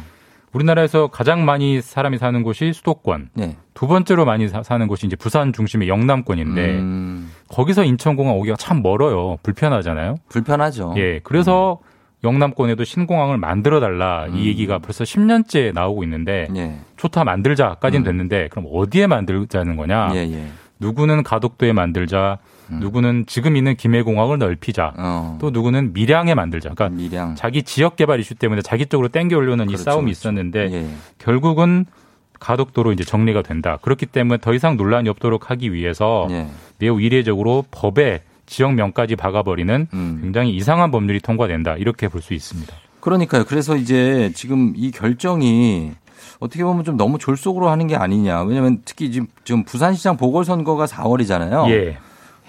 [0.52, 3.56] 우리나라에서 가장 많이 사람이 사는 곳이 수도권, 네.
[3.74, 8.82] 두 번째로 많이 사, 는 곳이 이제 부산 중심의 영남권인데 음, 거기서 인천공항 오기가 참
[8.82, 9.36] 멀어요.
[9.42, 10.16] 불편하잖아요.
[10.28, 10.94] 불편하죠.
[10.96, 11.78] 예, 그래서
[12.24, 14.36] 영남권에도 신공항을 만들어 달라 음.
[14.36, 16.78] 이 얘기가 벌써 10년째 나오고 있는데 예.
[16.96, 20.08] 좋다 만들자까지는 됐는데 그럼 어디에 만들자는 거냐?
[20.08, 20.14] 음.
[20.16, 20.46] 예, 예.
[20.80, 22.38] 누구는 가덕도에 만들자,
[22.70, 25.38] 누구는 지금 있는 김해공항을 넓히자, 어.
[25.40, 26.70] 또 누구는 밀양에 만들자.
[26.74, 27.34] 그러니까 밀양.
[27.34, 30.18] 자기 지역 개발 이슈 때문에 자기 쪽으로 땡겨 올려는 이 그렇죠, 싸움이 그렇죠.
[30.20, 30.86] 있었는데 예.
[31.18, 31.86] 결국은
[32.40, 33.78] 가덕도로 이제 정리가 된다.
[33.82, 36.46] 그렇기 때문에 더 이상 논란이 없도록 하기 위해서 예.
[36.78, 40.18] 매우 이례적으로 법에 지역명까지 박아버리는 음.
[40.22, 41.74] 굉장히 이상한 법률이 통과된다.
[41.76, 42.72] 이렇게 볼 수 있습니다.
[43.00, 43.44] 그러니까요.
[43.44, 45.92] 그래서 이제 지금 이 결정이
[46.40, 48.42] 어떻게 보면 좀 너무 졸속으로 하는 게 아니냐.
[48.42, 51.68] 왜냐하면 특히 지금, 지금 부산시장 보궐선거가 4월이잖아요.
[51.70, 51.98] 예.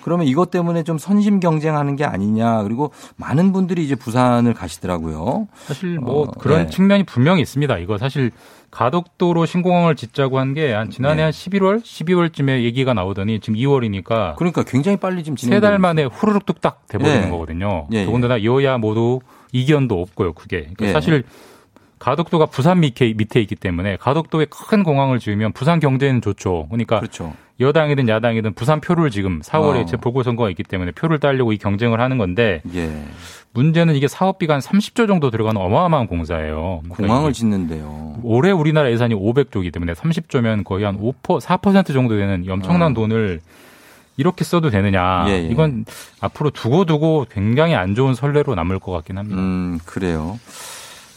[0.09, 2.63] 그러면 이것 때문에 좀 선심 경쟁하는 게 아니냐.
[2.63, 5.47] 그리고 많은 분들이 이제 부산을 가시더라고요.
[5.67, 6.65] 사실 뭐 어, 그런 예.
[6.67, 7.77] 측면이 분명히 있습니다.
[7.77, 8.31] 이거 사실
[8.71, 11.21] 가덕도로 신공항을 짓자고 한 게 한 지난해 네.
[11.23, 16.45] 한 11월, 12월쯤에 얘기가 나오더니 지금 2월이니까 그러니까 굉장히 빨리 지금 세 달 만에 후루룩
[16.47, 17.29] 뚝딱 돼버리는 예.
[17.29, 17.87] 거거든요.
[17.93, 18.05] 예, 예.
[18.05, 19.19] 더군다나 여야 모두
[19.51, 20.33] 이견도 없고요.
[20.33, 20.91] 그게 그러니까 예.
[20.91, 21.23] 사실
[21.99, 26.67] 가덕도가 부산 밑에, 밑에 있기 때문에 가덕도에 큰 공항을 지으면 부산 경제는 좋죠.
[26.69, 27.33] 그러니까 그렇죠.
[27.59, 29.85] 여당이든 야당이든 부산 표를 지금 4월에 어.
[29.85, 32.89] 제 보궐선거가 있기 때문에 표를 따려고 이 경쟁을 하는 건데 예.
[33.53, 36.81] 문제는 이게 사업비가 한 30조 정도 들어가는 어마어마한 공사예요.
[36.83, 38.17] 그러니까 공항을 짓는데요.
[38.23, 42.93] 올해 우리나라 예산이 500조이기 때문에 30조면 거의 한 5%, 4% 정도 되는 이 엄청난 어.
[42.93, 43.41] 돈을
[44.17, 45.25] 이렇게 써도 되느냐.
[45.27, 45.47] 예, 예.
[45.47, 45.85] 이건
[46.19, 49.39] 앞으로 두고두고 굉장히 안 좋은 선례로 남을 것 같긴 합니다.
[49.39, 50.37] 음, 그래요.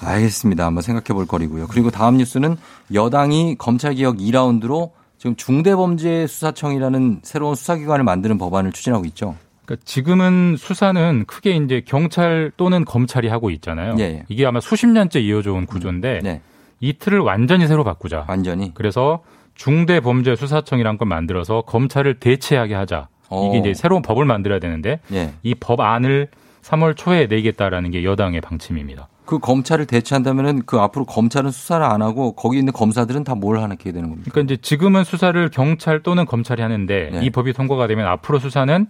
[0.00, 0.66] 알겠습니다.
[0.66, 1.66] 한번 생각해 볼 거리고요.
[1.68, 2.56] 그리고 다음 뉴스는
[2.94, 4.90] 여당이 검찰개혁 2라운드로
[5.22, 9.36] 지금 중대범죄수사청이라는 새로운 수사기관을 만드는 법안을 추진하고 있죠.
[9.64, 13.94] 그러니까 지금은 수사는 크게 이제 경찰 또는 검찰이 하고 있잖아요.
[14.00, 14.22] 예, 예.
[14.26, 16.40] 이게 아마 수십 년째 이어져 온 구조인데 네.
[16.80, 18.24] 이 틀을 완전히 새로 바꾸자.
[18.28, 18.72] 완전히.
[18.74, 19.22] 그래서
[19.54, 23.06] 중대범죄수사청이란 걸 만들어서 검찰을 대체하게 하자.
[23.28, 23.46] 어.
[23.48, 25.34] 이게 이제 새로운 법을 만들어야 되는데 예.
[25.44, 26.30] 이 법 안을
[26.62, 29.06] 3월 초에 내겠다라는 게 여당의 방침입니다.
[29.24, 33.92] 그 검찰을 대체한다면은 그 앞으로 검찰은 수사를 안 하고 거기 있는 검사들은 다 뭘 하게
[33.92, 34.30] 되는 겁니까?
[34.30, 37.20] 그러니까 이제 지금은 수사를 경찰 또는 검찰이 하는데 네.
[37.24, 38.86] 이 법이 통과가 되면 앞으로 수사는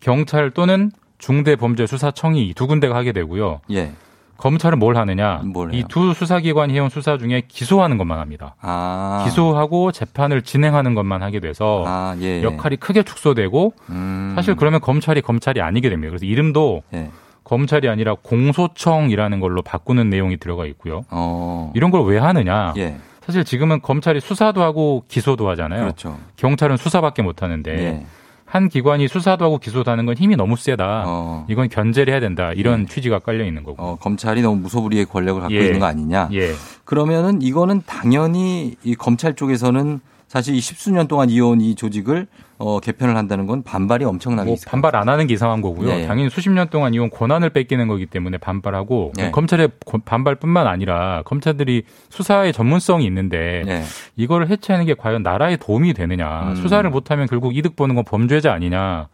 [0.00, 3.60] 경찰 또는 중대범죄수사청이 두 군데가 하게 되고요.
[3.70, 3.92] 예.
[4.36, 5.40] 검찰은 뭘 하느냐?
[5.72, 8.56] 이 두 수사기관이 해온 수사 중에 기소하는 것만 합니다.
[8.60, 9.22] 아.
[9.24, 12.42] 기소하고 재판을 진행하는 것만 하게 돼서 아, 예.
[12.42, 14.32] 역할이 크게 축소되고 음.
[14.34, 16.10] 사실 그러면 검찰이 검찰이 아니게 됩니다.
[16.10, 17.10] 그래서 이름도 예.
[17.54, 21.04] 검찰이 아니라 공소청이라는 걸로 바꾸는 내용이 들어가 있고요.
[21.10, 21.70] 어.
[21.76, 22.74] 이런 걸 왜 하느냐?
[22.76, 22.96] 예.
[23.24, 25.80] 사실 지금은 검찰이 수사도 하고 기소도 하잖아요.
[25.82, 26.18] 그렇죠.
[26.36, 28.06] 경찰은 수사밖에 못 하는데 예.
[28.44, 31.04] 한 기관이 수사도 하고 기소도 하는 건 힘이 너무 세다.
[31.06, 31.46] 어.
[31.48, 32.52] 이건 견제를 해야 된다.
[32.54, 32.86] 이런 예.
[32.86, 33.82] 취지가 깔려 있는 거고.
[33.82, 35.64] 어, 검찰이 너무 무소불위의 권력을 갖고 예.
[35.64, 36.28] 있는 거 아니냐?
[36.32, 36.52] 예.
[36.84, 40.00] 그러면은 이거는 당연히 이 검찰 쪽에서는
[40.34, 42.26] 사실 이 십수년 동안 이어온 이 조직을
[42.58, 45.88] 어, 개편을 한다는 건 반발이 엄청나게 뭐 있을 반발 안 하는 게 이상한 거고요.
[45.90, 46.06] 예, 예.
[46.08, 49.30] 당연히 수십 년 동안 이온 권한을 뺏기는 거기 때문에 반발하고 예.
[49.30, 53.82] 검찰의 고- 반발뿐만 아니라 검찰들이 수사의 전문성이 있는데 예.
[54.16, 56.48] 이거를 해체하는 게 과연 나라에 도움이 되느냐.
[56.50, 56.56] 음.
[56.56, 59.06] 수사를 못하면 결국 이득 보는 건 범죄자 아니냐.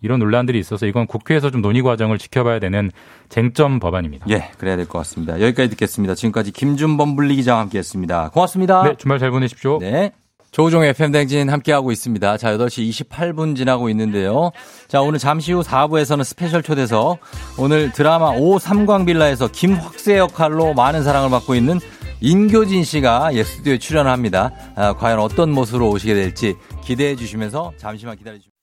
[0.00, 2.92] 이런 논란들이 있어서 이건 국회에서 좀 논의 과정을 지켜봐야 되는
[3.28, 4.26] 쟁점 법안입니다.
[4.30, 5.40] 예, 그래야 될 것 같습니다.
[5.40, 6.14] 여기까지 듣겠습니다.
[6.14, 8.30] 지금까지 김준범 분리 기자와 함께했습니다.
[8.32, 8.82] 고맙습니다.
[8.84, 9.78] 네, 주말 잘 보내십시오.
[9.80, 10.12] 네.
[10.50, 12.36] 조우종의 FM대행진 함께하고 있습니다.
[12.38, 14.50] 자, 8시 28분 지나고 있는데요.
[14.88, 17.18] 자, 오늘 잠시 후 4부에서는 스페셜 초대석.
[17.58, 21.78] 오늘 드라마 오 삼광빌라에서 김확세 역할로 많은 사랑을 받고 있는
[22.20, 24.52] 인교진 씨가 예, 스튜디오에 출연을 합니다.
[24.74, 28.57] 아, 과연 어떤 모습으로 오시게 될지 기대해 주시면서 잠시만 기다려 주시면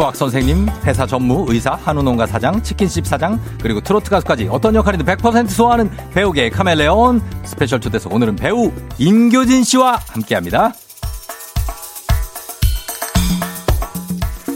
[0.00, 5.04] 수학 선생님, 회사 전무, 의사, 한우 농가 사장, 치킨집 사장, 그리고 트로트 가수까지 어떤 역할이든
[5.04, 10.72] 100% 소화하는 배우계의 카멜레온 스페셜 초대석 오늘은 배우 인교진 씨와 함께합니다.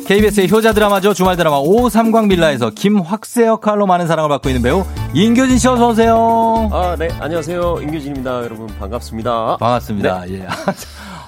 [0.07, 1.13] KBS의 효자 드라마죠.
[1.13, 6.71] 주말 드라마 오삼광 빌라에서 김확세 역할로 많은 사랑을 받고 있는 배우 인교진 씨 어서 오세요.
[6.73, 7.09] 아, 네.
[7.21, 7.81] 안녕하세요.
[7.83, 8.45] 인교진입니다.
[8.45, 9.59] 여러분 반갑습니다.
[9.59, 10.31] 반갑습니다.
[10.31, 10.47] 예.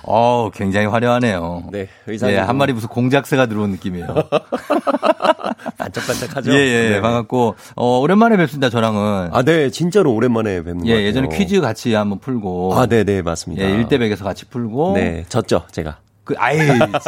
[0.07, 1.65] 어, 굉장히 화려하네요.
[1.73, 4.07] 네, 의상이 예, 한 좀- 마리 무슨 공작새가 들어온 느낌이에요.
[5.79, 6.53] 반짝반짝하죠?
[6.53, 7.01] 예, 예, 네.
[7.01, 9.31] 반갑고, 어, 오랜만에 뵙습니다, 저랑은.
[9.33, 9.71] 아, 네.
[9.71, 11.07] 진짜로 오랜만에 뵙는 것 예, 같아요.
[11.07, 12.75] 예전에 퀴즈 같이 한번 풀고.
[12.75, 13.65] 아, 네, 네, 맞습니다.
[13.65, 14.93] 예, 1대100에서 같이 풀고.
[14.95, 15.99] 네, 졌죠, 제가.
[16.25, 16.59] 그, 아예,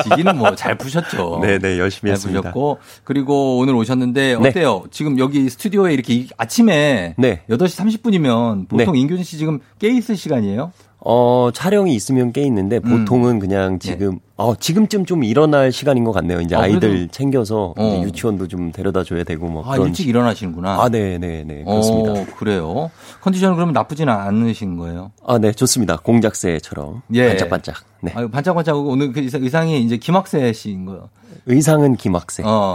[0.05, 1.41] 지기는 뭐 잘 푸셨죠.
[1.43, 2.41] 네, 네, 열심히 잘 했습니다.
[2.41, 2.79] 푸셨고.
[3.05, 4.49] 그리고 오늘 오셨는데, 네.
[4.49, 4.85] 어때요?
[4.93, 7.15] 지금 여기 스튜디오에 이렇게 이- 아침에.
[7.19, 7.43] 네.
[7.51, 9.01] 8시 30분이면 보통 네.
[9.01, 10.73] 인교진 씨 지금 깨 있을 시간이에요?
[11.01, 13.05] 어, 촬영이 있으면 꽤 있는데 음.
[13.05, 16.41] 보통은 그냥 지금 어, 지금쯤 좀 일어날 시간인 것 같네요.
[16.41, 18.03] 이제 아, 그래도- 챙겨서 이제 어.
[18.05, 20.81] 유치원도 좀 데려다 줘야 되고 뭐 아, 그런 일찍 시- 일어나시는구나.
[20.81, 21.65] 아, 네, 네, 네.
[21.65, 22.13] 그렇습니다.
[22.13, 22.89] 어, 그래요.
[23.21, 25.11] 컨디션은 그러면 나쁘지는 않으신 거예요?
[25.27, 25.97] 아, 네, 좋습니다.
[25.97, 27.29] 공작새처럼 예.
[27.31, 27.75] 반짝반짝.
[28.01, 28.13] 네.
[28.15, 31.09] 아유, 반짝반짝하고 오늘 그 의상- 의상이 이제 김학세 씨인 거예요.
[31.51, 32.43] 의상은 김학세.
[32.45, 32.75] 어.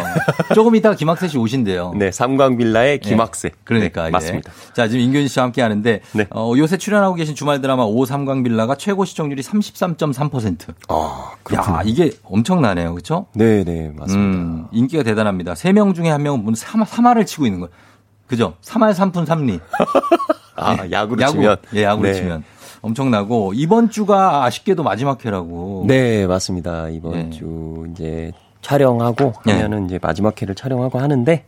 [0.55, 1.93] 조금 이따가 김학세 씨 오신대요.
[1.95, 3.51] 네, 삼광빌라의 김학세.
[3.63, 4.11] 그러니까 네, 예.
[4.11, 4.51] 맞습니다.
[4.73, 6.25] 자 지금 인균 씨와 함께 하는데 네.
[6.31, 10.73] 어, 요새 출연하고 계신 주말 드라마 오 삼광 빌라가 최고 시청률이 33.3%.
[10.87, 13.27] 아, 야 이게 엄청나네요, 그렇죠?
[13.33, 14.39] 네, 네, 맞습니다.
[14.39, 15.55] 음, 인기가 대단합니다.
[15.55, 17.71] 세명 중에 한 명은 무슨 삼, 삼할을 치고 있는 거예요.
[18.27, 18.55] 그죠?
[18.61, 19.59] 삼할 삼푼 삼리.
[20.55, 21.33] 아, 야구로 야구.
[21.33, 21.57] 치면.
[21.75, 22.13] 예, 야구로 네.
[22.15, 22.43] 치면.
[22.81, 25.85] 엄청나고 이번 주가 아쉽게도 마지막 회라고.
[25.87, 26.89] 네, 맞습니다.
[26.89, 27.29] 이번 예.
[27.29, 28.31] 주 이제
[28.61, 29.53] 촬영하고 네.
[29.53, 31.43] 하면은 이제 마지막 회를 촬영하고 하는데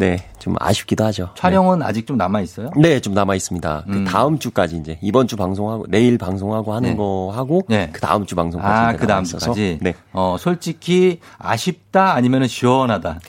[0.00, 0.10] 네.
[0.10, 1.28] 네, 좀 아쉽기도 하죠.
[1.36, 2.70] 촬영은 아직 좀 남아 있어요?
[2.74, 3.84] 네, 좀 남아 있습니다.
[3.86, 3.92] 음.
[3.92, 6.96] 그 다음 주까지 이제 이번 주 방송하고 내일 방송하고 하는 네.
[6.96, 7.90] 거 하고 네.
[7.92, 9.24] 그 다음 주 방송까지 아, 그 다음.
[9.24, 9.78] 주까지?
[9.82, 9.94] 네.
[10.12, 13.20] 어, 솔직히 아쉽다 아니면 시원하다.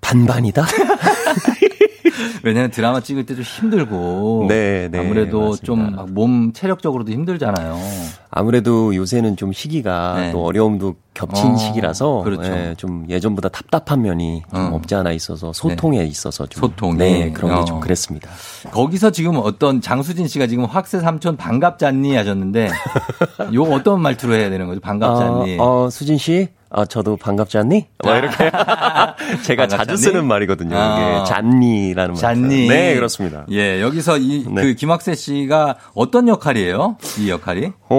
[0.00, 0.64] 반반이다.
[2.42, 4.46] 왜냐면 드라마 찍을 때 좀 힘들고.
[4.48, 5.54] 네, 네, 아무래도.
[5.56, 7.76] 좀 몸 체력적으로도 힘들잖아요.
[8.30, 10.32] 아무래도 요새는 좀 시기가 네.
[10.32, 12.50] 또 어려움도 겹친 어, 시기라서 그렇죠.
[12.52, 14.76] 예, 좀 예전보다 답답한 면이 좀 어.
[14.76, 16.96] 없지 않아 있어서 소통에 있어서 좀 소통이.
[16.98, 17.64] 네, 그런 게 어.
[17.64, 18.30] 좀 그랬습니다.
[18.72, 22.68] 거기서 지금 어떤 장수진 씨가 지금 확세 삼촌 반갑잖니 하셨는데
[23.52, 24.80] 요거 어떤 말투로 해야 되는 거죠?
[24.80, 25.58] 반갑잖니.
[25.58, 27.86] 어, 어, 수진 씨, 아, 저도 반갑지 않니?
[28.04, 28.36] 뭐 이렇게.
[29.44, 30.28] 제가 자주 반갑지 쓰는 않니?
[30.28, 30.76] 말이거든요.
[30.76, 31.22] 아.
[31.24, 32.16] 이게 잔니라는 말.
[32.20, 32.68] 잔니.
[32.68, 33.46] 네, 그렇습니다.
[33.50, 34.60] 예, 여기서 이, 네.
[34.60, 36.98] 그 김학세 씨가 어떤 역할이에요?
[37.18, 37.72] 이 역할이?
[37.88, 37.96] 어,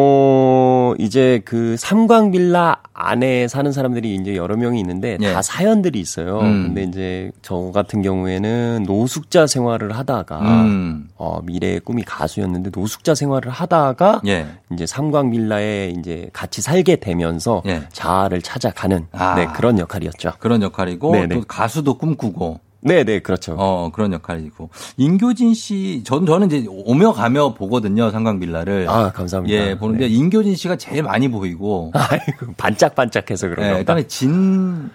[0.97, 5.33] 이제 그 삼광빌라 안에 사는 사람들이 이제 여러 명이 있는데 예.
[5.33, 6.39] 다 사연들이 있어요.
[6.39, 6.73] 음.
[6.73, 11.09] 근데 이제 저 같은 경우에는 노숙자 생활을 하다가 음.
[11.15, 14.47] 어, 미래의 꿈이 가수였는데 노숙자 생활을 하다가 예.
[14.73, 17.83] 이제 삼광빌라에 이제 같이 살게 되면서 예.
[17.91, 19.35] 자아를 찾아가는 아.
[19.35, 20.33] 네, 그런 역할이었죠.
[20.39, 21.35] 그런 역할이고 네네.
[21.35, 23.55] 또 가수도 꿈꾸고 네, 네, 그렇죠.
[23.57, 28.87] 어 그런 역할이고 인교진 씨, 전 저는 이제 오며 가며 보거든요 상광빌라를.
[28.89, 29.55] 아, 감사합니다.
[29.55, 30.13] 예 보는데 네.
[30.13, 31.91] 인교진 씨가 제일 많이 보이고.
[31.95, 33.79] 아이고, 반짝반짝해서 예, 그런가 보다.
[33.79, 34.89] 그다음에 진.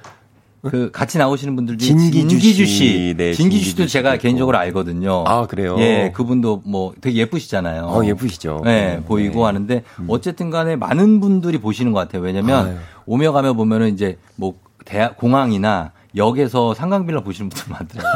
[0.63, 2.77] 그 같이 나오시는 분들 중에 진기주 진기주 씨.
[2.77, 5.25] 씨, 네, 진기주 씨도 진기주 제가 개인적으로 알거든요.
[5.27, 5.75] 아, 그래요?
[5.81, 7.83] 예, 그분도 뭐 되게 예쁘시잖아요.
[7.83, 8.61] 어, 예쁘시죠.
[8.65, 9.03] 네, 네.
[9.03, 12.23] 보이고 하는데 어쨌든 간에 많은 분들이 보시는 것 같아요.
[12.23, 12.77] 왜냐면 아유.
[13.07, 18.13] 오며 가며 보면은 이제 뭐 대학 공항이나 역에서 상강빌라 보시는 분들 많더라고요.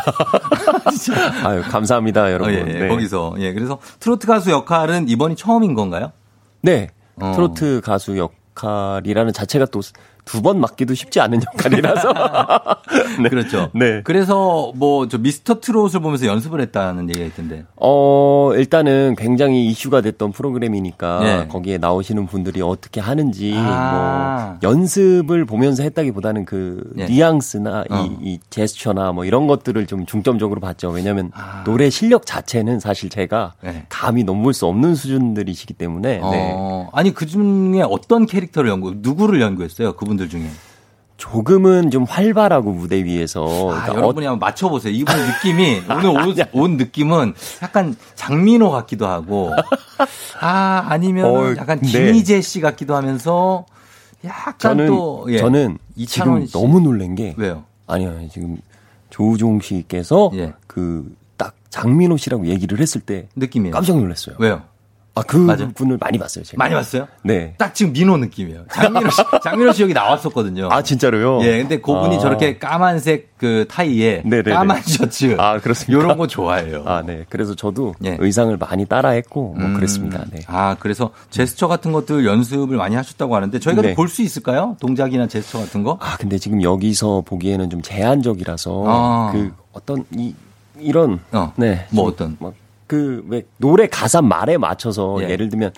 [1.47, 2.55] 아유, 감사합니다, 어, 여러분.
[2.55, 2.89] 예, 예, 네.
[2.89, 3.35] 거기서.
[3.39, 6.13] 예, 그래서 트로트 가수 역할은 이번이 처음인 건가요?
[6.63, 6.89] 네.
[7.21, 7.33] 어.
[7.35, 9.81] 트로트 가수 역할이라는 자체가 또
[10.27, 12.13] 두번 맡기도 쉽지 않은 역할이라서.
[13.23, 13.29] 네.
[13.31, 13.71] 그렇죠.
[13.73, 14.03] 네.
[14.05, 17.65] 그래서 뭐 저 미스터 트롯을 보면서 연습을 했다는 얘기가 있던데.
[17.77, 21.49] 어, 일단은 굉장히 이슈가 됐던 프로그램이니까 네.
[21.49, 24.59] 거기에 나오시는 분들이 어떻게 하는지 아.
[24.63, 27.07] 뭐 연습을 보면서 했다기보다는 그 네.
[27.07, 28.05] 뉘앙스나 어.
[28.21, 30.91] 이, 이 제스처나 뭐 이런 것들을 좀 중점적으로 봤죠.
[30.91, 31.63] 왜냐면 아.
[31.65, 33.87] 노래 실력 자체는 사실 제가 네.
[33.89, 36.53] 감히 넘볼 수 없는 수준들이시기 때문에 네.
[36.55, 39.95] 어, 아니 그 중에 어떤 캐릭터를 연구, 누구를 연구했어요?
[39.95, 40.49] 그분 들 중에.
[41.17, 44.93] 조금은 좀 활발하고 무대 위에서 아, 그러니까 여러분이 한번 맞춰보세요.
[44.93, 49.51] 이분 느낌이 오늘 옷, 옷 느낌은 약간 장민호 같기도 하고,
[50.41, 51.89] 아 아니면 어, 약간 네.
[51.89, 53.65] 김희재 씨 같기도 하면서
[54.27, 55.39] 약간 저는 또 예.
[55.39, 56.53] 저는 지금 씨.
[56.53, 57.65] 너무 놀란 게 왜요?
[57.87, 58.59] 아니요 지금
[59.09, 60.53] 조우종 씨께서 예.
[60.67, 63.73] 그딱 장민호 씨라고 얘기를 했을 때 느낌이에요.
[63.73, 64.37] 깜짝 놀랐어요.
[64.39, 64.63] 왜요?
[65.17, 66.63] 아, 그 분을 많이 봤어요, 제가.
[66.63, 67.09] 많이 봤어요?
[67.23, 67.55] 네.
[67.57, 68.67] 딱 지금 민호 느낌이에요.
[68.71, 70.69] 장민호 씨, 장민호 씨 여기 나왔었거든요.
[70.71, 71.43] 아, 진짜로요?
[71.43, 72.19] 예, 근데 그분이 아.
[72.19, 74.55] 저렇게 까만색 그 타이에 네네네.
[74.55, 75.35] 까만 셔츠.
[75.39, 76.03] 아, 그렇습니까?
[76.03, 76.83] 요런 거 좋아해요.
[76.85, 77.25] 아, 네.
[77.31, 78.19] 그래서 저도 예.
[78.21, 79.75] 의상을 많이 따라했고, 뭐 음.
[79.75, 80.23] 그랬습니다.
[80.31, 80.41] 네.
[80.49, 83.95] 아, 그래서 제스처 같은 것들 연습을 많이 하셨다고 하는데 저희가 네.
[83.95, 84.77] 볼수 있을까요?
[84.81, 85.97] 동작이나 제스처 같은 거?
[86.03, 89.31] 아, 근데 지금 여기서 보기에는 좀 제한적이라서, 아.
[89.33, 90.35] 그 어떤 이,
[90.79, 91.55] 이런, 어.
[91.57, 91.87] 네.
[91.91, 92.37] 뭐좀 어떤?
[92.39, 95.31] 막 그, 왜, 노래 가사 말에 맞춰서 예.
[95.31, 95.37] 예.
[95.37, 95.73] 를 들면,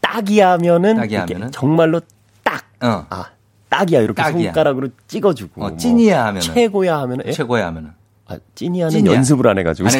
[0.00, 1.52] 딱이 하면은, 딱이 이렇게 하면은?
[1.52, 2.00] 정말로
[2.42, 3.06] 딱, 어.
[3.10, 3.26] 아,
[3.68, 4.00] 딱이야.
[4.00, 4.44] 이렇게 딱이야.
[4.52, 5.64] 손가락으로 찍어주고.
[5.64, 6.40] 어, 뭐 찐이야 하면은.
[6.40, 7.32] 최고야 하면은, 예?
[7.32, 7.92] 최고야 하면은.
[8.34, 9.14] 아, 찐이야는 찐이야.
[9.14, 9.88] 연습을 안 해가지고.
[9.88, 9.94] 안?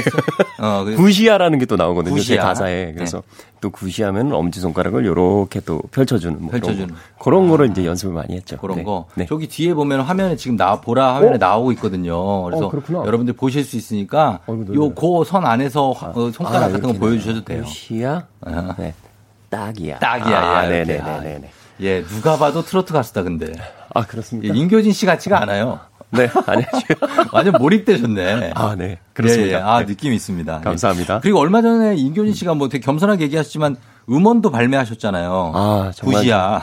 [0.64, 2.14] 어, 그- 구시야라는 게 또 나오거든요.
[2.14, 2.36] 구시야.
[2.36, 2.92] 제 가사에.
[2.92, 3.22] 그래서
[3.60, 6.40] 또 구시하면 엄지 손가락을 요렇게 또 펼쳐주는.
[6.40, 6.86] 뭐 펼쳐주는.
[6.88, 7.24] 그런, 거.
[7.24, 8.56] 그런 거를 이제 연습을 많이 했죠.
[8.58, 8.84] 그런 네.
[8.84, 9.06] 거.
[9.14, 9.26] 네.
[9.26, 11.38] 저기 뒤에 보면 화면에 지금 나 보라 화면에 어?
[11.38, 12.42] 나오고 있거든요.
[12.44, 13.06] 그래서 어.
[13.06, 17.44] 여러분들 보실 수 있으니까 어이구, 요고선 안에서 화- 어, 손가락 아, 같은 거 이렇게 보여주셔도
[17.44, 17.62] 돼요.
[17.62, 18.26] 구시야?
[18.40, 18.74] 어.
[18.78, 18.94] 네.
[19.50, 19.98] 딱이야.
[19.98, 20.38] 딱이야.
[20.38, 20.96] 아, 야, 이렇게.
[20.98, 21.50] 네네네네.
[21.82, 23.52] 예, 누가 봐도 트로트 가수다 근데.
[23.94, 24.54] 아, 그렇습니까?
[24.54, 25.80] 예, 인교진 씨 같지가 않아요.
[26.12, 26.66] 네, 아니요.
[27.32, 28.52] 완전 몰입되셨네.
[28.54, 28.98] 아, 네.
[29.14, 29.48] 그렇습니다.
[29.48, 29.62] 예, 예.
[29.62, 29.86] 아, 네.
[29.86, 30.58] 느낌 있습니다.
[30.60, 30.64] 예.
[30.64, 31.20] 감사합니다.
[31.20, 33.76] 그리고 얼마 전에 인교진 씨가 뭐 되게 겸손하게 얘기하셨지만
[34.10, 35.52] 음원도 발매하셨잖아요.
[35.54, 36.20] 아, 정말.
[36.20, 36.60] 구시야.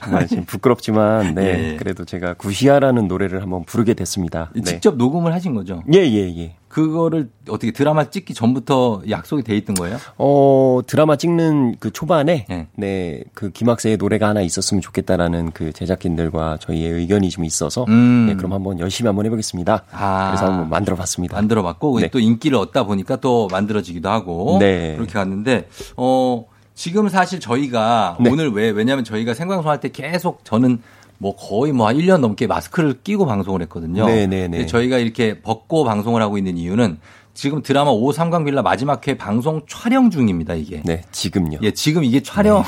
[0.00, 1.42] 정말 지금 부끄럽지만, 네.
[1.42, 1.76] 예, 예.
[1.76, 4.50] 그래도 제가 구시야라는 노래를 한번 부르게 됐습니다.
[4.54, 4.62] 네.
[4.62, 5.82] 직접 녹음을 하신 거죠?
[5.92, 6.54] 예, 예, 예.
[6.68, 9.96] 그거를 어떻게 드라마 찍기 전부터 약속이 돼 있던 거예요?
[10.18, 12.66] 어, 드라마 찍는 그 초반에, 네.
[12.76, 18.26] 네, 그 김학세의 노래가 하나 있었으면 좋겠다라는 그 제작진들과 저희의 의견이 좀 있어서, 음.
[18.28, 19.84] 네, 그럼 한번 열심히 한번 해보겠습니다.
[19.92, 20.30] 아.
[20.30, 21.36] 그래서 한번 만들어 봤습니다.
[21.36, 22.08] 만들어 봤고 네.
[22.08, 24.94] 또 인기를 얻다 보니까 또 만들어지기도 하고 네.
[24.96, 26.44] 그렇게 갔는데 어
[26.78, 28.30] 지금 사실 저희가 네.
[28.30, 30.80] 오늘 왜 왜냐면 저희가 생방송 할 때 계속 저는
[31.18, 34.06] 뭐 거의 뭐 한 1년 넘게 마스크를 끼고 방송을 했거든요.
[34.06, 34.64] 네, 네, 네.
[34.64, 37.00] 저희가 이렇게 벗고 방송을 하고 있는 이유는
[37.34, 40.80] 지금 드라마 5 삼광 빌라 마지막 회 방송 촬영 중입니다, 이게.
[40.84, 41.58] 네, 지금요.
[41.62, 42.62] 예, 지금 이게 촬영을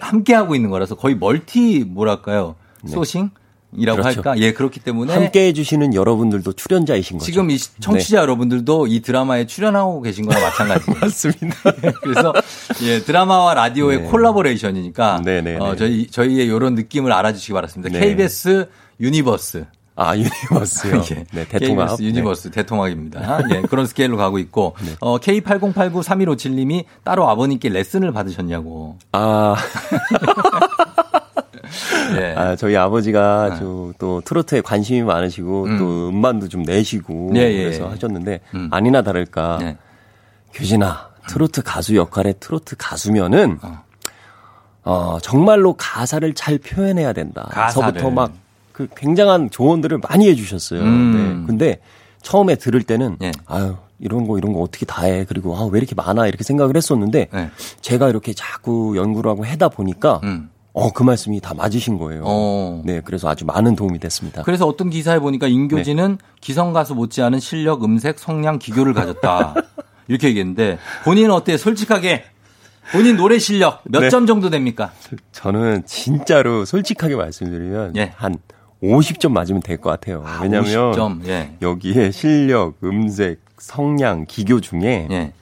[0.00, 2.54] 함께 하고 있는 거라서 거의 멀티 뭐랄까요?
[2.86, 3.28] 소싱?
[3.76, 4.18] 이라고 그렇죠.
[4.18, 4.38] 할까?
[4.38, 7.26] 예, 그렇기 때문에 함께 해주시는 여러분들도 출연자이신 거죠.
[7.30, 10.98] 지금 이 청취자 여러분들도 이 드라마에 출연하고 계신 거나 마찬가지예요.
[11.00, 11.56] 맞습니다.
[12.02, 12.32] 그래서
[12.82, 14.08] 예, 드라마와 라디오의 네.
[14.08, 15.58] 콜라보레이션이니까 네네네.
[15.58, 17.88] 어, 저희 저희의 이런 느낌을 알아주시기 바랍니다.
[17.92, 18.00] 네.
[18.00, 18.68] KBS
[19.00, 19.66] universe.
[20.00, 21.02] 아, universe요.
[21.10, 21.24] 예.
[21.32, 21.88] 네, 대통합.
[21.88, 23.40] KBS universe 대통합입니다.
[23.52, 28.96] 예, 그런 스케일로 가고 있고 어, K80893157님이 따로 아버님께 레슨을 받으셨냐고.
[29.12, 29.56] 아,
[32.16, 32.34] 예.
[32.36, 35.78] 아, 저희 아버지가 저또 트로트에 관심이 많으시고 음.
[35.78, 37.88] 또 음반도 좀 내시고 예, 예, 그래서 예.
[37.88, 38.68] 하셨는데 음.
[38.72, 39.76] 아니나 다를까 예.
[40.52, 43.82] 교진아 트로트 가수 역할의 트로트 가수면은 어.
[44.84, 47.48] 어, 정말로 가사를 잘 표현해야 된다.
[47.50, 48.00] 가사를.
[48.00, 48.32] 서부터 막
[48.78, 50.80] 그 굉장한 조언들을 많이 해주셨어요.
[50.82, 51.40] 음.
[51.40, 51.46] 네.
[51.48, 51.80] 근데
[52.22, 53.32] 처음에 들을 때는 예.
[53.46, 55.24] 아유 이런 거 이런 거 어떻게 다 해.
[55.28, 57.50] 그리고 아 왜 이렇게 많아 이렇게 생각을 했었는데 예.
[57.80, 60.48] 제가 이렇게 자꾸 연구를 하고 해다 보니까 음.
[60.78, 62.22] 어 그 말씀이 다 맞으신 거예요.
[62.24, 62.82] 어.
[62.84, 64.42] 네, 그래서 아주 많은 도움이 됐습니다.
[64.42, 69.54] 그래서 어떤 기사에 보니까 인교진은 기성 가수 못지않은 실력, 음색, 성량, 기교를 가졌다.
[70.08, 71.56] 이렇게 얘기했는데 본인은 어때요?
[71.58, 72.24] 솔직하게
[72.92, 74.08] 본인 노래 실력 몇 네.
[74.10, 74.92] 점 정도 됩니까?
[75.32, 78.12] 저는 진짜로 솔직하게 말씀드리면 예.
[78.16, 78.36] 한
[78.82, 80.24] 50점 맞으면 될 것 같아요.
[80.40, 81.26] 왜냐면 50점.
[81.26, 81.52] 예.
[81.60, 85.32] 여기에 실력, 음색, 성량, 기교 중에 예.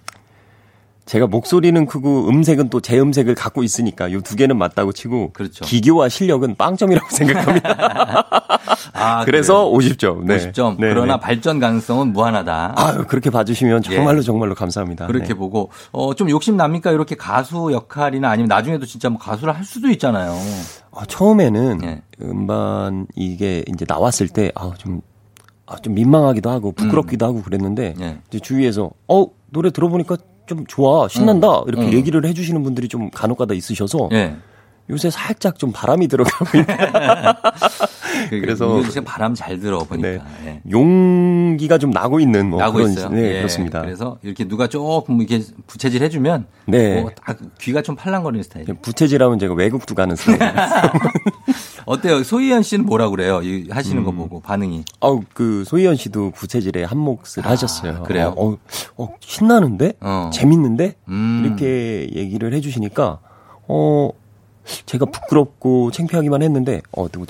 [1.07, 5.65] 제가 목소리는 크고 음색은 또 제 음색을 갖고 있으니까 요두 개는 맞다고 치고 그렇죠.
[5.65, 8.27] 기교와 실력은 빵점이라고 생각합니다.
[8.93, 9.95] 아, 그래서 그래요?
[9.97, 10.25] 50점.
[10.25, 10.37] 네.
[10.37, 10.73] 50점.
[10.81, 11.21] 네, 그러나 네.
[11.21, 12.75] 발전 가능성은 무한하다.
[12.77, 13.95] 아유, 그렇게 봐주시면 예.
[13.97, 15.07] 정말로 정말로 감사합니다.
[15.07, 15.35] 그렇게 네.
[15.35, 16.93] 보고 어 좀 욕심 납니까?
[16.93, 20.33] 이렇게 가수 역할이나 아니면 나중에도 진짜 뭐 가수를 할 수도 있잖아요.
[20.91, 22.03] 어, 처음에는 예.
[22.23, 25.03] 음반 이게 이제 나왔을 때, 아, 좀,
[25.67, 28.19] 아, 좀 민망하기도 하고 부끄럽기도 하고 그랬는데, 예.
[28.41, 31.93] 주위에서, 어, 노래 들어보니까 좀 좋아, 신난다, 이렇게 음.
[31.93, 34.37] 얘기를 해주시는 분들이 좀 간혹 가다 있으셔서, 예.
[34.89, 36.67] 요새 살짝 좀 바람이 들어가고 있는,
[38.31, 40.09] 그래서- 그래서 씨 바람 잘 들어 보니까.
[40.45, 40.61] 예.
[40.71, 43.09] 용기가 좀 나고 있는, 뭐 나고 그런, 있어요.
[43.11, 43.81] 네, 예, 그렇습니다.
[43.81, 47.01] 그래서 이렇게 누가 조금 이렇게 부채질 해주면 네.
[47.01, 48.67] 뭐 딱 귀가 좀 팔랑거리는 스타일.
[48.81, 50.39] 부채질하면 제가 외국도 가는 스타일.
[51.87, 52.23] 어때요?
[52.23, 53.41] 소희연 씨는 뭐라 그래요?
[53.43, 54.05] 이 하시는 음.
[54.05, 54.85] 거 보고 반응이.
[55.01, 58.03] 아우, 그, 소희연 씨도 부채질에 한 몫을 아, 하셨어요.
[58.05, 58.35] 그래요?
[58.37, 58.57] 어, 어,
[58.97, 59.95] 어, 신나는데?
[60.01, 60.31] 어.
[60.33, 60.95] 재밌는데?
[61.09, 61.43] 음.
[61.47, 63.19] 이렇게 얘기를 해주시니까,
[63.69, 64.11] 어,
[64.87, 67.25] 제가 부끄럽고 창피하기만 했는데, 어, 또,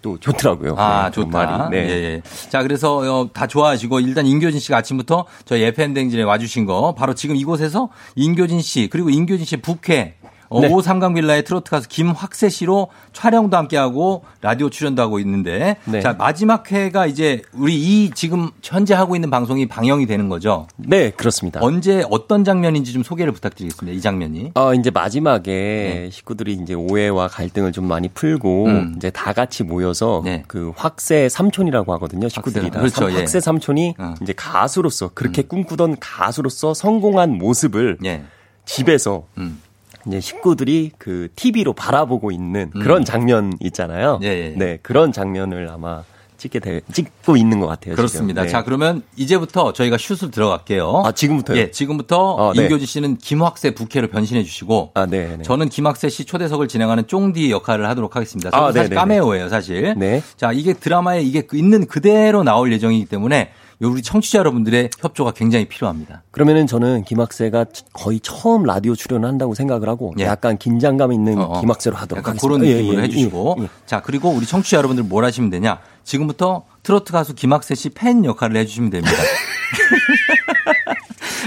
[0.00, 0.74] 또 좋더라고요.
[0.78, 1.46] 아, 네, 그 좋다.
[1.46, 1.76] 말이.
[1.76, 1.88] 네.
[1.88, 2.22] 예, 예.
[2.50, 7.14] 자, 그래서 어, 다 좋아하시고 일단 인교진 씨가 아침부터 저희 FM 댕진에 와주신 거 바로
[7.14, 10.17] 지금 이곳에서 인교진 씨 그리고 인교진 씨의 부캐 어,
[10.50, 10.68] 네.
[10.72, 16.00] 오 삼강빌라의 트로트 가수 김확세 씨로 촬영도 함께하고 라디오 출연도 하고 있는데 네.
[16.00, 20.66] 자 마지막 회가 이제 우리 이 지금 현재 하고 있는 방송이 방영이 되는 거죠.
[20.76, 21.60] 네, 그렇습니다.
[21.62, 23.96] 언제 어떤 장면인지 좀 소개를 부탁드리겠습니다.
[23.96, 24.52] 이 장면이.
[24.54, 28.72] 어, 이제 마지막에 식구들이 이제 오해와 갈등을 좀 많이 풀고 네.
[28.72, 28.94] 음.
[28.96, 30.44] 이제 다 같이 모여서 네.
[30.48, 32.28] 그 확세 삼촌이라고 하거든요.
[32.28, 32.80] 식구들이 다.
[32.80, 33.14] 그렇죠, 삼- 예.
[33.14, 33.18] 어.
[33.18, 38.22] 확세 삼촌이 이제 가수로서 그렇게 꿈꾸던 가수로서 성공한 모습을 예.
[38.64, 39.60] 집에서 음.
[40.06, 44.18] 이제 식구들이 그 TV로 바라보고 있는 그런 장면 있잖아요.
[44.20, 44.24] 음.
[44.24, 44.54] 예, 예.
[44.56, 46.04] 네, 그런 장면을 아마
[46.38, 47.96] 찍게 돼, 찍고 있는 것 같아요.
[47.96, 48.42] 그렇습니다.
[48.42, 48.48] 네.
[48.48, 51.02] 자, 그러면 이제부터 저희가 슛을 들어갈게요.
[51.04, 51.58] 아, 지금부터요?
[51.58, 52.62] 예, 지금부터 어, 네.
[52.62, 55.42] 임교지 씨는 김학세 부캐로 변신해 주시고 아, 네, 네.
[55.42, 58.50] 저는 김학세 씨 초대석을 진행하는 쫑디 역할을 하도록 하겠습니다.
[58.52, 59.94] 아, 사실 네, 네, 까메오예요, 사실.
[59.98, 60.22] 네.
[60.36, 63.50] 자, 이게 드라마에 이게 그 있는 그대로 나올 예정이기 때문에
[63.80, 66.22] 우리 청취자 여러분들의 협조가 굉장히 필요합니다.
[66.32, 70.24] 그러면은 저는 김학세가 거의 처음 라디오 출연을 한다고 생각을 하고 예.
[70.24, 71.60] 약간 긴장감 있는 어, 어.
[71.60, 72.58] 김학세로 하도록 약간 하겠습니다.
[72.58, 73.56] 그런 예, 느낌으로 예, 해주시고.
[73.58, 73.68] 예, 예.
[73.86, 75.78] 자, 그리고 우리 청취자 여러분들 뭘 하시면 되냐.
[76.02, 79.16] 지금부터 트로트 가수 김학세 씨 팬 역할을 해주시면 됩니다.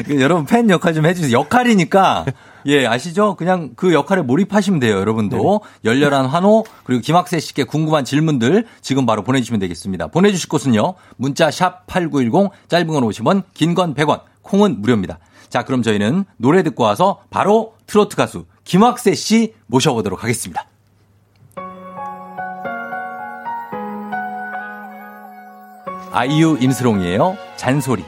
[0.06, 1.38] 그 여러분 팬 역할 좀 해주세요.
[1.38, 2.26] 역할이니까
[2.66, 3.36] 예 아시죠?
[3.36, 9.24] 그냥 그 역할에 몰입하시면 돼요, 여러분도 열렬한 환호 그리고 김학세 씨께 궁금한 질문들 지금 바로
[9.24, 10.07] 보내주시면 되겠습니다.
[10.07, 15.20] 보내주실 곳은요 문자 샵 #8910 짧은 건 50원, 긴 건 100원, 콩은 무료입니다.
[15.49, 20.68] 자 그럼 저희는 노래 듣고 와서 바로 트로트 가수 김학세 씨 모셔보도록 하겠습니다.
[26.14, 27.38] 아이유 임스롱이에요.
[27.55, 28.03] 잔소리.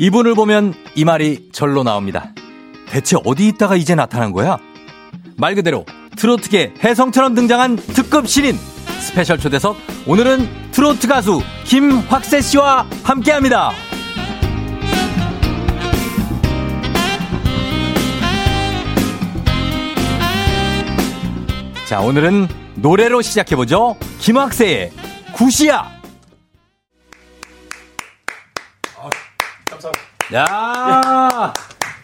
[0.00, 2.32] 이분을 보면 이 말이 절로 나옵니다.
[2.88, 4.56] 대체 어디 있다가 이제 나타난 거야?
[5.36, 5.84] 말 그대로
[6.16, 8.56] 트로트계 혜성처럼 등장한 특급 신인
[8.98, 9.76] special 초대석
[10.06, 13.72] 오늘은 트로트 가수 김확세 씨와 함께합니다.
[21.86, 23.96] 자 오늘은 노래로 시작해보죠.
[24.18, 24.92] 김확세의
[25.34, 25.99] 구시야.
[30.32, 31.52] 야,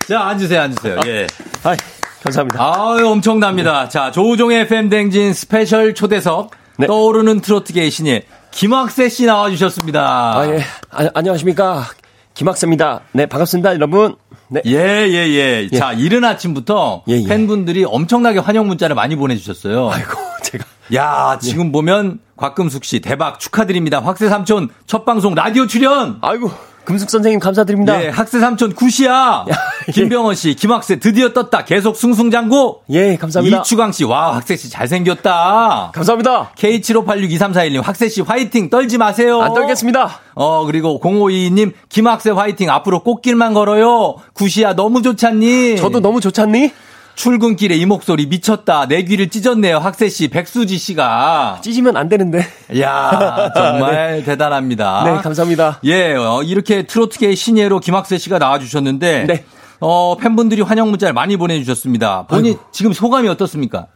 [0.09, 0.99] 자 앉으세요, 앉으세요.
[1.07, 1.27] 예.
[1.63, 1.77] 아이,
[2.23, 2.59] 감사합니다.
[2.61, 3.89] 아유, 엄청납니다.
[3.89, 6.51] 자, 조우종의 FM 대행진 special 초대석
[6.85, 10.39] 떠오르는 트로트계의 신예 김확세 씨 나와 주셨습니다.
[10.39, 10.61] 아, 예.
[10.91, 11.85] 아, 안녕하십니까.
[12.35, 13.03] 김확세입니다.
[13.13, 14.17] 네, 반갑습니다, 여러분.
[14.49, 14.61] 네.
[14.67, 14.73] 예,
[15.09, 15.79] 예, 예.
[15.79, 17.27] 자, 이른 아침부터 예, 예.
[17.27, 19.91] 팬분들이 엄청나게 환영 문자를 많이 보내주셨어요.
[19.91, 20.11] 아이고,
[20.43, 20.65] 제가.
[20.95, 24.01] 야, 지금 보면 곽금숙 씨 대박 축하드립니다.
[24.01, 26.19] 확세 삼촌 첫 방송 라디오 출연.
[26.21, 26.51] 아이고,
[26.87, 28.03] 금숙 선생님 감사드립니다.
[28.03, 29.45] 예, 학세 삼촌 굿이야.
[29.89, 29.93] 예.
[29.93, 31.65] 김병원 씨, 김학세 드디어 떴다.
[31.65, 32.79] 계속 승승장구.
[32.91, 33.61] 예, 감사합니다.
[33.61, 35.91] 이추강 씨, 와, 학세 씨 잘생겼다.
[35.93, 36.53] 감사합니다.
[36.57, 39.43] K75862341님, 학세 씨 화이팅 떨지 마세요.
[39.43, 40.21] 안 떨겠습니다.
[40.35, 44.17] 어, 그리고 0522님, 김학세 화이팅 앞으로 꽃길만 걸어요.
[44.35, 45.77] 굿이야, 너무 좋잖니?
[45.77, 46.73] 저도 너무 좋잖니?
[47.17, 48.87] 출근길에 이 목소리 미쳤다.
[48.87, 49.79] 내 귀를 찢었네요.
[49.79, 51.61] 학세 씨, 백수지 씨가.
[51.63, 52.47] 찢으면 안 되는데.
[52.73, 55.05] 이야, 정말 대단합니다.
[55.05, 55.81] 네, 감사합니다.
[55.85, 59.45] 예, 어, 이렇게 트로트계의 신예로 김학세 씨가 나와주셨는데, 네.
[59.81, 62.27] 어, 팬분들이 환영 문자를 많이 보내주셨습니다.
[62.27, 63.87] 본인 지금 소감이 어떻습니까?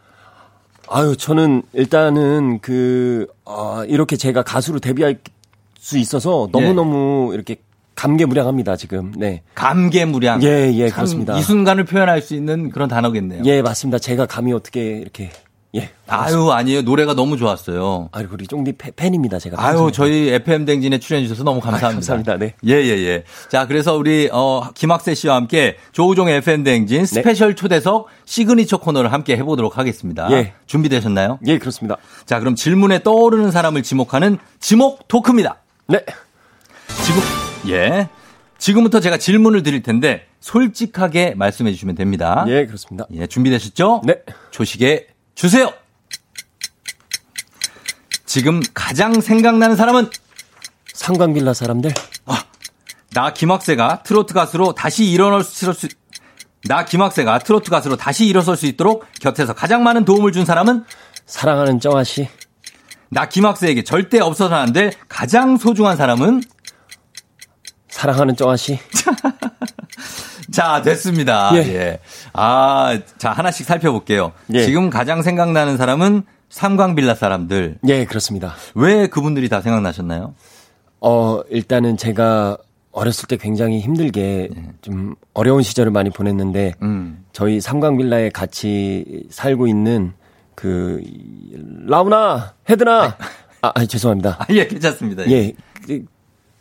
[0.89, 5.19] 아유, 저는 일단은 그, 어, 이렇게 제가 가수로 데뷔할
[5.79, 7.57] 수 있어서 너무너무 이렇게
[8.05, 9.13] 감개무량합니다, 지금.
[9.17, 9.43] 네.
[9.55, 10.43] 감개무량.
[10.43, 11.37] 예, 예, 참 그렇습니다.
[11.39, 13.43] 이 순간을 표현할 수 있는 그런 단어겠네요.
[13.45, 13.99] 예, 맞습니다.
[13.99, 15.31] 제가 감히 어떻게 이렇게,
[15.75, 15.91] 예.
[16.09, 16.81] 아유, 아니에요.
[16.83, 18.09] 노래가 너무 좋았어요.
[18.13, 19.63] 아유, 우리 쫑디 팬- 팬입니다, 제가.
[19.63, 19.91] 아유.
[19.93, 21.87] 저희 FM 대행진에 출연해 주셔서 너무 감사합니다.
[21.89, 22.37] 아유, 감사합니다.
[22.39, 22.55] 네.
[22.67, 23.25] 예, 예, 예.
[23.51, 26.73] 자, 그래서 우리, 어, 김확세 씨와 함께 조우종의 FM 네.
[26.79, 30.27] 대행진 special 초대석 시그니처 코너를 함께 해 보도록 하겠습니다.
[30.33, 30.55] 예.
[30.65, 31.39] 준비되셨나요?
[31.47, 31.99] 예, 그렇습니다.
[32.25, 35.57] 자, 그럼 질문에 떠오르는 사람을 지목하는 지목 talk입니다.
[35.87, 36.01] 네.
[37.05, 37.23] 지금,
[37.73, 38.09] 예.
[38.59, 42.45] 지금부터 제가 질문을 드릴 텐데 솔직하게 말씀해 주시면 됩니다.
[42.49, 43.07] 예, 그렇습니다.
[43.15, 44.03] 예, 준비되셨죠?
[44.05, 44.17] 네.
[44.51, 45.73] 조식에 주세요.
[48.27, 50.11] 지금 가장 생각나는 사람은
[50.93, 51.93] 상관빌라 사람들.
[53.13, 55.89] 나 김학세가 트로트 가수로 다시 일어날 수, 수-
[56.69, 60.85] 나 김학세가 트로트 가수로 다시 일어설 수 있도록 곁에서 가장 많은 도움을 준 사람은
[61.27, 62.29] 사랑하는 정아 씨.
[63.09, 66.43] 나 김학세에게 절대 없어서는 안 될 가장 소중한 사람은
[67.91, 68.79] 사랑하는 정아 씨.
[70.51, 71.51] 자, 됐습니다.
[71.55, 71.59] 예.
[71.59, 71.99] 예.
[72.33, 74.33] 아, 자, 하나씩 살펴볼게요.
[74.53, 74.65] 예.
[74.65, 77.79] 지금 가장 생각나는 사람은 삼광빌라 사람들.
[77.87, 78.55] 예, 그렇습니다.
[78.75, 80.35] 왜 그분들이 다 생각나셨나요?
[81.01, 82.59] 어, 일단은 제가
[82.93, 84.51] 어렸을 때 굉장히 힘들게
[84.83, 87.25] 좀 어려운 시절을 많이 보냈는데 음.
[87.33, 90.13] 저희 삼광빌라에 같이 살고 있는
[90.57, 91.01] 그
[91.87, 93.17] 라우나 헤드나
[93.63, 94.39] 아, 아 죄송합니다.
[94.41, 95.31] 아, 예, 괜찮습니다.
[95.31, 95.53] 예.
[95.87, 96.05] 그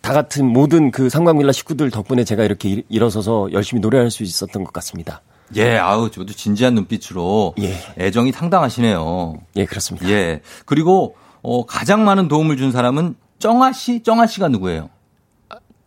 [0.09, 4.63] 다 같은 모든 그 상광빌라 식구들 덕분에 제가 이렇게 일, 일어서서 열심히 노래할 수 있었던
[4.63, 5.21] 것 같습니다.
[5.55, 7.53] 예, 아우, 저도 진지한 눈빛으로
[7.99, 9.35] 애정이 상당하시네요.
[9.57, 10.09] 예, 그렇습니다.
[10.09, 10.41] 예.
[10.65, 14.89] 그리고 어, 가장 많은 도움을 준 사람은 정아 씨, 정아 씨가 누구예요?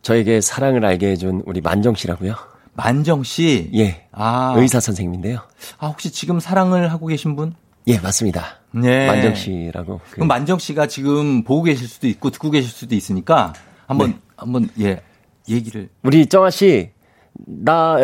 [0.03, 2.35] 저에게 사랑을 알게 해준 우리 만정 씨라고요.
[2.75, 3.71] 만정 씨.
[3.75, 4.05] 예.
[4.13, 4.53] 아.
[4.55, 5.39] 의사 선생님인데요.
[5.79, 7.55] 아, 혹시 지금 사랑을 하고 계신 분?
[7.87, 8.61] 예, 맞습니다.
[8.71, 9.05] 네.
[9.05, 9.99] 만정 씨라고.
[10.05, 13.51] 그- 그럼 만정 씨가 지금 보고 계실 수도 있고 듣고 계실 수도 있으니까
[13.93, 14.17] 한번 네.
[14.35, 15.01] 한번 예
[15.49, 16.91] 얘기를 우리 정아 씨,
[17.35, 17.97] 나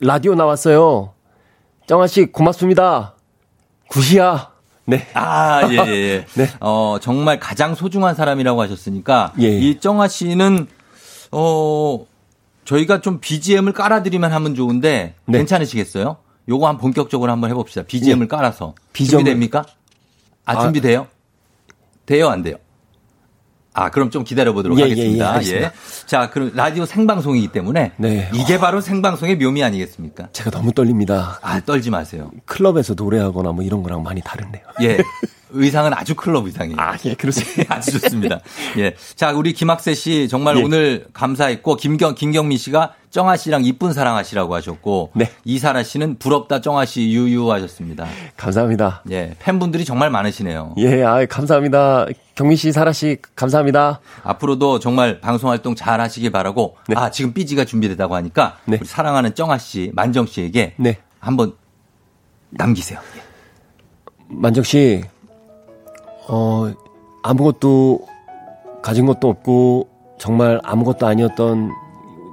[0.00, 1.12] 라디오 나왔어요.
[1.86, 3.14] 정아 씨 고맙습니다.
[3.90, 4.52] 굿이야.
[4.86, 5.06] 네.
[5.14, 6.48] 아, 예, 예, 예.
[6.60, 9.32] 어, 정말 가장 소중한 사람이라고 하셨으니까.
[9.40, 9.48] 예.
[9.58, 10.68] 이 정아 씨는,
[11.32, 12.06] 어,
[12.64, 15.38] 저희가 좀 BGM을 깔아드리면 하면 좋은데, 네.
[15.38, 16.18] 괜찮으시겠어요?
[16.48, 17.82] 요거 한 본격적으로 한번 해봅시다.
[17.82, 18.74] BGM을 깔아서.
[18.92, 19.64] BGM 을- 준비됩니까?
[20.44, 20.60] 아, 아.
[20.60, 21.08] 준비돼요?
[22.06, 22.56] 돼요, 안 돼요?
[23.76, 25.32] 아, 그럼 좀 기다려보도록 예, 예, 예, 하겠습니다.
[25.34, 25.72] 알겠습니다.
[26.06, 27.92] 자, 그럼 라디오 생방송이기 때문에.
[27.98, 28.30] 네.
[28.32, 30.28] 이게 바로 생방송의 묘미 아니겠습니까?
[30.32, 31.38] 제가 너무 떨립니다.
[31.42, 32.30] 아, 떨지 마세요.
[32.46, 34.62] 클럽에서 노래하거나 뭐 이런 거랑 많이 다른데요.
[34.82, 34.96] 예.
[35.50, 36.76] 의상은 아주 클럽 의상이에요.
[36.78, 37.74] 아, 예, 그렇습니다.
[37.76, 38.40] 아주 좋습니다.
[38.78, 38.94] 예.
[39.14, 40.62] 자, 우리 김학세 씨 정말 예.
[40.62, 45.30] 오늘 감사했고, 김경, 김경미 씨가 정아 씨랑 이쁜 사랑하시라고 하셨고, 네.
[45.44, 48.06] 이사라 씨는 부럽다 정아 씨 유유 하셨습니다.
[48.36, 49.02] 감사합니다.
[49.10, 49.34] 예.
[49.38, 50.74] 팬분들이 정말 많으시네요.
[50.78, 52.06] 예, 아, 감사합니다.
[52.34, 54.00] 경민 씨, 사라 씨, 감사합니다.
[54.22, 58.78] 앞으로도 정말 방송 활동 잘 하시길 바라고, 아, 지금 삐지가 준비됐다고 하니까, 네.
[58.80, 60.98] 우리 사랑하는 정아 씨, 만정 씨에게 네.
[61.18, 61.54] 한번
[62.50, 63.00] 남기세요.
[64.28, 65.02] 만정 씨,
[66.28, 66.72] 어,
[67.22, 68.06] 아무것도
[68.82, 69.88] 가진 것도 없고
[70.18, 71.70] 정말 아무것도 아니었던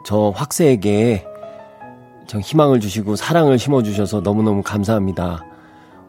[0.05, 1.25] 저 확세에게
[2.27, 5.43] 정 희망을 주시고 사랑을 심어 주셔서 너무너무 감사합니다.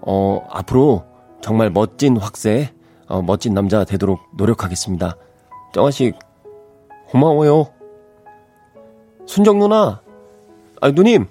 [0.01, 1.05] 어, 앞으로
[1.40, 2.73] 정말 멋진 확세,
[3.09, 5.16] 어, 멋진 남자 되도록 노력하겠습니다.
[5.73, 6.12] 정아 씨,
[7.09, 7.66] 고마워요.
[9.27, 10.01] 순정 누나,
[10.81, 11.27] 아, 누님,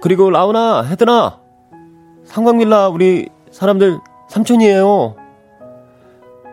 [0.00, 1.40] 그리고 라우나, 헤드나,
[2.24, 3.98] 상광빌라 우리 사람들
[4.28, 5.19] 삼촌이에요.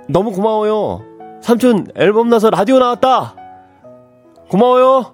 [0.10, 1.04] 너무 고마워요.
[1.42, 3.36] 삼촌 앨범 나서 라디오 나왔다.
[4.50, 5.14] 고마워요.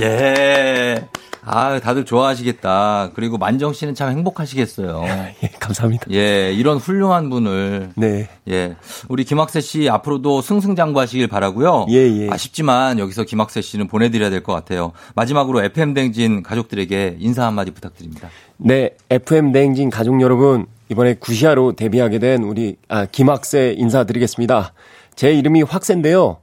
[0.00, 1.06] 예.
[1.50, 3.12] 아, 다들 좋아하시겠다.
[3.14, 5.02] 그리고 만정 씨는 참 행복하시겠어요.
[5.42, 6.04] 예, 감사합니다.
[6.12, 7.90] 예, 이런 훌륭한 분을.
[7.96, 8.28] 네.
[8.50, 8.76] 예.
[9.08, 11.86] 우리 김학세 씨 앞으로도 승승장구하시길 바라고요.
[11.88, 12.28] 예, 예.
[12.30, 14.92] 아쉽지만 여기서 김학세 씨는 보내드려야 될 것 같아요.
[15.14, 18.28] 마지막으로 FM 댕진 가족들에게 인사 한마디 부탁드립니다.
[18.58, 24.72] 네, FM 대행진 가족 여러분, 이번에 구시아로 데뷔하게 된 우리 아, 김학세 인사드리겠습니다.
[25.16, 26.38] 제 이름이 확세인데요.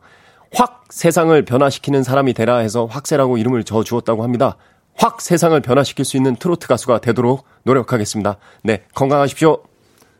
[0.53, 4.57] 확 세상을 변화시키는 사람이 되라 해서 확세라고 이름을 저 주었다고 합니다.
[4.97, 8.37] 확 세상을 변화시킬 수 있는 트로트 가수가 되도록 노력하겠습니다.
[8.63, 9.63] 네, 건강하십시오.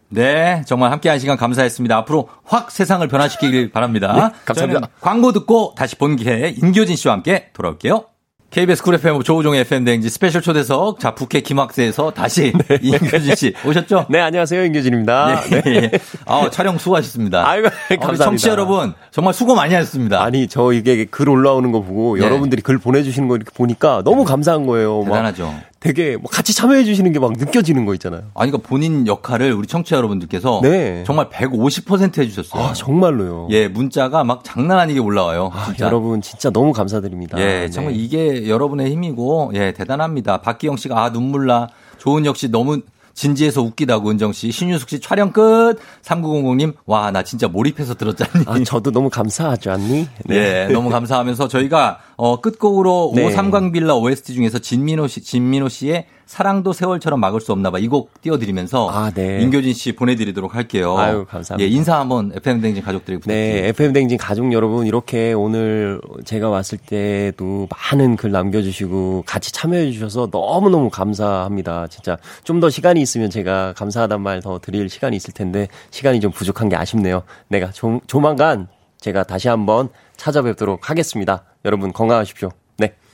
[0.09, 1.95] 네, 정말 함께한 시간 감사했습니다.
[1.97, 4.13] 앞으로 확 세상을 변화시키길 바랍니다.
[4.13, 4.89] 네, 감사합니다.
[5.01, 8.05] 광고 듣고 다시 본캐 인교진 씨와 함께 돌아올게요.
[8.51, 14.05] KBS Cool FM 조우종의 FM 대행진 special 초대석 자 부캐 김확세에서 다시 인교진 씨 오셨죠?
[14.09, 14.63] 네, 안녕하세요.
[14.65, 15.41] 인교진입니다.
[15.51, 15.75] 예, 네.
[15.75, 15.91] 예.
[16.25, 17.47] 아, 촬영 수고하셨습니다.
[17.47, 18.23] 아이고, 감사합니다.
[18.23, 20.23] 청취자 여러분 정말 수고 많이 하셨습니다.
[20.23, 22.23] 아니, 저 이게 글 올라오는 거 보고 네.
[22.23, 24.99] 여러분들이 글 보내주시는 거 이렇게 보니까 너무 감사한 거예요.
[25.01, 25.53] 막 대단하죠.
[25.85, 28.23] 되게 뭐 같이 참여해 주시는 게 막 느껴지는 거 있잖아요.
[28.33, 31.03] 아니 그러니까 본인 역할을 우리 청취자 여러분들께서 네.
[31.05, 32.63] 정말 150% 해주셨어요.
[32.63, 33.47] 아, 정말로요.
[33.51, 35.51] 예, 문자가 막 장난 아니게 올라와요.
[35.53, 35.85] 아, 진짜.
[35.85, 37.39] 여러분 진짜 너무 감사드립니다.
[37.39, 37.69] 예, 네.
[37.69, 40.41] 정말 이게 여러분의 힘이고, 예, 대단합니다.
[40.41, 41.67] 박기영 씨가, 아, 눈물 나.
[41.97, 42.81] 조은혁 씨 너무
[43.15, 44.51] 진지해서 웃기다고, 은정 씨.
[44.51, 45.77] 신유숙 씨 촬영 끝.
[46.03, 48.45] 3900님, 와, 나 진짜 몰입해서 들었잖니.
[48.45, 50.07] 아, 저도 너무 감사하지 않니?
[50.29, 53.25] 예, 너무 감사하면서 저희가, 어, 끝곡으로 네.
[53.25, 57.77] 오삼광 빌라 OST 중에서 진민호 씨, 진민호 씨의 사랑도 세월처럼 막을 수 없나 봐.
[57.79, 58.89] 이 곡 띄워드리면서.
[58.89, 59.39] 아, 네.
[59.41, 60.97] 임교진 씨 보내드리도록 할게요.
[60.97, 61.59] 아유, 감사합니다.
[61.59, 63.61] 예, 인사 한번 FM댕진 가족들에게 부탁드립니다.
[63.61, 69.91] 네, FM 댕진 가족 여러분 이렇게 오늘 제가 왔을 때도 많은 글 남겨주시고 같이 참여해
[69.91, 71.87] 주셔서 너무 너무 감사합니다.
[71.87, 76.31] 진짜 좀 더 시간이 있으면 제가 감사하단 말 더 드릴 시간이 있을 텐데 시간이 좀
[76.31, 77.23] 부족한 게 아쉽네요.
[77.47, 78.67] 내가 조, 조만간
[78.99, 81.43] 제가 다시 한번 찾아뵙도록 하겠습니다.
[81.65, 82.49] 여러분 건강하십시오.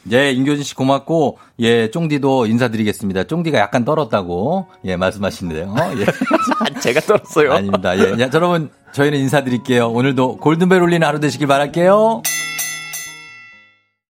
[0.03, 0.17] 네.
[0.17, 3.25] 예, 임교진 씨 고맙고, 예, 쫑디도 인사드리겠습니다.
[3.25, 5.75] 쫑디가 약간 떨었다고, 예, 말씀하시는데요.
[5.97, 6.05] 예.
[6.81, 7.53] 제가 떨었어요.
[7.53, 7.97] 아닙니다.
[7.97, 9.89] 예, 야, 여러분, 저희는 인사드릴게요.
[9.89, 12.23] 오늘도 골든벨 울리는 하루 되시길 바랄게요.